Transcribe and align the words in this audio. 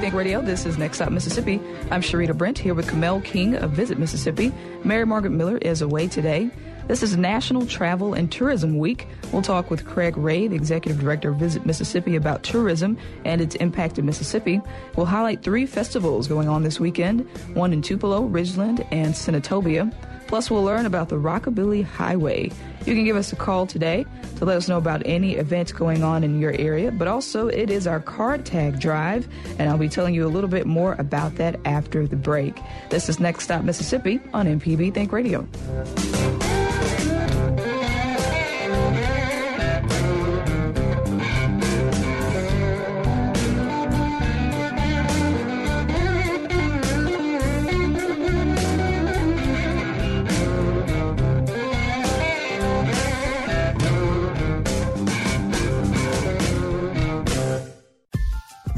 Think 0.00 0.14
Radio. 0.14 0.40
This 0.40 0.64
is 0.64 0.78
Next 0.78 0.96
Stop 0.96 1.10
Mississippi. 1.10 1.60
I'm 1.90 2.00
Sharita 2.00 2.34
Brent 2.34 2.58
here 2.58 2.72
with 2.72 2.88
Kamel 2.88 3.20
King 3.20 3.54
of 3.56 3.72
Visit 3.72 3.98
Mississippi. 3.98 4.50
Mary 4.82 5.04
Margaret 5.04 5.32
Miller 5.32 5.58
is 5.58 5.82
away 5.82 6.08
today. 6.08 6.50
This 6.88 7.02
is 7.02 7.18
National 7.18 7.66
Travel 7.66 8.14
and 8.14 8.32
Tourism 8.32 8.78
Week. 8.78 9.06
We'll 9.30 9.42
talk 9.42 9.70
with 9.70 9.84
Craig 9.84 10.16
Ray, 10.16 10.48
the 10.48 10.56
Executive 10.56 10.98
Director 10.98 11.32
of 11.32 11.36
Visit 11.36 11.66
Mississippi, 11.66 12.16
about 12.16 12.42
tourism 12.42 12.96
and 13.26 13.42
its 13.42 13.56
impact 13.56 13.98
in 13.98 14.06
Mississippi. 14.06 14.62
We'll 14.96 15.04
highlight 15.04 15.42
three 15.42 15.66
festivals 15.66 16.26
going 16.28 16.48
on 16.48 16.62
this 16.62 16.80
weekend 16.80 17.28
one 17.52 17.74
in 17.74 17.82
Tupelo, 17.82 18.26
Ridgeland, 18.26 18.86
and 18.90 19.12
Senatobia. 19.12 19.92
Plus, 20.28 20.50
we'll 20.50 20.64
learn 20.64 20.86
about 20.86 21.10
the 21.10 21.16
Rockabilly 21.16 21.84
Highway. 21.84 22.50
You 22.86 22.94
can 22.94 23.04
give 23.04 23.16
us 23.16 23.32
a 23.32 23.36
call 23.36 23.66
today 23.66 24.06
to 24.36 24.44
let 24.44 24.56
us 24.56 24.68
know 24.68 24.78
about 24.78 25.02
any 25.04 25.36
events 25.36 25.70
going 25.70 26.02
on 26.02 26.24
in 26.24 26.40
your 26.40 26.52
area, 26.52 26.90
but 26.90 27.08
also 27.08 27.48
it 27.48 27.70
is 27.70 27.86
our 27.86 28.00
card 28.00 28.46
tag 28.46 28.80
drive, 28.80 29.28
and 29.58 29.68
I'll 29.68 29.78
be 29.78 29.88
telling 29.88 30.14
you 30.14 30.26
a 30.26 30.28
little 30.28 30.48
bit 30.48 30.66
more 30.66 30.94
about 30.94 31.34
that 31.36 31.60
after 31.66 32.06
the 32.06 32.16
break. 32.16 32.58
This 32.88 33.08
is 33.08 33.20
Next 33.20 33.44
Stop 33.44 33.64
Mississippi 33.64 34.20
on 34.32 34.46
MPB 34.46 34.94
Think 34.94 35.12
Radio. 35.12 35.46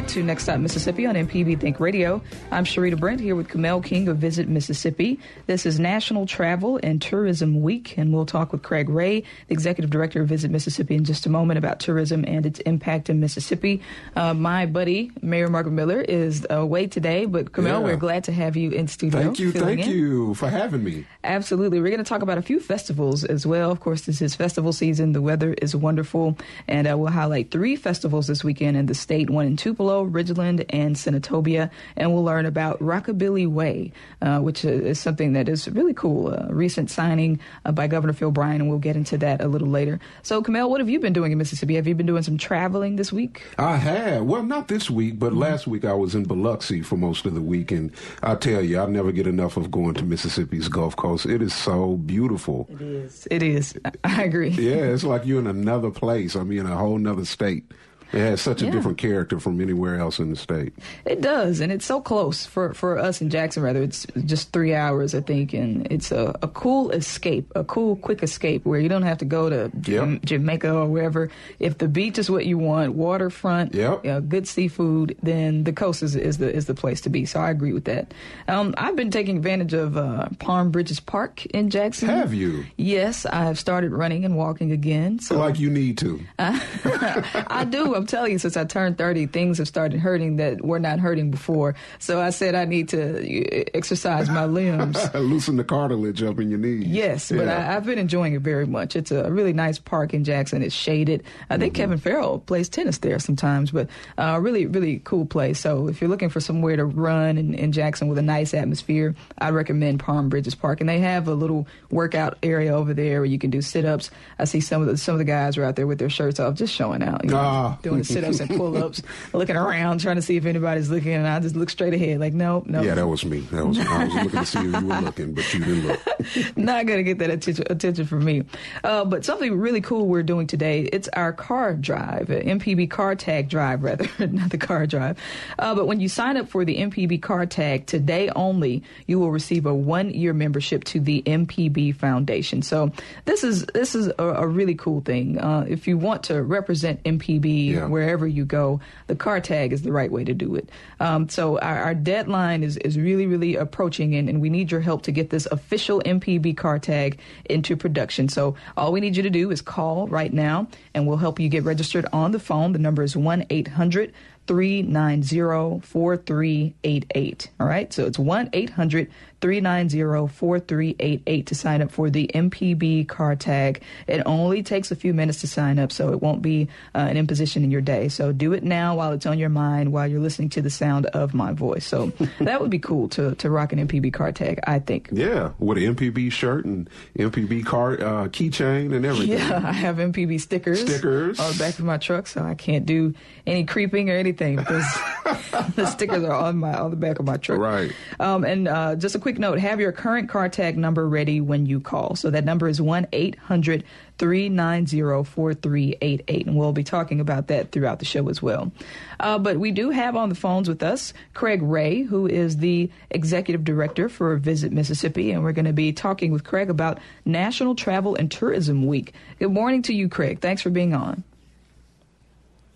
Back 0.00 0.08
to 0.08 0.22
Next 0.22 0.44
Stop 0.44 0.60
Mississippi 0.60 1.04
on 1.04 1.14
MPB 1.14 1.60
Think 1.60 1.78
Radio. 1.78 2.22
I'm 2.50 2.64
Sharita 2.64 2.98
Brent 2.98 3.20
here 3.20 3.36
with 3.36 3.50
Kamel 3.50 3.82
King 3.82 4.08
of 4.08 4.16
Visit 4.16 4.48
Mississippi. 4.48 5.20
This 5.44 5.66
is 5.66 5.78
National 5.78 6.24
Travel 6.24 6.80
and 6.82 7.02
Tourism 7.02 7.60
Week, 7.60 7.98
and 7.98 8.10
we'll 8.10 8.24
talk 8.24 8.50
with 8.50 8.62
Craig 8.62 8.88
Ray, 8.88 9.20
the 9.20 9.26
Executive 9.50 9.90
Director 9.90 10.22
of 10.22 10.28
Visit 10.28 10.50
Mississippi, 10.50 10.94
in 10.94 11.04
just 11.04 11.26
a 11.26 11.28
moment 11.28 11.58
about 11.58 11.80
tourism 11.80 12.24
and 12.26 12.46
its 12.46 12.60
impact 12.60 13.10
in 13.10 13.20
Mississippi. 13.20 13.82
Uh, 14.16 14.32
my 14.32 14.64
buddy, 14.64 15.12
Mary 15.20 15.50
Margaret 15.50 15.72
Miller, 15.72 16.00
is 16.00 16.46
away 16.48 16.86
today, 16.86 17.26
but 17.26 17.52
Kamel, 17.52 17.80
yeah. 17.80 17.84
we're 17.84 17.96
glad 17.96 18.24
to 18.24 18.32
have 18.32 18.56
you 18.56 18.70
in 18.70 18.88
studio. 18.88 19.20
Thank 19.20 19.38
you, 19.38 19.52
thank 19.52 19.80
in. 19.80 19.90
you 19.90 20.32
for 20.32 20.48
having 20.48 20.82
me. 20.82 21.04
Absolutely. 21.24 21.78
We're 21.78 21.90
going 21.90 22.02
to 22.02 22.08
talk 22.08 22.22
about 22.22 22.38
a 22.38 22.42
few 22.42 22.58
festivals 22.58 23.22
as 23.22 23.46
well. 23.46 23.70
Of 23.70 23.80
course, 23.80 24.06
this 24.06 24.22
is 24.22 24.34
festival 24.34 24.72
season. 24.72 25.12
The 25.12 25.20
weather 25.20 25.52
is 25.52 25.76
wonderful, 25.76 26.38
and 26.66 26.90
uh, 26.90 26.96
we'll 26.96 27.12
highlight 27.12 27.50
three 27.50 27.76
festivals 27.76 28.28
this 28.28 28.42
weekend 28.42 28.78
in 28.78 28.86
the 28.86 28.94
state, 28.94 29.28
one 29.28 29.46
in 29.46 29.58
Tupelo, 29.58 29.89
Ridgeland, 29.90 30.64
and 30.70 30.96
Senatobia, 30.96 31.70
and 31.96 32.12
we'll 32.14 32.24
learn 32.24 32.46
about 32.46 32.78
Rockabilly 32.80 33.46
Way, 33.46 33.92
uh, 34.22 34.38
which 34.40 34.64
is 34.64 34.98
something 34.98 35.32
that 35.34 35.48
is 35.48 35.68
really 35.68 35.94
cool. 35.94 36.32
A 36.32 36.52
recent 36.52 36.90
signing 36.90 37.40
uh, 37.64 37.72
by 37.72 37.86
Governor 37.86 38.12
Phil 38.12 38.30
Bryant, 38.30 38.60
and 38.60 38.70
we'll 38.70 38.78
get 38.78 38.96
into 38.96 39.18
that 39.18 39.40
a 39.40 39.48
little 39.48 39.68
later. 39.68 39.98
So, 40.22 40.42
Kamel, 40.42 40.70
what 40.70 40.80
have 40.80 40.88
you 40.88 41.00
been 41.00 41.12
doing 41.12 41.32
in 41.32 41.38
Mississippi? 41.38 41.74
Have 41.74 41.86
you 41.86 41.94
been 41.94 42.06
doing 42.06 42.22
some 42.22 42.38
traveling 42.38 42.96
this 42.96 43.12
week? 43.12 43.42
I 43.58 43.76
have. 43.76 44.24
Well, 44.24 44.42
not 44.42 44.68
this 44.68 44.88
week, 44.88 45.18
but 45.18 45.30
mm-hmm. 45.30 45.40
last 45.40 45.66
week 45.66 45.84
I 45.84 45.92
was 45.92 46.14
in 46.14 46.24
Biloxi 46.24 46.82
for 46.82 46.96
most 46.96 47.26
of 47.26 47.34
the 47.34 47.42
week, 47.42 47.70
and 47.70 47.92
I 48.22 48.34
tell 48.36 48.62
you, 48.62 48.80
I 48.80 48.86
never 48.86 49.12
get 49.12 49.26
enough 49.26 49.56
of 49.56 49.70
going 49.70 49.94
to 49.94 50.04
Mississippi's 50.04 50.68
Gulf 50.68 50.96
Coast. 50.96 51.26
It 51.26 51.42
is 51.42 51.54
so 51.54 51.96
beautiful. 51.96 52.66
It 52.70 52.80
is. 52.80 53.28
It 53.30 53.42
is. 53.42 53.74
I 54.04 54.24
agree. 54.24 54.50
yeah, 54.50 54.92
it's 54.92 55.04
like 55.04 55.26
you're 55.26 55.40
in 55.40 55.46
another 55.46 55.90
place. 55.90 56.36
I 56.36 56.42
mean, 56.42 56.66
a 56.66 56.76
whole 56.76 56.98
nother 56.98 57.24
state. 57.24 57.64
It 58.12 58.18
has 58.18 58.40
such 58.40 58.62
a 58.62 58.66
yeah. 58.66 58.72
different 58.72 58.98
character 58.98 59.38
from 59.38 59.60
anywhere 59.60 59.98
else 59.98 60.18
in 60.18 60.30
the 60.30 60.36
state. 60.36 60.72
It 61.04 61.20
does, 61.20 61.60
and 61.60 61.70
it's 61.70 61.86
so 61.86 62.00
close 62.00 62.44
for, 62.44 62.74
for 62.74 62.98
us 62.98 63.20
in 63.20 63.30
Jackson. 63.30 63.62
Rather, 63.62 63.82
it's 63.82 64.06
just 64.24 64.52
three 64.52 64.74
hours, 64.74 65.14
I 65.14 65.20
think, 65.20 65.52
and 65.52 65.86
it's 65.90 66.10
a, 66.10 66.36
a 66.42 66.48
cool 66.48 66.90
escape, 66.90 67.50
a 67.54 67.64
cool, 67.64 67.96
quick 67.96 68.22
escape 68.22 68.64
where 68.64 68.80
you 68.80 68.88
don't 68.88 69.02
have 69.02 69.18
to 69.18 69.24
go 69.24 69.48
to 69.48 69.70
yep. 69.84 70.22
Jamaica 70.22 70.72
or 70.72 70.86
wherever. 70.86 71.30
If 71.58 71.78
the 71.78 71.88
beach 71.88 72.18
is 72.18 72.30
what 72.30 72.46
you 72.46 72.58
want, 72.58 72.94
waterfront, 72.94 73.74
yep. 73.74 74.04
you 74.04 74.10
know, 74.10 74.20
good 74.20 74.48
seafood, 74.48 75.16
then 75.22 75.64
the 75.64 75.72
coast 75.72 76.02
is, 76.02 76.16
is 76.16 76.38
the 76.38 76.52
is 76.52 76.66
the 76.66 76.74
place 76.74 77.00
to 77.02 77.10
be. 77.10 77.24
So 77.24 77.40
I 77.40 77.50
agree 77.50 77.72
with 77.72 77.84
that. 77.84 78.12
Um, 78.48 78.74
I've 78.76 78.96
been 78.96 79.10
taking 79.10 79.36
advantage 79.36 79.72
of 79.72 79.96
uh, 79.96 80.28
Parham 80.38 80.70
Bridges 80.70 81.00
Park 81.00 81.46
in 81.46 81.70
Jackson. 81.70 82.08
Have 82.08 82.34
you? 82.34 82.64
Yes, 82.76 83.26
I 83.26 83.44
have 83.44 83.58
started 83.58 83.92
running 83.92 84.24
and 84.24 84.36
walking 84.36 84.72
again. 84.72 85.18
So 85.20 85.38
like 85.38 85.58
you 85.58 85.70
need 85.70 85.98
to. 85.98 86.20
I 86.38 87.66
do. 87.68 87.94
I'm 88.00 88.06
telling 88.06 88.32
you, 88.32 88.38
since 88.38 88.56
I 88.56 88.64
turned 88.64 88.96
30, 88.96 89.26
things 89.26 89.58
have 89.58 89.68
started 89.68 90.00
hurting 90.00 90.36
that 90.36 90.64
were 90.64 90.78
not 90.78 90.98
hurting 90.98 91.30
before. 91.30 91.74
So 91.98 92.18
I 92.18 92.30
said 92.30 92.54
I 92.54 92.64
need 92.64 92.88
to 92.90 93.76
exercise 93.76 94.30
my 94.30 94.46
limbs. 94.46 94.96
Loosen 95.14 95.56
the 95.56 95.64
cartilage 95.64 96.22
up 96.22 96.40
in 96.40 96.48
your 96.48 96.58
knees. 96.58 96.86
Yes, 96.86 97.30
yeah. 97.30 97.36
but 97.36 97.48
I, 97.48 97.60
have 97.60 97.84
been 97.84 97.98
enjoying 97.98 98.32
it 98.32 98.40
very 98.40 98.66
much. 98.66 98.96
It's 98.96 99.10
a 99.10 99.30
really 99.30 99.52
nice 99.52 99.78
park 99.78 100.14
in 100.14 100.24
Jackson. 100.24 100.62
It's 100.62 100.74
shaded. 100.74 101.24
I 101.50 101.58
think 101.58 101.74
mm-hmm. 101.74 101.82
Kevin 101.82 101.98
Farrell 101.98 102.38
plays 102.38 102.70
tennis 102.70 102.98
there 102.98 103.18
sometimes, 103.18 103.70
but 103.70 103.88
a 104.16 104.28
uh, 104.28 104.38
really, 104.38 104.64
really 104.64 105.00
cool 105.04 105.26
place. 105.26 105.60
So 105.60 105.88
if 105.88 106.00
you're 106.00 106.10
looking 106.10 106.30
for 106.30 106.40
somewhere 106.40 106.76
to 106.76 106.86
run 106.86 107.36
in, 107.36 107.52
in 107.52 107.72
Jackson 107.72 108.08
with 108.08 108.16
a 108.16 108.22
nice 108.22 108.54
atmosphere, 108.54 109.14
I 109.38 109.50
recommend 109.50 110.00
Parham 110.00 110.30
Bridges 110.30 110.54
Park. 110.54 110.80
And 110.80 110.88
they 110.88 111.00
have 111.00 111.28
a 111.28 111.34
little 111.34 111.68
workout 111.90 112.38
area 112.42 112.74
over 112.74 112.94
there 112.94 113.20
where 113.20 113.26
you 113.26 113.38
can 113.38 113.50
do 113.50 113.60
sit-ups. 113.60 114.10
I 114.38 114.44
see 114.44 114.60
some 114.60 114.80
of 114.80 114.88
the 114.88 114.96
some 114.96 115.14
of 115.14 115.18
the 115.18 115.24
guys 115.24 115.58
are 115.58 115.64
out 115.64 115.76
there 115.76 115.86
with 115.86 115.98
their 115.98 116.08
shirts 116.08 116.40
off, 116.40 116.54
just 116.54 116.74
showing 116.74 117.02
out. 117.02 117.24
You 117.24 117.30
know, 117.30 117.38
ah 117.38 117.78
doing 117.90 118.04
sit 118.04 118.24
ups 118.24 118.40
and 118.40 118.50
pull 118.50 118.76
ups, 118.76 119.02
looking 119.32 119.56
around, 119.56 120.00
trying 120.00 120.16
to 120.16 120.22
see 120.22 120.36
if 120.36 120.46
anybody's 120.46 120.90
looking. 120.90 121.12
And 121.12 121.26
I 121.26 121.40
just 121.40 121.56
look 121.56 121.70
straight 121.70 121.94
ahead, 121.94 122.20
like, 122.20 122.32
nope, 122.32 122.66
nope. 122.66 122.84
Yeah, 122.84 122.94
that 122.94 123.06
was 123.06 123.24
me. 123.24 123.40
That 123.40 123.66
was 123.66 123.78
I 123.78 124.04
was 124.04 124.14
looking 124.14 124.30
to 124.30 124.46
see 124.46 124.58
if 124.58 124.64
you 124.64 124.86
were 124.86 125.00
looking, 125.00 125.34
but 125.34 125.54
you 125.54 125.60
didn't 125.60 125.86
look. 125.86 126.56
Not 126.56 126.86
going 126.86 126.98
to 126.98 127.02
get 127.02 127.18
that 127.18 127.30
attention, 127.30 127.64
attention 127.68 128.06
from 128.06 128.24
me. 128.24 128.44
Uh, 128.84 129.04
but 129.04 129.24
something 129.24 129.58
really 129.58 129.80
cool 129.80 130.06
we're 130.06 130.22
doing 130.22 130.46
today, 130.46 130.82
it's 130.92 131.08
our 131.08 131.32
car 131.32 131.74
drive, 131.74 132.28
MPB 132.28 132.90
car 132.90 133.14
tag 133.14 133.48
drive, 133.48 133.82
rather, 133.82 134.08
not 134.26 134.50
the 134.50 134.58
car 134.58 134.86
drive. 134.86 135.18
Uh, 135.58 135.74
but 135.74 135.86
when 135.86 136.00
you 136.00 136.08
sign 136.08 136.36
up 136.36 136.48
for 136.48 136.64
the 136.64 136.78
MPB 136.78 137.22
car 137.22 137.46
tag 137.46 137.86
today 137.86 138.28
only, 138.30 138.82
you 139.06 139.18
will 139.18 139.30
receive 139.30 139.66
a 139.66 139.74
one 139.74 140.10
year 140.10 140.32
membership 140.32 140.84
to 140.84 141.00
the 141.00 141.22
MPB 141.22 141.94
Foundation. 141.96 142.62
So 142.62 142.92
this 143.24 143.44
is 143.44 143.64
this 143.66 143.94
is 143.94 144.08
a, 144.18 144.24
a 144.24 144.46
really 144.46 144.74
cool 144.74 145.00
thing. 145.00 145.38
Uh, 145.38 145.66
if 145.68 145.86
you 145.86 145.98
want 145.98 146.24
to 146.24 146.42
represent 146.42 147.02
MPB 147.04 147.70
yeah. 147.70 147.79
Wherever 147.88 148.26
you 148.26 148.44
go, 148.44 148.80
the 149.06 149.16
car 149.16 149.40
tag 149.40 149.72
is 149.72 149.82
the 149.82 149.92
right 149.92 150.10
way 150.10 150.24
to 150.24 150.34
do 150.34 150.54
it. 150.54 150.68
Um, 150.98 151.28
so 151.28 151.58
our, 151.58 151.78
our, 151.82 151.94
deadline 151.94 152.62
is, 152.62 152.76
is 152.78 152.98
really, 152.98 153.26
really 153.26 153.56
approaching, 153.56 154.14
and, 154.14 154.28
and 154.28 154.40
we 154.40 154.50
need 154.50 154.70
your 154.70 154.80
help 154.80 155.02
to 155.02 155.12
get 155.12 155.30
this 155.30 155.46
official 155.46 156.00
MPB 156.00 156.56
car 156.56 156.78
tag 156.78 157.20
into 157.46 157.76
production. 157.76 158.28
So 158.28 158.54
all 158.76 158.92
we 158.92 159.00
need 159.00 159.16
you 159.16 159.22
to 159.22 159.30
do 159.30 159.50
is 159.50 159.60
call 159.60 160.08
right 160.08 160.32
now, 160.32 160.68
and 160.94 161.06
we'll 161.06 161.18
help 161.18 161.38
you 161.40 161.48
get 161.48 161.64
registered 161.64 162.06
on 162.12 162.32
the 162.32 162.38
phone. 162.38 162.72
The 162.72 162.78
number 162.78 163.02
is 163.02 163.16
1 163.16 163.46
800 163.50 164.12
390 164.46 165.80
4388. 165.86 167.50
All 167.60 167.66
right, 167.66 167.92
so 167.92 168.04
it's 168.04 168.18
1 168.18 168.50
800 168.52 169.10
390-4388 169.40 171.46
to 171.46 171.54
sign 171.54 171.82
up 171.82 171.90
for 171.90 172.10
the 172.10 172.30
MPB 172.34 173.08
car 173.08 173.36
tag. 173.36 173.82
It 174.06 174.22
only 174.26 174.62
takes 174.62 174.90
a 174.90 174.96
few 174.96 175.14
minutes 175.14 175.40
to 175.40 175.46
sign 175.46 175.78
up, 175.78 175.92
so 175.92 176.12
it 176.12 176.20
won't 176.20 176.42
be 176.42 176.68
uh, 176.94 176.98
an 176.98 177.16
imposition 177.16 177.64
in 177.64 177.70
your 177.70 177.80
day. 177.80 178.08
So 178.08 178.32
do 178.32 178.52
it 178.52 178.62
now 178.62 178.96
while 178.96 179.12
it's 179.12 179.26
on 179.26 179.38
your 179.38 179.48
mind, 179.48 179.92
while 179.92 180.06
you're 180.06 180.20
listening 180.20 180.50
to 180.50 180.62
the 180.62 180.70
sound 180.70 181.06
of 181.06 181.34
my 181.34 181.52
voice. 181.52 181.86
So 181.86 182.12
that 182.40 182.60
would 182.60 182.70
be 182.70 182.78
cool 182.78 183.08
to, 183.10 183.34
to 183.36 183.50
rock 183.50 183.72
an 183.72 183.86
MPB 183.86 184.12
car 184.12 184.32
tag, 184.32 184.60
I 184.66 184.78
think. 184.78 185.08
Yeah, 185.12 185.52
with 185.58 185.78
an 185.78 185.94
MPB 185.94 186.32
shirt 186.32 186.64
and 186.64 186.88
MPB 187.18 187.64
car 187.64 187.94
uh, 187.94 188.28
keychain 188.28 188.94
and 188.94 189.04
everything. 189.04 189.38
Yeah, 189.38 189.62
I 189.64 189.72
have 189.72 189.96
MPB 189.96 190.40
stickers. 190.40 190.80
Stickers. 190.80 191.40
On 191.40 191.52
the 191.52 191.58
back 191.58 191.78
of 191.78 191.84
my 191.84 191.98
truck, 191.98 192.26
so 192.26 192.42
I 192.42 192.54
can't 192.54 192.86
do 192.86 193.14
any 193.46 193.64
creeping 193.64 194.10
or 194.10 194.14
anything 194.14 194.56
because 194.56 194.84
the 195.76 195.86
stickers 195.86 196.24
are 196.24 196.32
on 196.32 196.58
my 196.58 196.74
on 196.74 196.90
the 196.90 196.96
back 196.96 197.18
of 197.18 197.26
my 197.26 197.36
truck. 197.36 197.58
Right. 197.58 197.92
Um, 198.18 198.44
and 198.44 198.68
uh, 198.68 198.96
just 198.96 199.14
a 199.14 199.18
quick 199.18 199.29
note: 199.38 199.58
have 199.58 199.80
your 199.80 199.92
current 199.92 200.28
car 200.28 200.48
tag 200.48 200.76
number 200.76 201.08
ready 201.08 201.40
when 201.40 201.66
you 201.66 201.80
call. 201.80 202.16
So 202.16 202.30
that 202.30 202.44
number 202.44 202.68
is 202.68 202.80
one 202.80 203.06
eight 203.12 203.36
hundred 203.36 203.84
390 204.20 205.24
4388. 205.24 206.46
And 206.46 206.54
we'll 206.54 206.72
be 206.72 206.84
talking 206.84 207.20
about 207.20 207.46
that 207.46 207.72
throughout 207.72 208.00
the 208.00 208.04
show 208.04 208.28
as 208.28 208.42
well. 208.42 208.70
Uh, 209.18 209.38
but 209.38 209.56
we 209.56 209.70
do 209.70 209.88
have 209.88 210.14
on 210.14 210.28
the 210.28 210.34
phones 210.34 210.68
with 210.68 210.82
us 210.82 211.14
Craig 211.32 211.62
Ray, 211.62 212.02
who 212.02 212.26
is 212.26 212.58
the 212.58 212.90
executive 213.10 213.64
director 213.64 214.10
for 214.10 214.36
Visit 214.36 214.72
Mississippi. 214.72 215.32
And 215.32 215.42
we're 215.42 215.52
going 215.52 215.64
to 215.64 215.72
be 215.72 215.94
talking 215.94 216.32
with 216.32 216.44
Craig 216.44 216.68
about 216.68 216.98
National 217.24 217.74
Travel 217.74 218.14
and 218.14 218.30
Tourism 218.30 218.86
Week. 218.86 219.14
Good 219.38 219.52
morning 219.52 219.80
to 219.82 219.94
you, 219.94 220.10
Craig. 220.10 220.40
Thanks 220.40 220.60
for 220.60 220.70
being 220.70 220.92
on. 220.92 221.24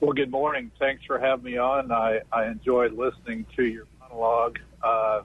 Well, 0.00 0.12
good 0.12 0.30
morning. 0.30 0.70
Thanks 0.78 1.04
for 1.04 1.18
having 1.18 1.44
me 1.44 1.58
on. 1.58 1.92
I, 1.92 2.20
I 2.32 2.46
enjoyed 2.46 2.94
listening 2.94 3.44
to 3.56 3.64
your 3.64 3.84
monologue 4.00 4.58
uh, 4.82 5.20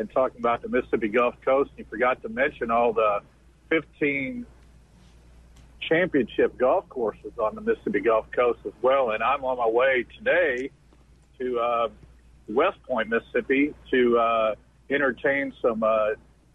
and 0.00 0.10
talking 0.10 0.40
about 0.40 0.62
the 0.62 0.68
Mississippi 0.68 1.08
Gulf 1.08 1.34
Coast. 1.44 1.70
You 1.76 1.84
forgot 1.88 2.20
to 2.22 2.28
mention 2.28 2.70
all 2.70 2.92
the 2.92 3.20
15 3.68 4.46
championship 5.80 6.58
golf 6.58 6.88
courses 6.88 7.32
on 7.38 7.54
the 7.54 7.60
Mississippi 7.60 8.00
Gulf 8.00 8.26
Coast 8.32 8.60
as 8.66 8.72
well. 8.82 9.10
And 9.10 9.22
I'm 9.22 9.44
on 9.44 9.58
my 9.58 9.68
way 9.68 10.06
today 10.18 10.70
to 11.38 11.58
uh, 11.58 11.88
West 12.48 12.82
Point, 12.82 13.08
Mississippi, 13.10 13.74
to 13.90 14.18
uh, 14.18 14.54
entertain 14.88 15.52
some 15.60 15.82
uh, 15.82 16.10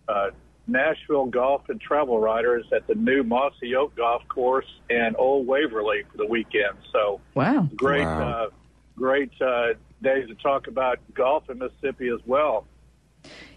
uh, 0.07 0.31
Nashville 0.67 1.27
golf 1.27 1.69
and 1.69 1.79
travel 1.79 2.19
riders 2.19 2.65
at 2.75 2.87
the 2.87 2.95
new 2.95 3.23
Mossy 3.23 3.75
Oak 3.75 3.95
Golf 3.95 4.27
Course 4.27 4.67
and 4.89 5.15
Old 5.17 5.45
Waverly 5.45 6.03
for 6.11 6.17
the 6.17 6.25
weekend. 6.25 6.77
So, 6.91 7.21
wow, 7.35 7.69
great, 7.75 8.05
Wow. 8.05 8.45
Uh, 8.45 8.49
great 8.97 9.31
uh, 9.39 9.73
days 10.01 10.27
to 10.29 10.35
talk 10.35 10.67
about 10.67 10.99
golf 11.13 11.49
in 11.49 11.59
Mississippi 11.59 12.09
as 12.09 12.19
well. 12.25 12.65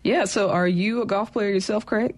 Yeah. 0.05 0.25
So, 0.25 0.51
are 0.51 0.69
you 0.69 1.03
a 1.03 1.07
golf 1.07 1.33
player 1.33 1.51
yourself, 1.51 1.87
Craig? 1.87 2.17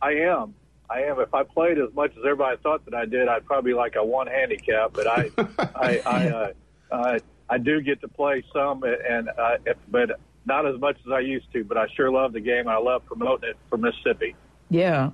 I 0.00 0.12
am. 0.12 0.54
I 0.90 1.02
am. 1.02 1.18
If 1.18 1.32
I 1.32 1.42
played 1.42 1.78
as 1.78 1.92
much 1.94 2.12
as 2.12 2.18
everybody 2.18 2.58
thought 2.62 2.84
that 2.84 2.94
I 2.94 3.06
did, 3.06 3.28
I'd 3.28 3.46
probably 3.46 3.72
be 3.72 3.76
like 3.76 3.96
a 3.96 4.04
one 4.04 4.26
handicap. 4.26 4.92
But 4.92 5.06
I, 5.06 5.30
I, 5.58 6.02
I, 6.04 6.28
uh, 6.28 6.52
uh, 6.90 7.18
I 7.48 7.58
do 7.58 7.80
get 7.80 8.00
to 8.02 8.08
play 8.08 8.44
some, 8.52 8.82
and 8.84 9.28
uh, 9.28 9.56
if, 9.64 9.76
but 9.88 10.20
not 10.46 10.66
as 10.66 10.78
much 10.78 10.96
as 11.06 11.12
I 11.12 11.20
used 11.20 11.50
to. 11.52 11.64
But 11.64 11.78
I 11.78 11.86
sure 11.96 12.10
love 12.10 12.32
the 12.32 12.40
game. 12.40 12.68
I 12.68 12.76
love 12.76 13.04
promoting 13.06 13.50
it 13.50 13.56
for 13.70 13.78
Mississippi. 13.78 14.36
Yeah. 14.70 15.10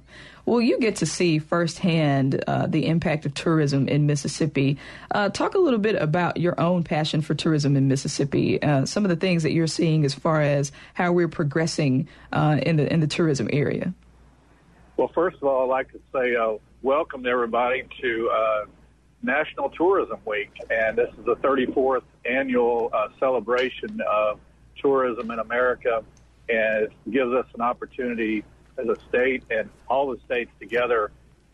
Well, 0.47 0.61
you 0.61 0.81
get 0.81 0.97
to 0.97 1.07
see 1.07 1.39
firsthand 1.39 2.43
uh, 2.47 2.67
the 2.67 2.87
impact 2.87 3.27
of 3.27 3.35
tourism 3.35 3.89
in 3.89 4.07
Mississippi. 4.07 4.79
Uh, 5.11 5.29
talk 5.29 5.55
a 5.55 5.59
little 5.59 5.79
bit 5.79 5.95
about 5.95 6.39
your 6.39 6.59
own 6.61 6.83
passion 6.83 7.21
for 7.21 7.35
tourism 7.35 7.77
in 7.77 7.89
Mississippi. 7.89 8.61
Uh, 8.63 8.85
some 8.85 9.05
of 9.05 9.11
the 9.11 9.17
things 9.17 9.43
that 9.43 9.53
you're 9.53 9.67
seeing 9.67 10.05
as 10.05 10.15
far 10.15 10.41
as 10.41 10.73
how 10.95 11.13
we're 11.13 11.29
progressing 11.29 12.09
uh, 12.33 12.59
in 12.63 12.77
the 12.77 12.93
in 12.93 13.01
the 13.01 13.07
tourism 13.07 13.49
area. 13.53 13.93
Well, 14.97 15.09
first 15.15 15.37
of 15.37 15.45
all, 15.45 15.65
I'd 15.65 15.69
like 15.69 15.93
to 15.93 16.01
say 16.13 16.35
uh, 16.35 16.55
welcome 16.83 17.27
everybody 17.27 17.85
to 18.01 18.31
uh, 18.31 18.65
National 19.23 19.71
Tourism 19.71 20.19
Week, 20.27 20.51
and 20.71 20.97
this 20.97 21.11
is 21.19 21.25
the 21.25 21.37
34th 21.37 22.03
annual 22.25 22.91
celebration 23.19 24.01
of 24.11 24.41
tourism 24.81 25.31
in 25.31 25.39
America, 25.39 26.03
and 26.49 26.85
it 26.85 26.93
gives 27.11 27.33
us 27.33 27.47
an 27.55 27.61
opportunity 27.61 28.43
as 28.81 28.89
a 28.89 28.97
state 29.09 29.43
and 29.51 29.71
all 29.89 30.11
the 30.11 30.19
states 30.25 30.51
together 30.61 31.11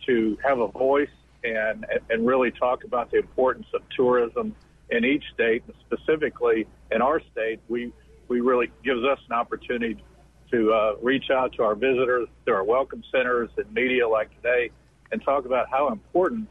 to 0.06 0.38
have 0.42 0.58
a 0.58 0.68
voice 0.68 1.08
and 1.44 1.86
and 2.10 2.26
really 2.26 2.50
talk 2.50 2.84
about 2.84 3.10
the 3.10 3.18
importance 3.18 3.66
of 3.74 3.82
tourism 3.94 4.54
in 4.90 5.04
each 5.04 5.24
state, 5.34 5.62
and 5.66 5.74
specifically 5.86 6.66
in 6.90 7.02
our 7.02 7.20
state, 7.32 7.60
we 7.68 7.92
we 8.28 8.40
really 8.40 8.70
gives 8.84 9.04
us 9.04 9.18
an 9.28 9.36
opportunity 9.36 10.02
to 10.50 10.72
uh, 10.72 10.94
reach 11.02 11.30
out 11.30 11.52
to 11.54 11.62
our 11.62 11.74
visitors, 11.74 12.28
to 12.46 12.52
our 12.52 12.64
welcome 12.64 13.02
centers 13.10 13.50
and 13.56 13.72
media 13.72 14.08
like 14.08 14.34
today, 14.36 14.70
and 15.10 15.22
talk 15.22 15.44
about 15.44 15.68
how 15.70 15.88
important 15.88 16.48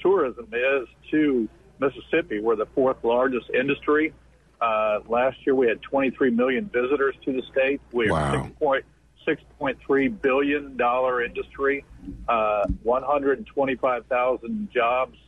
tourism 0.00 0.46
is 0.52 0.88
to 1.10 1.48
Mississippi. 1.80 2.40
We're 2.40 2.56
the 2.56 2.68
fourth 2.74 3.02
largest 3.02 3.50
industry. 3.50 4.12
Uh, 4.60 5.00
last 5.08 5.36
year 5.46 5.54
we 5.54 5.68
had 5.68 5.80
23 5.82 6.30
million 6.30 6.68
visitors 6.72 7.14
to 7.24 7.32
the 7.32 7.42
state. 7.52 7.80
We're 7.92 8.12
Wow. 8.12 8.50
Point 9.28 9.38
six 9.38 9.58
point 9.58 9.78
three 9.84 10.08
billion 10.08 10.76
dollar 10.76 11.22
industry, 11.22 11.84
uh, 12.28 12.66
125,000 12.82 14.70
jobs. 14.72 15.18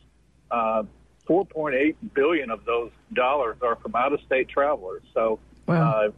Uh, 0.49 0.83
4.8 1.29 1.95
billion 2.13 2.51
of 2.51 2.65
those 2.65 2.91
dollars 3.13 3.55
are 3.61 3.75
from 3.77 3.95
out-of-state 3.95 4.49
travelers. 4.49 5.03
So. 5.13 5.39
Wow. 5.67 5.91
Uh, 5.91 6.11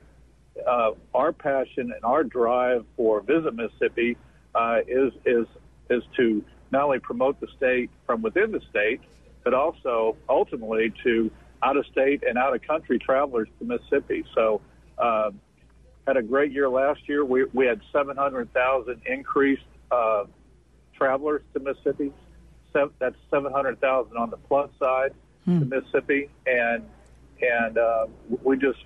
uh, 0.68 0.92
our 1.16 1.34
passion 1.34 1.92
and 1.92 2.04
our 2.04 2.24
drive 2.24 2.86
for 2.96 3.22
Visit 3.22 3.56
Mississippi 3.56 4.16
uh, 4.54 4.82
is 4.88 5.12
is 5.26 5.48
is 5.90 6.04
to 6.16 6.46
not 6.72 6.84
only 6.84 7.00
promote 7.00 7.40
the 7.40 7.48
state 7.58 7.90
from 8.06 8.22
within 8.22 8.52
the 8.52 8.62
state, 8.70 9.02
but 9.44 9.56
also 9.56 10.16
ultimately 10.30 10.94
to 11.04 11.32
out 11.64 11.78
of 11.78 11.86
state 11.88 12.24
and 12.28 12.38
out 12.38 12.54
of 12.54 12.62
country 12.62 13.00
travelers 13.00 13.48
to 13.60 13.66
Mississippi. 13.66 14.24
So, 14.36 14.62
uh, 14.98 15.32
had 16.08 16.18
a 16.18 16.22
great 16.22 16.52
year 16.52 16.70
last 16.70 17.08
year. 17.08 17.24
We 17.26 17.46
we 17.54 17.66
had 17.66 17.82
700,000 17.92 19.02
increased 19.06 19.64
uh, 19.92 20.26
travelers 20.98 21.42
to 21.54 21.60
Mississippi. 21.60 22.12
Sev- 22.74 22.92
that's 23.00 23.16
700,000 23.30 24.18
on 24.18 24.30
the 24.30 24.38
plus 24.38 24.70
side 24.80 25.14
to 25.60 25.66
Mississippi, 25.66 26.30
and 26.46 26.84
and 27.42 27.78
uh, 27.78 28.08
we 28.44 28.58
just 28.58 28.80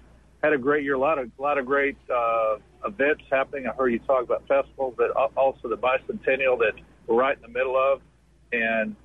had 0.43 0.53
a 0.53 0.57
great 0.57 0.83
year. 0.83 0.95
A 0.95 0.99
lot 0.99 1.19
of 1.19 1.29
a 1.37 1.41
lot 1.41 1.57
of 1.57 1.65
great 1.65 1.97
uh, 2.13 2.57
events 2.85 3.23
happening. 3.31 3.67
I 3.67 3.71
heard 3.73 3.89
you 3.89 3.99
talk 3.99 4.23
about 4.23 4.47
festivals, 4.47 4.95
but 4.97 5.11
also 5.35 5.67
the 5.67 5.77
bicentennial 5.77 6.57
that 6.59 6.73
we're 7.05 7.15
right 7.15 7.35
in 7.35 7.41
the 7.41 7.47
middle 7.47 7.77
of, 7.77 8.01
and 8.51 8.95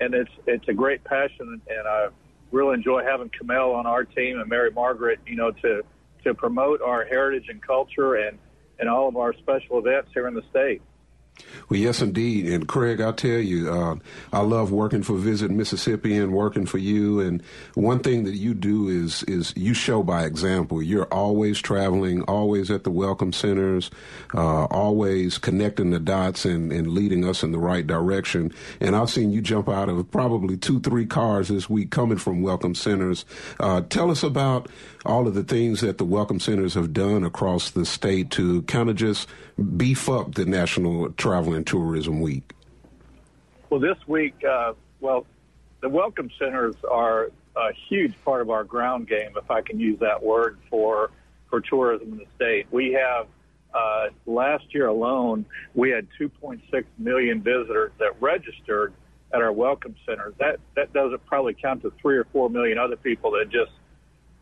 and 0.00 0.14
it's 0.14 0.30
it's 0.46 0.68
a 0.68 0.74
great 0.74 1.02
passion, 1.04 1.60
and 1.68 1.88
I 1.88 2.08
really 2.52 2.74
enjoy 2.74 3.04
having 3.04 3.30
Kamel 3.30 3.72
on 3.72 3.86
our 3.86 4.04
team 4.04 4.40
and 4.40 4.48
Mary 4.48 4.70
Margaret, 4.70 5.18
you 5.26 5.36
know, 5.36 5.50
to 5.50 5.82
to 6.26 6.34
promote 6.34 6.82
our 6.82 7.04
heritage 7.04 7.48
and 7.48 7.62
culture 7.62 8.14
and 8.14 8.38
and 8.78 8.88
all 8.88 9.08
of 9.08 9.16
our 9.16 9.32
special 9.32 9.78
events 9.78 10.10
here 10.12 10.28
in 10.28 10.34
the 10.34 10.42
state. 10.50 10.82
Well, 11.68 11.78
yes, 11.78 12.00
indeed. 12.00 12.46
And 12.46 12.66
Craig, 12.66 13.00
I'll 13.00 13.12
tell 13.12 13.38
you, 13.38 13.70
uh, 13.70 13.96
I 14.32 14.40
love 14.40 14.70
working 14.72 15.02
for 15.02 15.16
Visit 15.16 15.50
Mississippi 15.50 16.16
and 16.16 16.32
working 16.32 16.66
for 16.66 16.78
you. 16.78 17.20
And 17.20 17.42
one 17.74 18.00
thing 18.00 18.24
that 18.24 18.36
you 18.36 18.54
do 18.54 18.88
is 18.88 19.22
is 19.24 19.52
you 19.56 19.74
show 19.74 20.02
by 20.02 20.24
example. 20.24 20.82
You're 20.82 21.12
always 21.12 21.60
traveling, 21.60 22.22
always 22.22 22.70
at 22.70 22.84
the 22.84 22.90
welcome 22.90 23.32
centers, 23.32 23.90
uh, 24.34 24.64
always 24.66 25.38
connecting 25.38 25.90
the 25.90 26.00
dots 26.00 26.44
and, 26.44 26.72
and 26.72 26.88
leading 26.88 27.24
us 27.24 27.42
in 27.42 27.52
the 27.52 27.58
right 27.58 27.86
direction. 27.86 28.52
And 28.80 28.94
I've 28.94 29.10
seen 29.10 29.32
you 29.32 29.40
jump 29.40 29.68
out 29.68 29.88
of 29.88 30.10
probably 30.10 30.56
two, 30.56 30.80
three 30.80 31.06
cars 31.06 31.48
this 31.48 31.68
week 31.68 31.90
coming 31.90 32.18
from 32.18 32.42
welcome 32.42 32.74
centers. 32.74 33.24
Uh, 33.60 33.82
tell 33.82 34.10
us 34.10 34.22
about 34.22 34.68
all 35.06 35.26
of 35.26 35.34
the 35.34 35.44
things 35.44 35.80
that 35.80 35.98
the 35.98 36.04
welcome 36.04 36.40
centers 36.40 36.74
have 36.74 36.92
done 36.92 37.24
across 37.24 37.70
the 37.70 37.86
state 37.86 38.30
to 38.32 38.62
kind 38.62 38.90
of 38.90 38.96
just 38.96 39.28
beef 39.76 40.08
up 40.08 40.34
the 40.34 40.44
National 40.44 41.10
Travel 41.12 41.54
and 41.54 41.66
Tourism 41.66 42.20
Week. 42.20 42.52
Well, 43.70 43.80
this 43.80 43.96
week, 44.06 44.34
uh, 44.44 44.74
well, 45.00 45.26
the 45.80 45.88
welcome 45.88 46.30
centers 46.38 46.74
are 46.90 47.30
a 47.56 47.72
huge 47.88 48.14
part 48.24 48.42
of 48.42 48.50
our 48.50 48.64
ground 48.64 49.08
game, 49.08 49.30
if 49.36 49.50
I 49.50 49.62
can 49.62 49.80
use 49.80 49.98
that 50.00 50.22
word 50.22 50.58
for 50.68 51.10
for 51.48 51.60
tourism 51.60 52.12
in 52.12 52.18
the 52.18 52.26
state. 52.34 52.66
We 52.72 52.92
have 52.92 53.28
uh, 53.72 54.08
last 54.26 54.74
year 54.74 54.88
alone, 54.88 55.46
we 55.74 55.90
had 55.90 56.08
2.6 56.20 56.60
million 56.98 57.40
visitors 57.40 57.92
that 57.98 58.20
registered 58.20 58.92
at 59.32 59.40
our 59.40 59.52
welcome 59.52 59.94
centers. 60.06 60.34
That 60.38 60.58
that 60.74 60.92
doesn't 60.92 61.24
probably 61.26 61.54
count 61.54 61.82
to 61.82 61.92
three 62.00 62.16
or 62.16 62.24
four 62.32 62.50
million 62.50 62.78
other 62.78 62.96
people 62.96 63.32
that 63.32 63.50
just 63.50 63.70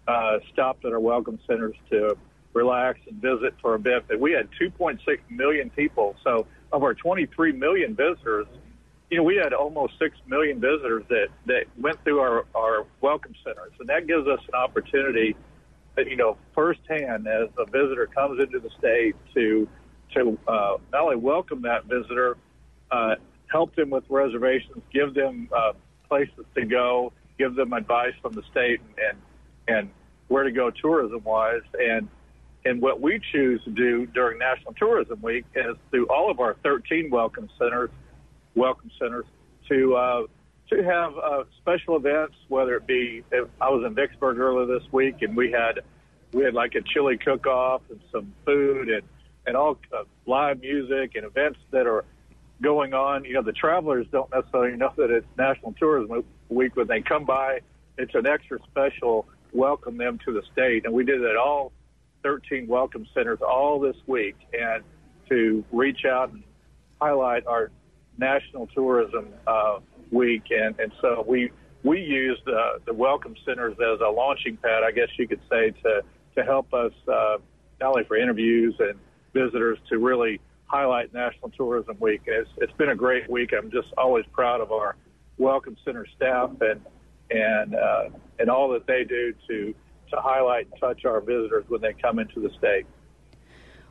uh, 0.07 0.39
stopped 0.53 0.85
at 0.85 0.93
our 0.93 1.01
welcome 1.01 1.39
centers 1.47 1.77
to 1.91 2.17
relax 2.53 3.01
and 3.09 3.21
visit 3.21 3.55
for 3.61 3.75
a 3.75 3.79
bit. 3.79 4.05
But 4.09 4.21
we 4.21 4.33
had 4.33 4.49
2.6 4.61 4.99
million 5.31 5.71
people. 5.71 6.17
So 6.23 6.47
of 6.73 6.83
our 6.83 6.95
23 6.95 7.53
million 7.53 7.95
visitors, 7.95 8.47
you 9.11 9.19
know, 9.19 9.23
we 9.25 9.37
had 9.37 9.53
almost 9.53 9.95
6 9.99 10.17
million 10.27 10.61
visitors 10.61 11.05
that, 11.09 11.29
that 11.47 11.65
went 11.79 12.03
through 12.05 12.21
our, 12.21 12.47
our 12.55 12.87
welcome 13.01 13.35
centers. 13.45 13.73
And 13.79 13.89
that 13.89 14.07
gives 14.07 14.27
us 14.27 14.41
an 14.49 14.55
opportunity, 14.55 15.37
that, 15.97 16.09
you 16.09 16.17
know, 16.17 16.37
firsthand 16.55 17.29
as 17.29 17.49
a 17.59 17.67
visitor 17.67 18.07
comes 18.07 18.41
into 18.41 18.59
the 18.59 18.71
state 18.79 19.15
to, 19.35 19.69
to 20.15 20.39
uh, 20.49 20.77
not 20.93 21.03
only 21.03 21.17
welcome 21.17 21.63
that 21.63 21.85
visitor, 21.85 22.37
uh, 22.91 23.15
help 23.51 23.75
them 23.77 23.91
with 23.91 24.05
reservations, 24.09 24.83
give 24.93 25.15
them 25.15 25.49
uh, 25.57 25.73
places 26.09 26.45
to 26.57 26.65
go, 26.65 27.13
give 27.39 27.55
them 27.55 27.73
advice 27.73 28.15
from 28.21 28.33
the 28.33 28.43
state 28.51 28.81
and, 28.81 28.95
and 29.11 29.19
where 30.29 30.45
to 30.45 30.53
go 30.53 30.71
tourism 30.71 31.23
wise. 31.25 31.63
And, 31.79 32.09
and 32.65 32.81
what 32.81 33.01
we 33.01 33.21
choose 33.33 33.63
to 33.65 33.71
do 33.71 34.07
during 34.07 34.39
National 34.39 34.73
Tourism 34.75 35.21
Week 35.23 35.45
is 35.55 35.77
through 35.91 36.07
all 36.07 36.31
of 36.31 36.41
our 36.41 36.55
13 36.63 37.11
welcome 37.11 37.49
centers, 37.59 37.91
welcome 38.55 38.91
centers 38.99 39.27
to 39.69 39.97
uh, 39.97 40.23
to 40.71 40.83
have 40.83 41.17
uh, 41.19 41.45
special 41.61 41.97
events. 41.97 42.35
Whether 42.49 42.77
it 42.77 42.87
be, 42.87 43.23
I 43.61 43.69
was 43.69 43.85
in 43.87 43.95
Vicksburg 43.95 44.39
earlier 44.39 44.67
this 44.67 44.91
week, 44.93 45.23
and 45.23 45.37
we 45.37 45.53
had 45.53 45.81
we 46.33 46.43
had 46.45 46.55
like 46.55 46.75
a 46.75 46.81
chili 46.81 47.19
cook-off 47.19 47.83
and 47.91 48.01
some 48.11 48.33
food 48.45 48.89
and 48.89 49.03
and 49.47 49.57
all 49.57 49.79
uh, 49.93 50.05
live 50.27 50.61
music 50.61 51.17
and 51.17 51.25
events 51.25 51.59
that 51.71 51.87
are 51.87 52.05
going 52.63 52.95
on. 52.95 53.25
You 53.25 53.35
know, 53.35 53.43
the 53.43 53.53
travelers 53.53 54.07
don't 54.11 54.31
necessarily 54.33 54.77
know 54.77 54.93
that 54.97 55.11
it's 55.11 55.27
National 55.37 55.73
Tourism 55.73 56.25
Week 56.49 56.77
when 56.77 56.87
they 56.87 57.03
come 57.03 57.25
by. 57.25 57.61
It's 57.99 58.15
an 58.15 58.27
extra 58.27 58.59
special 58.71 59.27
welcome 59.55 59.97
them 59.97 60.19
to 60.27 60.33
the 60.33 60.43
state, 60.53 60.85
and 60.85 60.93
we 60.93 61.05
did 61.05 61.23
it 61.23 61.37
all 61.37 61.73
13 62.23 62.67
welcome 62.67 63.07
centers 63.15 63.39
all 63.41 63.81
this 63.81 63.97
week, 64.07 64.37
and 64.53 64.83
to 65.29 65.65
reach 65.73 66.05
out 66.05 66.33
and 66.33 66.43
highlight 67.01 67.47
our 67.47 67.71
National 68.19 68.67
Tourism 68.69 69.29
uh, 69.47 69.79
Week, 70.11 70.45
and 70.51 70.79
and 70.79 70.93
so 71.01 71.25
we 71.27 71.51
we 71.83 72.01
use 72.01 72.39
the, 72.47 72.81
the 72.87 72.95
welcome 72.95 73.35
centers 73.45 73.75
as 73.75 74.01
a 74.01 74.11
launching 74.11 74.57
pad, 74.57 74.83
I 74.85 74.91
guess 74.91 75.09
you 75.19 75.27
could 75.27 75.41
say, 75.51 75.71
to 75.83 76.03
to 76.37 76.45
help 76.45 76.73
us 76.75 76.93
uh, 77.09 77.37
not 77.81 77.91
only 77.91 78.05
for 78.05 78.17
interviews 78.17 78.75
and 78.79 78.99
visitors 79.33 79.79
to 79.89 79.99
really 79.99 80.41
highlight 80.67 81.13
National 81.13 81.51
Tourism 81.51 81.97
Week. 82.01 82.23
It's, 82.27 82.49
it's 82.57 82.73
been 82.73 82.89
a 82.89 82.97
great 82.97 83.31
week. 83.31 83.51
I'm 83.57 83.71
just 83.71 83.89
always 83.97 84.25
proud 84.33 84.61
of 84.61 84.73
our 84.73 84.97
welcome 85.39 85.77
center 85.85 86.07
staff 86.17 86.51
and 86.61 86.81
and 87.31 87.75
uh, 87.75 88.09
and 88.39 88.51
all 88.51 88.71
that 88.71 88.87
they 88.87 89.05
do 89.05 89.35
to 89.49 89.75
to 90.11 90.21
highlight 90.21 90.67
and 90.71 90.81
touch 90.81 91.05
our 91.05 91.21
visitors 91.21 91.65
when 91.69 91.81
they 91.81 91.93
come 91.95 92.19
into 92.19 92.41
the 92.41 92.51
state. 92.59 92.87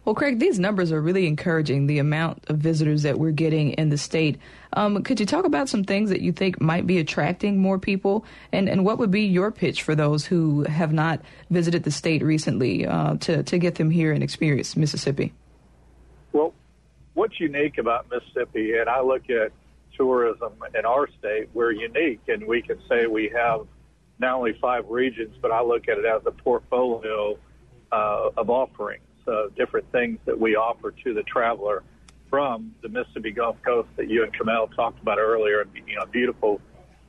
Well, 0.06 0.16
Craig, 0.16 0.40
these 0.40 0.60
numbers 0.60 0.92
are 0.92 1.00
really 1.00 1.28
encouraging, 1.28 1.88
the 1.88 2.00
amount 2.00 2.44
of 2.48 2.58
visitors 2.58 3.04
that 3.04 3.20
we're 3.20 3.32
getting 3.32 3.72
in 3.72 3.88
the 3.88 3.98
state. 3.98 4.38
Um, 4.74 5.02
could 5.04 5.18
you 5.22 5.26
talk 5.26 5.46
about 5.46 5.70
some 5.70 5.86
things 5.86 6.10
that 6.10 6.20
you 6.20 6.34
think 6.34 6.60
might 6.60 6.86
be 6.86 6.98
attracting 6.98 7.58
more 7.58 7.80
people? 7.80 8.26
And, 8.52 8.68
and 8.68 8.84
what 8.84 8.98
would 8.98 9.12
be 9.12 9.22
your 9.22 9.50
pitch 9.50 9.82
for 9.82 9.96
those 9.96 10.26
who 10.26 10.64
have 10.64 10.92
not 10.92 11.22
visited 11.50 11.84
the 11.84 11.92
state 11.92 12.22
recently 12.22 12.86
uh, 12.86 13.16
to, 13.22 13.44
to 13.44 13.58
get 13.58 13.76
them 13.76 13.90
here 13.90 14.12
and 14.12 14.22
experience 14.22 14.76
Mississippi? 14.76 15.32
Well, 16.34 16.54
what's 17.14 17.40
unique 17.40 17.78
about 17.78 18.08
Mississippi, 18.12 18.78
and 18.78 18.90
I 18.90 19.00
look 19.00 19.30
at 19.30 19.54
tourism 19.96 20.52
in 20.78 20.86
our 20.86 21.08
state, 21.18 21.48
we're 21.54 21.72
unique, 21.72 22.20
and 22.28 22.46
we 22.46 22.62
can 22.62 22.78
say 22.90 23.08
we 23.08 23.32
have 23.34 23.68
not 24.20 24.36
only 24.36 24.58
five 24.62 24.86
regions, 24.90 25.36
but 25.42 25.52
I 25.52 25.62
look 25.62 25.88
at 25.88 25.98
it 25.98 26.06
as 26.06 26.22
a 26.26 26.32
portfolio 26.32 27.38
uh, 27.92 28.30
of 28.38 28.50
offerings 28.50 29.04
uh, 29.28 29.48
different 29.56 29.90
things 29.92 30.20
that 30.26 30.40
we 30.40 30.56
offer 30.56 30.92
to 31.04 31.14
the 31.14 31.24
traveler 31.24 31.84
from 32.30 32.74
the 32.82 32.90
Mississippi 32.90 33.32
Gulf 33.32 33.58
Coast 33.64 33.90
that 33.96 34.10
you 34.10 34.24
and 34.24 34.34
Kamel 34.34 34.68
talked 34.70 35.02
about 35.02 35.20
earlier. 35.20 35.66
You 35.88 35.96
know, 35.96 36.06
beautiful 36.06 36.62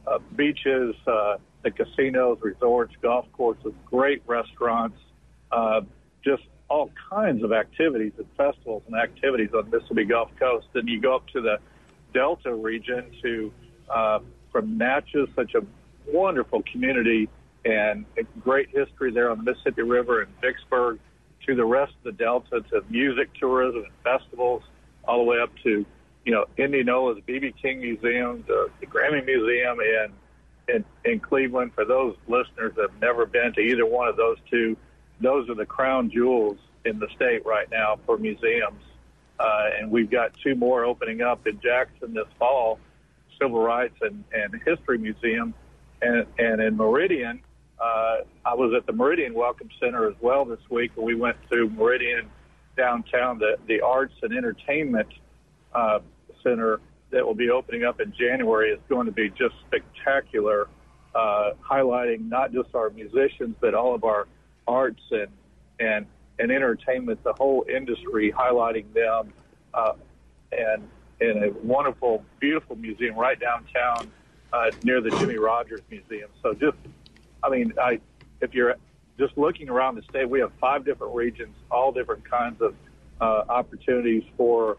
uh, 0.06 0.18
beaches, 0.36 0.94
uh, 1.06 1.36
the 1.62 1.70
casinos, 1.70 2.38
resorts, 2.42 2.94
golf 3.00 3.26
courses, 3.32 3.72
great 3.86 4.22
restaurants, 4.26 4.98
uh, 5.50 5.80
just 6.22 6.42
all 6.68 6.90
kinds 7.10 7.42
of 7.42 7.52
activities 7.52 8.12
and 8.18 8.26
festivals 8.36 8.82
and 8.86 8.96
activities 8.96 9.50
on 9.54 9.70
Mississippi 9.70 10.04
Gulf 10.04 10.30
Coast. 10.38 10.66
Then 10.72 10.86
you 10.86 11.00
go 11.00 11.16
up 11.16 11.26
to 11.28 11.40
the 11.40 11.58
Delta 12.12 12.54
region 12.54 13.10
to 13.22 13.52
uh, 13.88 14.18
from 14.52 14.78
Natchez, 14.78 15.28
such 15.34 15.54
a 15.54 15.62
wonderful 16.06 16.62
community 16.70 17.28
and 17.64 18.04
great 18.40 18.68
history 18.70 19.10
there 19.10 19.30
on 19.30 19.38
the 19.38 19.44
Mississippi 19.44 19.82
River 19.82 20.22
and 20.22 20.40
Vicksburg 20.40 20.98
to 21.46 21.54
the 21.54 21.64
rest 21.64 21.92
of 21.98 22.04
the 22.04 22.12
Delta 22.12 22.60
to 22.70 22.84
music 22.88 23.30
tourism 23.34 23.84
and 23.84 23.92
festivals, 24.02 24.62
all 25.06 25.18
the 25.18 25.24
way 25.24 25.38
up 25.40 25.50
to, 25.62 25.84
you 26.24 26.32
know, 26.32 26.46
Indianola's 26.58 27.22
BB 27.26 27.54
King 27.60 27.80
Museum, 27.80 28.44
the, 28.46 28.70
the 28.80 28.86
Grammy 28.86 29.24
Museum 29.24 29.78
in, 29.80 30.74
in 30.74 30.84
in 31.04 31.20
Cleveland. 31.20 31.72
For 31.74 31.84
those 31.84 32.16
listeners 32.28 32.72
that 32.76 32.90
have 32.90 33.00
never 33.00 33.26
been 33.26 33.52
to 33.54 33.60
either 33.60 33.86
one 33.86 34.08
of 34.08 34.16
those 34.16 34.38
two, 34.50 34.76
those 35.20 35.48
are 35.48 35.54
the 35.54 35.66
crown 35.66 36.10
jewels 36.10 36.58
in 36.84 36.98
the 36.98 37.08
state 37.14 37.44
right 37.44 37.70
now 37.70 37.98
for 38.06 38.18
museums. 38.18 38.82
Uh, 39.38 39.70
and 39.78 39.90
we've 39.90 40.10
got 40.10 40.32
two 40.42 40.54
more 40.54 40.84
opening 40.84 41.20
up 41.20 41.46
in 41.46 41.60
Jackson 41.60 42.14
this 42.14 42.26
fall, 42.38 42.78
Civil 43.40 43.60
Rights 43.60 43.96
and, 44.00 44.22
and 44.32 44.54
History 44.64 44.98
Museum, 44.98 45.54
and, 46.02 46.26
and 46.38 46.60
in 46.60 46.76
Meridian, 46.76 47.40
uh, 47.80 48.18
I 48.44 48.54
was 48.54 48.72
at 48.76 48.86
the 48.86 48.92
Meridian 48.92 49.34
Welcome 49.34 49.68
Center 49.80 50.08
as 50.08 50.14
well 50.20 50.44
this 50.44 50.60
week, 50.70 50.92
and 50.96 51.04
we 51.04 51.14
went 51.14 51.36
to 51.50 51.68
Meridian 51.70 52.30
downtown, 52.76 53.38
the, 53.38 53.56
the 53.66 53.80
Arts 53.80 54.14
and 54.22 54.36
Entertainment 54.36 55.08
uh, 55.74 55.98
Center 56.42 56.80
that 57.10 57.24
will 57.24 57.34
be 57.34 57.50
opening 57.50 57.84
up 57.84 58.00
in 58.00 58.12
January. 58.18 58.70
Is 58.70 58.80
going 58.88 59.06
to 59.06 59.12
be 59.12 59.28
just 59.30 59.54
spectacular, 59.66 60.68
uh, 61.14 61.50
highlighting 61.62 62.28
not 62.28 62.52
just 62.52 62.74
our 62.74 62.90
musicians, 62.90 63.56
but 63.60 63.74
all 63.74 63.94
of 63.94 64.04
our 64.04 64.26
arts 64.66 65.02
and, 65.10 65.28
and, 65.78 66.06
and 66.38 66.50
entertainment, 66.50 67.22
the 67.22 67.32
whole 67.32 67.64
industry, 67.72 68.32
highlighting 68.32 68.92
them, 68.94 69.32
uh, 69.74 69.92
and 70.52 70.88
in 71.20 71.44
a 71.44 71.50
wonderful, 71.64 72.24
beautiful 72.40 72.76
museum 72.76 73.16
right 73.16 73.38
downtown 73.38 74.10
uh, 74.54 74.70
near 74.84 75.00
the 75.00 75.10
Jimmie 75.10 75.36
Rodgers 75.38 75.80
Museum. 75.90 76.30
So 76.42 76.54
just 76.54 76.76
I 77.42 77.50
mean, 77.50 77.72
I 77.80 78.00
if 78.40 78.54
you're 78.54 78.76
just 79.18 79.36
looking 79.36 79.68
around 79.68 79.96
the 79.96 80.02
state, 80.02 80.28
we 80.28 80.40
have 80.40 80.52
five 80.60 80.84
different 80.84 81.14
regions, 81.14 81.54
all 81.70 81.92
different 81.92 82.28
kinds 82.28 82.60
of 82.60 82.74
uh, 83.20 83.44
opportunities 83.48 84.22
for 84.36 84.76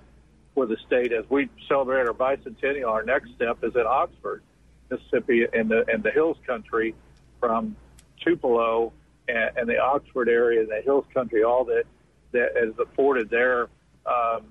for 0.54 0.66
the 0.66 0.78
state. 0.88 1.12
As 1.12 1.26
we 1.30 1.50
celebrate 1.68 2.08
our 2.08 2.14
bicentennial, 2.14 2.90
our 2.90 3.04
next 3.04 3.34
step 3.36 3.58
is 3.64 3.76
at 3.76 3.86
Oxford, 3.86 4.42
Mississippi, 4.90 5.46
and 5.54 5.70
the 5.70 5.86
and 5.92 6.02
the 6.02 6.12
Hills 6.12 6.38
Country, 6.48 6.96
from 7.40 7.76
Tupelo 8.22 8.94
and, 9.28 9.58
and 9.58 9.70
the 9.70 9.78
Oxford 9.78 10.30
area 10.30 10.62
and 10.62 10.70
the 10.70 10.82
Hills 10.82 11.06
Country, 11.14 11.44
all 11.44 11.66
that 11.66 11.84
that 12.32 12.52
is 12.56 12.74
afforded 12.80 13.30
there. 13.30 13.68
Um, 14.06 14.46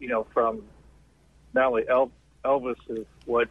you 0.00 0.08
know, 0.08 0.26
from 0.32 0.62
not 1.54 1.66
only 1.66 1.84
Elvis 2.44 2.76
is 2.88 3.06
what 3.26 3.48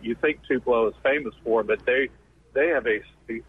you 0.00 0.14
think 0.14 0.40
Tupelo 0.46 0.88
is 0.88 0.94
famous 1.02 1.34
for, 1.44 1.62
but 1.62 1.84
they 1.86 2.08
they 2.54 2.68
have 2.68 2.86
a 2.86 3.00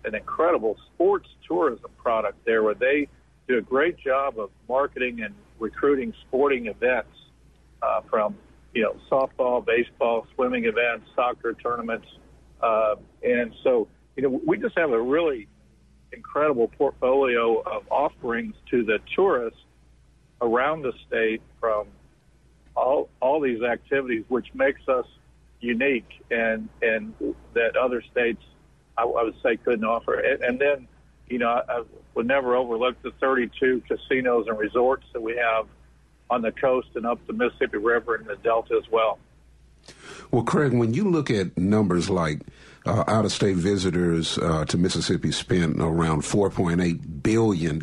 an 0.05 0.15
incredible 0.15 0.77
sports 0.93 1.27
tourism 1.47 1.89
product 1.97 2.37
there 2.45 2.63
where 2.63 2.75
they 2.75 3.07
do 3.47 3.57
a 3.57 3.61
great 3.61 3.97
job 3.97 4.37
of 4.37 4.49
marketing 4.67 5.21
and 5.21 5.33
recruiting 5.57 6.13
sporting 6.27 6.67
events 6.67 7.15
uh, 7.81 8.01
from 8.09 8.35
you 8.73 8.83
know 8.83 8.95
softball, 9.09 9.65
baseball, 9.65 10.27
swimming 10.35 10.65
events, 10.65 11.09
soccer 11.15 11.53
tournaments, 11.53 12.07
uh, 12.61 12.95
and 13.23 13.53
so 13.63 13.87
you 14.15 14.23
know 14.23 14.41
we 14.45 14.57
just 14.57 14.77
have 14.77 14.91
a 14.91 15.01
really 15.01 15.47
incredible 16.11 16.67
portfolio 16.67 17.61
of 17.61 17.83
offerings 17.91 18.55
to 18.69 18.83
the 18.83 18.99
tourists 19.15 19.59
around 20.41 20.81
the 20.81 20.93
state 21.07 21.41
from 21.59 21.87
all 22.75 23.09
all 23.21 23.39
these 23.39 23.61
activities, 23.61 24.23
which 24.27 24.47
makes 24.53 24.81
us 24.87 25.05
unique 25.61 26.23
and 26.31 26.69
and 26.81 27.13
that 27.53 27.75
other 27.75 28.01
states 28.01 28.41
I, 28.99 29.03
I 29.03 29.23
would 29.23 29.35
say 29.41 29.57
couldn't 29.57 29.85
offer. 29.85 30.19
And, 30.19 30.43
and 30.43 30.59
then, 30.59 30.87
you 31.27 31.39
know, 31.39 31.47
I, 31.47 31.79
I 31.79 31.83
would 32.15 32.27
never 32.27 32.55
overlook 32.55 33.01
the 33.01 33.11
32 33.19 33.83
casinos 33.87 34.47
and 34.47 34.57
resorts 34.57 35.05
that 35.13 35.21
we 35.21 35.35
have 35.37 35.67
on 36.29 36.41
the 36.41 36.51
coast 36.51 36.89
and 36.95 37.05
up 37.05 37.25
the 37.25 37.33
Mississippi 37.33 37.77
River 37.77 38.15
and 38.15 38.25
the 38.25 38.35
Delta 38.35 38.75
as 38.75 38.91
well. 38.91 39.17
Well, 40.31 40.43
Craig, 40.43 40.73
when 40.73 40.93
you 40.93 41.09
look 41.09 41.31
at 41.31 41.57
numbers 41.57 42.09
like 42.09 42.41
uh, 42.85 43.03
out 43.07 43.25
of 43.25 43.31
state 43.31 43.57
visitors 43.57 44.37
uh, 44.37 44.65
to 44.65 44.77
Mississippi 44.77 45.31
spent 45.31 45.81
around 45.81 46.21
$4.8 46.21 47.23
billion 47.23 47.75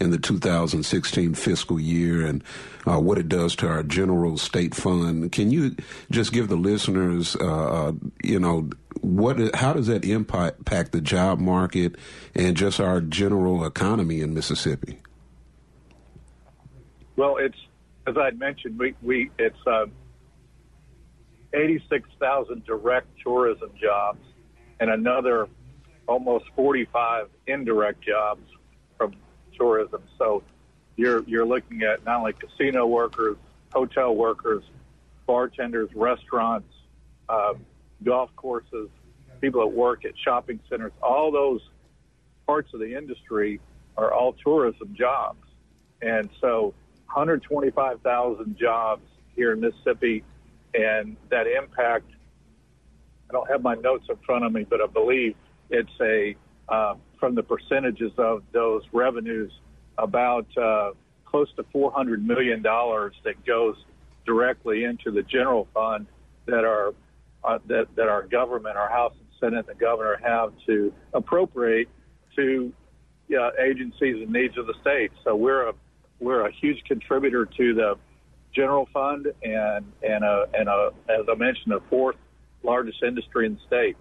in 0.00 0.10
the 0.10 0.18
2016 0.18 1.34
fiscal 1.34 1.80
year 1.80 2.26
and 2.26 2.42
uh, 2.86 2.98
what 2.98 3.18
it 3.18 3.28
does 3.28 3.54
to 3.56 3.68
our 3.68 3.82
general 3.82 4.38
state 4.38 4.74
fund. 4.74 5.30
Can 5.32 5.50
you 5.50 5.76
just 6.10 6.32
give 6.32 6.48
the 6.48 6.56
listeners, 6.56 7.36
uh, 7.36 7.88
uh, 7.88 7.92
you 8.22 8.38
know, 8.38 8.70
what 9.00 9.54
how 9.54 9.72
does 9.72 9.86
that 9.86 10.04
impact 10.04 10.92
the 10.92 11.00
job 11.00 11.38
market 11.38 11.94
and 12.34 12.56
just 12.56 12.80
our 12.80 13.00
general 13.00 13.64
economy 13.64 14.20
in 14.20 14.34
Mississippi? 14.34 14.98
Well, 17.16 17.36
it's 17.36 17.58
as 18.06 18.16
I 18.16 18.30
mentioned, 18.30 18.78
we, 18.78 18.94
we 19.02 19.30
it's 19.38 19.58
uh, 19.66 19.86
86,000 21.52 22.64
direct 22.64 23.06
tourism 23.22 23.70
jobs 23.80 24.20
and 24.80 24.90
another 24.90 25.48
almost 26.06 26.44
45 26.56 27.28
indirect 27.46 28.02
jobs 28.02 28.42
from 28.96 29.14
tourism. 29.56 30.02
So 30.18 30.42
you're 30.96 31.22
you're 31.24 31.46
looking 31.46 31.82
at 31.82 32.04
not 32.04 32.20
only 32.20 32.32
casino 32.32 32.86
workers, 32.86 33.36
hotel 33.72 34.14
workers, 34.14 34.64
bartenders, 35.26 35.90
restaurants, 35.94 36.72
uh, 37.28 37.54
golf 38.02 38.30
courses, 38.36 38.88
people 39.40 39.60
that 39.60 39.68
work 39.68 40.04
at 40.04 40.12
shopping 40.22 40.60
centers. 40.68 40.92
All 41.02 41.30
those 41.30 41.60
parts 42.46 42.72
of 42.74 42.80
the 42.80 42.96
industry 42.96 43.60
are 43.96 44.12
all 44.12 44.32
tourism 44.32 44.94
jobs, 44.96 45.44
and 46.02 46.28
so 46.40 46.74
125,000 47.06 48.56
jobs 48.58 49.02
here 49.34 49.52
in 49.52 49.60
Mississippi 49.60 50.24
and 50.74 51.16
that 51.30 51.46
impact. 51.46 52.10
I 53.28 53.32
don't 53.32 53.50
have 53.50 53.62
my 53.62 53.74
notes 53.74 54.06
in 54.08 54.16
front 54.24 54.44
of 54.44 54.52
me, 54.52 54.64
but 54.68 54.80
I 54.80 54.86
believe 54.86 55.34
it's 55.70 55.90
a 56.00 56.34
uh, 56.68 56.94
from 57.18 57.34
the 57.34 57.42
percentages 57.42 58.12
of 58.18 58.42
those 58.52 58.82
revenues 58.92 59.52
about 59.96 60.46
uh, 60.56 60.92
close 61.24 61.48
to 61.56 61.64
400 61.72 62.26
million 62.26 62.62
dollars 62.62 63.14
that 63.24 63.44
goes 63.44 63.76
directly 64.26 64.84
into 64.84 65.10
the 65.10 65.22
general 65.22 65.66
fund 65.74 66.06
that 66.46 66.64
our 66.64 66.94
uh, 67.44 67.58
that 67.66 67.86
that 67.96 68.08
our 68.08 68.22
government, 68.26 68.76
our 68.76 68.90
House 68.90 69.14
and 69.18 69.28
Senate, 69.40 69.66
and 69.68 69.76
the 69.76 69.80
governor 69.80 70.18
have 70.22 70.52
to 70.66 70.92
appropriate 71.14 71.88
to 72.36 72.72
uh, 73.38 73.50
agencies 73.60 74.22
and 74.22 74.30
needs 74.30 74.56
of 74.58 74.66
the 74.66 74.74
state. 74.80 75.10
So 75.24 75.34
we're 75.34 75.68
a 75.68 75.72
we're 76.20 76.46
a 76.46 76.52
huge 76.52 76.82
contributor 76.84 77.46
to 77.46 77.74
the 77.74 77.94
general 78.54 78.88
fund 78.92 79.26
and 79.42 79.84
and 80.02 80.24
a, 80.24 80.46
and 80.54 80.68
a, 80.68 80.90
as 81.08 81.26
I 81.30 81.34
mentioned, 81.34 81.72
the 81.72 81.80
fourth 81.88 82.16
largest 82.62 83.02
industry 83.02 83.46
in 83.46 83.54
the 83.54 83.60
state. 83.66 83.96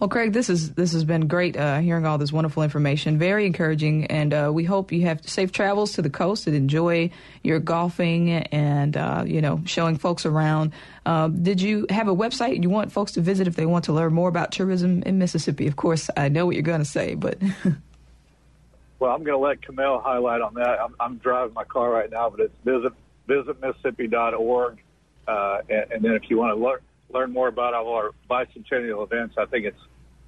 Well, 0.00 0.08
Craig, 0.08 0.32
this 0.32 0.50
is 0.50 0.72
this 0.72 0.92
has 0.92 1.04
been 1.04 1.28
great 1.28 1.56
uh, 1.56 1.78
hearing 1.78 2.04
all 2.04 2.18
this 2.18 2.32
wonderful 2.32 2.64
information. 2.64 3.16
Very 3.16 3.46
encouraging, 3.46 4.06
and 4.06 4.34
uh, 4.34 4.50
we 4.52 4.64
hope 4.64 4.90
you 4.90 5.02
have 5.02 5.26
safe 5.26 5.52
travels 5.52 5.92
to 5.92 6.02
the 6.02 6.10
coast 6.10 6.48
and 6.48 6.56
enjoy 6.56 7.10
your 7.44 7.60
golfing 7.60 8.30
and 8.30 8.96
uh, 8.96 9.22
you 9.24 9.40
know 9.40 9.62
showing 9.66 9.96
folks 9.96 10.26
around. 10.26 10.72
Uh, 11.06 11.28
did 11.28 11.60
you 11.60 11.86
have 11.90 12.08
a 12.08 12.14
website 12.14 12.60
you 12.60 12.68
want 12.68 12.90
folks 12.90 13.12
to 13.12 13.20
visit 13.20 13.46
if 13.46 13.54
they 13.54 13.66
want 13.66 13.84
to 13.84 13.92
learn 13.92 14.12
more 14.12 14.28
about 14.28 14.50
tourism 14.50 15.02
in 15.04 15.18
Mississippi? 15.18 15.68
Of 15.68 15.76
course, 15.76 16.10
I 16.16 16.28
know 16.28 16.44
what 16.44 16.56
you're 16.56 16.62
going 16.62 16.80
to 16.80 16.84
say, 16.84 17.14
but. 17.14 17.38
well, 18.98 19.12
I'm 19.12 19.22
going 19.22 19.38
to 19.38 19.38
let 19.38 19.62
Kamel 19.62 20.00
highlight 20.00 20.40
on 20.40 20.54
that. 20.54 20.80
I'm, 20.80 20.94
I'm, 20.98 21.16
driving 21.18 21.54
my 21.54 21.64
car 21.64 21.90
right 21.90 22.10
now, 22.10 22.30
but 22.30 22.40
it's 22.40 22.54
visit 22.64 22.92
visitmississippi.org, 23.28 24.82
uh, 25.26 25.58
and, 25.68 25.92
and 25.92 26.04
then 26.04 26.12
if 26.12 26.28
you 26.28 26.38
want 26.38 26.56
to 26.56 26.62
learn 26.62 26.80
learn 27.10 27.32
more 27.32 27.48
about 27.48 27.74
our 27.74 28.10
bicentennial 28.28 29.04
events, 29.04 29.36
I 29.38 29.44
think 29.46 29.66
it's 29.66 29.78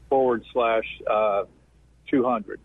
forward 0.09 0.45
slash 0.53 0.85
uh, 1.11 1.45
200. 2.11 2.61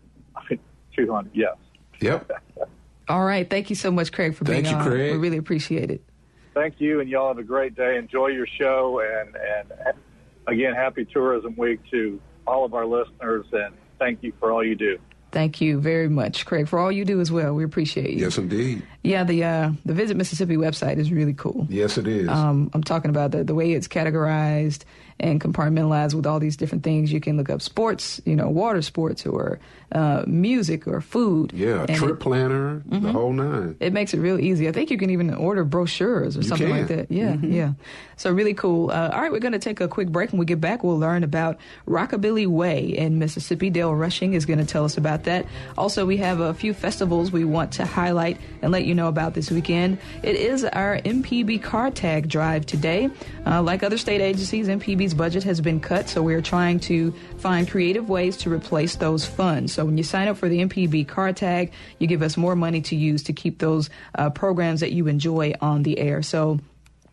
200, 0.96 1.30
yes. 1.34 1.56
Yep. 2.00 2.30
All 3.08 3.24
right. 3.24 3.48
Thank 3.48 3.70
you 3.70 3.76
so 3.76 3.90
much, 3.90 4.12
Craig, 4.12 4.34
for 4.34 4.44
being 4.44 4.62
Thank 4.62 4.74
you, 4.74 4.80
on. 4.80 4.86
Craig. 4.86 5.12
We 5.12 5.18
really 5.18 5.38
appreciate 5.38 5.90
it. 5.90 6.02
Thank 6.54 6.80
you, 6.80 7.00
and 7.00 7.08
y'all 7.08 7.28
have 7.28 7.38
a 7.38 7.42
great 7.42 7.74
day. 7.74 7.96
Enjoy 7.96 8.28
your 8.28 8.46
show, 8.46 9.00
and, 9.00 9.34
and 9.36 9.96
again, 10.46 10.74
happy 10.74 11.06
Tourism 11.06 11.56
Week 11.56 11.80
to 11.90 12.20
all 12.46 12.64
of 12.64 12.74
our 12.74 12.84
listeners, 12.84 13.46
and 13.52 13.74
thank 13.98 14.22
you 14.22 14.32
for 14.38 14.52
all 14.52 14.62
you 14.62 14.74
do. 14.74 14.98
Thank 15.32 15.62
you 15.62 15.80
very 15.80 16.10
much, 16.10 16.44
Craig, 16.44 16.68
for 16.68 16.78
all 16.78 16.92
you 16.92 17.06
do 17.06 17.18
as 17.20 17.32
well. 17.32 17.54
We 17.54 17.64
appreciate 17.64 18.10
you. 18.10 18.24
Yes, 18.26 18.36
indeed. 18.36 18.82
Yeah, 19.02 19.24
the 19.24 19.42
uh, 19.44 19.72
the 19.84 19.94
Visit 19.94 20.16
Mississippi 20.16 20.56
website 20.56 20.98
is 20.98 21.10
really 21.10 21.32
cool. 21.32 21.66
Yes, 21.70 21.96
it 21.96 22.06
is. 22.06 22.28
Um, 22.28 22.70
I'm 22.74 22.84
talking 22.84 23.08
about 23.08 23.30
the, 23.30 23.42
the 23.42 23.54
way 23.54 23.72
it's 23.72 23.88
categorized 23.88 24.84
and 25.20 25.40
compartmentalize 25.40 26.14
with 26.14 26.26
all 26.26 26.40
these 26.40 26.56
different 26.56 26.84
things. 26.84 27.12
You 27.12 27.20
can 27.20 27.36
look 27.36 27.50
up 27.50 27.62
sports, 27.62 28.20
you 28.24 28.36
know, 28.36 28.48
water 28.48 28.82
sports 28.82 29.26
or 29.26 29.60
uh, 29.92 30.24
music 30.26 30.86
or 30.86 31.00
food. 31.00 31.52
Yeah, 31.52 31.84
and 31.88 31.96
trip 31.96 32.12
it, 32.12 32.20
planner, 32.20 32.80
mm-hmm. 32.80 33.04
the 33.04 33.12
whole 33.12 33.32
nine. 33.32 33.76
It 33.80 33.92
makes 33.92 34.14
it 34.14 34.20
real 34.20 34.40
easy. 34.40 34.68
I 34.68 34.72
think 34.72 34.90
you 34.90 34.98
can 34.98 35.10
even 35.10 35.34
order 35.34 35.64
brochures 35.64 36.36
or 36.36 36.40
you 36.40 36.48
something 36.48 36.68
can. 36.68 36.76
like 36.78 36.88
that. 36.88 37.10
Yeah, 37.10 37.32
mm-hmm. 37.32 37.52
yeah. 37.52 37.72
So 38.16 38.32
really 38.32 38.54
cool. 38.54 38.90
Uh, 38.90 39.10
all 39.12 39.20
right, 39.20 39.32
we're 39.32 39.40
going 39.40 39.52
to 39.52 39.58
take 39.58 39.80
a 39.80 39.88
quick 39.88 40.08
break. 40.08 40.30
When 40.32 40.38
we 40.38 40.46
get 40.46 40.60
back, 40.60 40.84
we'll 40.84 40.98
learn 40.98 41.24
about 41.24 41.58
Rockabilly 41.86 42.46
Way 42.46 42.84
in 42.84 43.18
Mississippi. 43.18 43.68
Dale 43.68 43.94
Rushing 43.94 44.34
is 44.34 44.46
going 44.46 44.60
to 44.60 44.64
tell 44.64 44.84
us 44.84 44.96
about 44.96 45.24
that. 45.24 45.46
Also, 45.76 46.06
we 46.06 46.18
have 46.18 46.40
a 46.40 46.54
few 46.54 46.72
festivals 46.72 47.32
we 47.32 47.44
want 47.44 47.72
to 47.72 47.84
highlight 47.84 48.38
and 48.62 48.70
let 48.70 48.84
you 48.84 48.94
know 48.94 49.08
about 49.08 49.34
this 49.34 49.50
weekend. 49.50 49.98
It 50.22 50.36
is 50.36 50.64
our 50.64 50.98
MPB 50.98 51.62
car 51.62 51.90
tag 51.90 52.28
drive 52.28 52.64
today. 52.64 53.10
Uh, 53.44 53.60
like 53.62 53.82
other 53.82 53.98
state 53.98 54.20
agencies, 54.20 54.68
Budget 55.10 55.42
has 55.42 55.60
been 55.60 55.80
cut, 55.80 56.08
so 56.08 56.22
we're 56.22 56.40
trying 56.40 56.78
to 56.80 57.12
find 57.38 57.68
creative 57.68 58.08
ways 58.08 58.36
to 58.38 58.50
replace 58.52 58.96
those 58.96 59.26
funds. 59.26 59.72
So 59.72 59.84
when 59.84 59.98
you 59.98 60.04
sign 60.04 60.28
up 60.28 60.36
for 60.36 60.48
the 60.48 60.60
MPB 60.60 61.08
car 61.08 61.32
tag, 61.32 61.72
you 61.98 62.06
give 62.06 62.22
us 62.22 62.36
more 62.36 62.54
money 62.54 62.80
to 62.82 62.96
use 62.96 63.24
to 63.24 63.32
keep 63.32 63.58
those 63.58 63.90
uh, 64.14 64.30
programs 64.30 64.80
that 64.80 64.92
you 64.92 65.08
enjoy 65.08 65.54
on 65.60 65.82
the 65.82 65.98
air. 65.98 66.22
So 66.22 66.60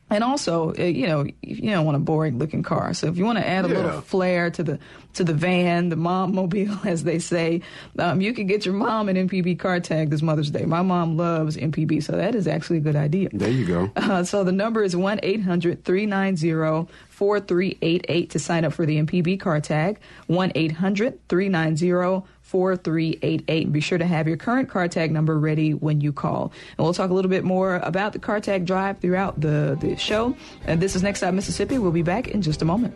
and 0.10 0.24
also, 0.24 0.74
uh, 0.78 0.84
you 0.84 1.08
know, 1.08 1.25
you 1.42 1.70
don't 1.70 1.86
want 1.86 1.96
a 1.96 2.00
boring 2.00 2.39
looking 2.39 2.63
car. 2.63 2.94
So 2.94 3.08
if 3.08 3.18
you 3.18 3.25
want 3.25 3.38
to 3.38 3.48
add 3.48 3.66
a 3.66 3.70
yeah. 3.70 3.75
little 3.75 4.01
flair 4.01 4.50
to 4.51 4.63
the 4.63 4.80
to 5.13 5.24
the 5.24 5.34
van, 5.34 5.89
the 5.89 5.96
mom 5.96 6.34
mobile, 6.36 6.78
as 6.86 7.04
they 7.04 7.20
say, 7.20 7.62
um, 7.98 8.22
you 8.22 8.34
can 8.34 8.48
get 8.48 8.66
your 8.66 8.75
mom 8.75 9.10
an 9.10 9.16
MPB 9.28 9.60
car 9.60 9.80
tag 9.80 10.10
this 10.10 10.22
Mother's 10.22 10.51
Day. 10.51 10.66
My 10.66 10.82
mom 10.82 11.18
loves 11.18 11.58
MPB, 11.58 12.04
so 12.04 12.13
that 12.13 12.36
is 12.36 12.48
actually 12.48 12.78
a 12.78 12.82
good 12.82 12.96
idea. 12.96 13.30
There 13.32 13.50
you 13.50 13.66
go. 13.66 13.92
Uh, 13.96 14.24
so 14.24 14.44
the 14.44 14.51
number 14.51 14.84
is 14.84 14.96
one 14.96 15.20
eight 15.24 15.42
hundred 15.42 15.84
three 15.84 16.06
nine 16.06 16.36
zero. 16.36 16.88
4388 17.20 18.30
to 18.30 18.39
sign 18.39 18.63
up 18.63 18.72
for 18.72 18.86
the 18.86 18.98
MPB 19.04 19.41
car 19.41 19.60
tag. 19.60 20.00
1 20.28 20.54
800 20.56 21.28
390 21.28 22.26
4388. 22.50 23.72
Be 23.72 23.80
sure 23.80 24.00
to 24.00 24.06
have 24.06 24.28
your 24.28 24.38
current 24.38 24.70
car 24.70 24.88
tag 24.88 25.12
number 25.12 25.38
ready 25.38 25.76
when 25.76 26.02
you 26.02 26.12
call. 26.12 26.52
And 26.78 26.84
we'll 26.84 26.96
talk 26.96 27.12
a 27.12 27.14
little 27.14 27.30
bit 27.30 27.44
more 27.44 27.76
about 27.76 28.14
the 28.14 28.20
car 28.20 28.40
tag 28.40 28.66
drive 28.66 29.00
throughout 29.00 29.40
the, 29.40 29.78
the 29.80 29.96
show. 29.98 30.36
And 30.66 30.82
this 30.82 30.96
is 30.96 31.04
Next 31.04 31.20
Stop 31.20 31.36
Mississippi. 31.36 31.78
We'll 31.78 31.92
be 31.92 32.02
back 32.02 32.28
in 32.30 32.42
just 32.42 32.64
a 32.64 32.66
moment. 32.66 32.96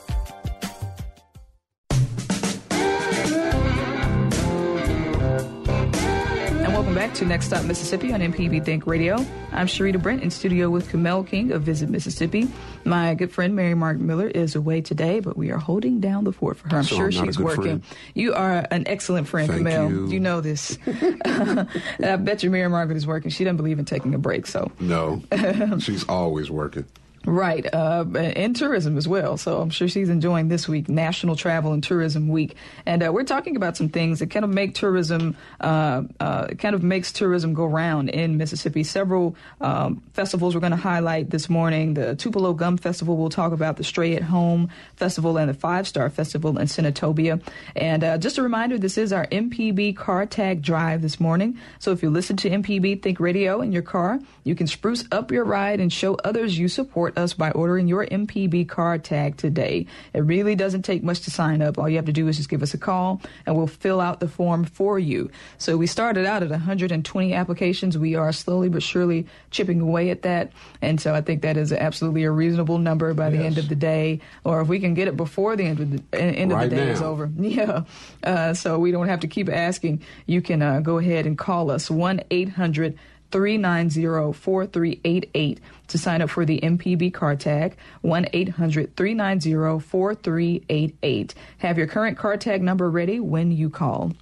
To 7.21 7.27
Next 7.27 7.45
Stop 7.47 7.65
Mississippi 7.65 8.13
on 8.13 8.19
MPB 8.19 8.65
Think 8.65 8.87
Radio. 8.87 9.15
I'm 9.51 9.67
Sharita 9.67 10.01
Brent 10.01 10.23
in 10.23 10.31
studio 10.31 10.71
with 10.71 10.89
Kamel 10.89 11.23
King 11.23 11.51
of 11.51 11.61
Visit 11.61 11.87
Mississippi. 11.89 12.47
My 12.83 13.13
good 13.13 13.31
friend 13.31 13.55
Mary 13.55 13.75
Mark 13.75 13.99
Miller 13.99 14.27
is 14.27 14.55
away 14.55 14.81
today, 14.81 15.19
but 15.19 15.37
we 15.37 15.51
are 15.51 15.59
holding 15.59 15.99
down 15.99 16.23
the 16.23 16.31
fort 16.31 16.57
for 16.57 16.69
her. 16.69 16.77
I'm 16.77 16.83
So 16.83 16.95
sure 16.95 17.05
I'm 17.05 17.11
she's 17.11 17.37
working. 17.37 17.63
friend. 17.63 17.83
You 18.15 18.33
are 18.33 18.65
an 18.71 18.87
excellent 18.87 19.27
friend, 19.27 19.49
Thank 19.51 19.67
Kamel. 19.67 20.09
you. 20.11 20.19
know 20.19 20.41
this. 20.41 20.79
I 20.87 22.15
bet 22.19 22.41
you 22.41 22.49
Mary 22.49 22.67
Margaret 22.69 22.97
is 22.97 23.05
working. 23.05 23.29
She 23.29 23.43
doesn't 23.43 23.57
believe 23.57 23.77
in 23.77 23.85
taking 23.85 24.15
a 24.15 24.17
break, 24.17 24.47
so 24.47 24.71
No, 24.79 25.21
she's 25.79 26.03
always 26.09 26.49
working. 26.49 26.85
Right, 27.23 27.71
uh, 27.71 28.03
and 28.15 28.55
tourism 28.55 28.97
as 28.97 29.07
well. 29.07 29.37
So 29.37 29.61
I'm 29.61 29.69
sure 29.69 29.87
she's 29.87 30.09
enjoying 30.09 30.47
this 30.47 30.67
week, 30.67 30.89
National 30.89 31.35
Travel 31.35 31.71
and 31.71 31.83
Tourism 31.83 32.29
Week. 32.29 32.55
And 32.87 33.03
uh, 33.03 33.11
we're 33.13 33.25
talking 33.25 33.55
about 33.55 33.77
some 33.77 33.89
things 33.89 34.19
that 34.19 34.31
kind 34.31 34.43
of 34.43 34.49
make 34.49 34.73
tourism, 34.73 35.37
uh, 35.59 36.01
uh, 36.19 36.47
kind 36.57 36.73
of 36.73 36.81
makes 36.81 37.11
tourism 37.11 37.53
go 37.53 37.65
round 37.65 38.09
in 38.09 38.37
Mississippi. 38.37 38.83
Several 38.83 39.35
um, 39.59 40.01
festivals 40.13 40.55
we're 40.55 40.61
going 40.61 40.71
to 40.71 40.77
highlight 40.77 41.29
this 41.29 41.47
morning. 41.47 41.93
The 41.93 42.15
Tupelo 42.15 42.53
Gum 42.53 42.77
Festival, 42.77 43.15
we'll 43.15 43.29
talk 43.29 43.51
about 43.51 43.77
the 43.77 43.83
Stray 43.83 44.15
at 44.15 44.23
Home 44.23 44.69
Festival 44.95 45.37
and 45.37 45.47
the 45.47 45.53
Five 45.53 45.87
Star 45.87 46.09
Festival 46.09 46.57
in 46.57 46.65
Senatobia. 46.65 47.39
And 47.75 48.03
uh, 48.03 48.17
just 48.17 48.39
a 48.39 48.41
reminder, 48.41 48.79
this 48.79 48.97
is 48.97 49.13
our 49.13 49.27
MPB 49.27 49.95
car 49.95 50.25
tag 50.25 50.63
drive 50.63 51.03
this 51.03 51.19
morning. 51.19 51.59
So 51.77 51.91
if 51.91 52.01
you 52.01 52.09
listen 52.09 52.35
to 52.37 52.49
MPB 52.49 53.03
Think 53.03 53.19
Radio 53.19 53.61
in 53.61 53.71
your 53.71 53.83
car, 53.83 54.19
you 54.43 54.55
can 54.55 54.65
spruce 54.65 55.05
up 55.11 55.31
your 55.31 55.43
ride 55.43 55.79
and 55.79 55.93
show 55.93 56.15
others 56.15 56.57
you 56.57 56.67
support 56.67 57.10
us 57.17 57.33
by 57.33 57.51
ordering 57.51 57.87
your 57.87 58.05
MPB 58.05 58.67
car 58.67 58.97
tag 58.97 59.37
today. 59.37 59.85
It 60.13 60.21
really 60.21 60.55
doesn't 60.55 60.83
take 60.83 61.03
much 61.03 61.21
to 61.21 61.31
sign 61.31 61.61
up. 61.61 61.77
All 61.77 61.89
you 61.89 61.95
have 61.95 62.05
to 62.05 62.11
do 62.11 62.27
is 62.27 62.37
just 62.37 62.49
give 62.49 62.63
us 62.63 62.73
a 62.73 62.77
call 62.77 63.21
and 63.45 63.55
we'll 63.55 63.67
fill 63.67 64.01
out 64.01 64.19
the 64.19 64.27
form 64.27 64.65
for 64.65 64.99
you. 64.99 65.29
So 65.57 65.77
we 65.77 65.87
started 65.87 66.25
out 66.25 66.43
at 66.43 66.49
120 66.49 67.33
applications. 67.33 67.97
We 67.97 68.15
are 68.15 68.31
slowly 68.31 68.69
but 68.69 68.83
surely 68.83 69.27
chipping 69.49 69.81
away 69.81 70.09
at 70.09 70.23
that. 70.23 70.51
And 70.81 70.99
so 70.99 71.13
I 71.13 71.21
think 71.21 71.41
that 71.41 71.57
is 71.57 71.71
absolutely 71.71 72.23
a 72.23 72.31
reasonable 72.31 72.77
number 72.77 73.13
by 73.13 73.29
the 73.29 73.39
end 73.39 73.57
of 73.57 73.69
the 73.69 73.75
day. 73.75 74.19
Or 74.43 74.61
if 74.61 74.67
we 74.67 74.79
can 74.79 74.93
get 74.93 75.07
it 75.07 75.17
before 75.17 75.55
the 75.55 75.65
end 75.65 75.79
of 75.79 75.91
the, 75.91 76.19
end 76.19 76.51
of 76.51 76.59
the 76.59 76.75
day 76.75 76.89
is 76.89 77.01
over. 77.01 77.29
Yeah. 77.51 77.83
Uh, 78.23 78.53
so 78.53 78.79
we 78.79 78.91
don't 78.91 79.07
have 79.07 79.21
to 79.21 79.27
keep 79.27 79.49
asking. 79.49 80.03
You 80.25 80.41
can 80.41 80.61
uh, 80.61 80.79
go 80.79 80.99
ahead 80.99 81.25
and 81.25 81.37
call 81.37 81.69
us 81.69 81.89
1 81.91 82.21
800 82.29 82.97
390 83.31 84.33
4388 84.33 85.59
to 85.87 85.97
sign 85.97 86.21
up 86.21 86.29
for 86.29 86.45
the 86.45 86.59
MPB 86.61 87.13
car 87.13 87.35
tag. 87.35 87.75
1 88.01 88.27
800 88.33 88.95
390 88.95 89.79
4388. 89.79 91.33
Have 91.59 91.77
your 91.77 91.87
current 91.87 92.17
car 92.17 92.37
tag 92.37 92.61
number 92.61 92.89
ready 92.89 93.19
when 93.19 93.51
you 93.51 93.69
call. 93.69 94.13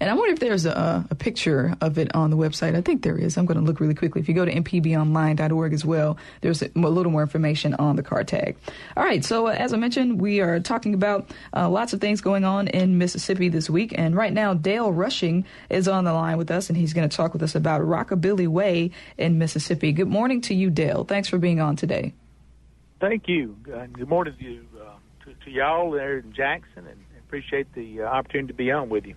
And 0.00 0.10
I 0.10 0.14
wonder 0.14 0.32
if 0.32 0.40
there's 0.40 0.66
a, 0.66 1.06
a 1.10 1.14
picture 1.14 1.74
of 1.80 1.98
it 1.98 2.14
on 2.14 2.30
the 2.30 2.36
website. 2.36 2.74
I 2.74 2.80
think 2.80 3.02
there 3.02 3.16
is. 3.16 3.36
I'm 3.36 3.46
going 3.46 3.58
to 3.58 3.64
look 3.64 3.80
really 3.80 3.94
quickly. 3.94 4.20
If 4.20 4.28
you 4.28 4.34
go 4.34 4.44
to 4.44 4.52
mpbonline.org 4.52 5.72
as 5.72 5.84
well, 5.84 6.16
there's 6.40 6.62
a, 6.62 6.70
little 6.74 7.12
more 7.12 7.22
information 7.22 7.74
on 7.74 7.96
the 7.96 8.02
car 8.02 8.24
tag. 8.24 8.56
All 8.96 9.04
right. 9.04 9.24
So, 9.24 9.48
uh, 9.48 9.52
as 9.52 9.72
I 9.72 9.76
mentioned, 9.76 10.20
we 10.20 10.40
are 10.40 10.60
talking 10.60 10.94
about 10.94 11.30
uh, 11.54 11.68
lots 11.68 11.92
of 11.92 12.00
things 12.00 12.20
going 12.20 12.44
on 12.44 12.68
in 12.68 12.98
Mississippi 12.98 13.48
this 13.48 13.68
week. 13.68 13.94
And 13.96 14.14
right 14.14 14.32
now, 14.32 14.54
Dale 14.54 14.92
Rushing 14.92 15.44
is 15.70 15.88
on 15.88 16.04
the 16.04 16.12
line 16.12 16.38
with 16.38 16.50
us, 16.50 16.68
and 16.68 16.76
he's 16.76 16.92
going 16.92 17.08
to 17.08 17.16
talk 17.16 17.32
with 17.32 17.42
us 17.42 17.54
about 17.54 17.80
Rockabilly 17.82 18.48
Way 18.48 18.90
in 19.18 19.38
Mississippi. 19.38 19.92
Good 19.92 20.08
morning 20.08 20.40
to 20.42 20.54
you, 20.54 20.70
Dale. 20.70 21.04
Thanks 21.04 21.28
for 21.28 21.38
being 21.38 21.60
on 21.60 21.76
today. 21.76 22.14
Thank 23.00 23.28
you. 23.28 23.56
Good 23.64 24.08
morning 24.08 24.34
to 24.38 24.44
you, 24.44 24.66
uh, 24.80 24.94
to, 25.24 25.34
to 25.44 25.50
y'all 25.50 25.90
there 25.90 26.18
in 26.18 26.32
Jackson, 26.32 26.86
and 26.86 27.04
appreciate 27.26 27.72
the 27.74 28.02
uh, 28.02 28.04
opportunity 28.04 28.48
to 28.48 28.54
be 28.54 28.70
on 28.70 28.88
with 28.88 29.06
you. 29.06 29.14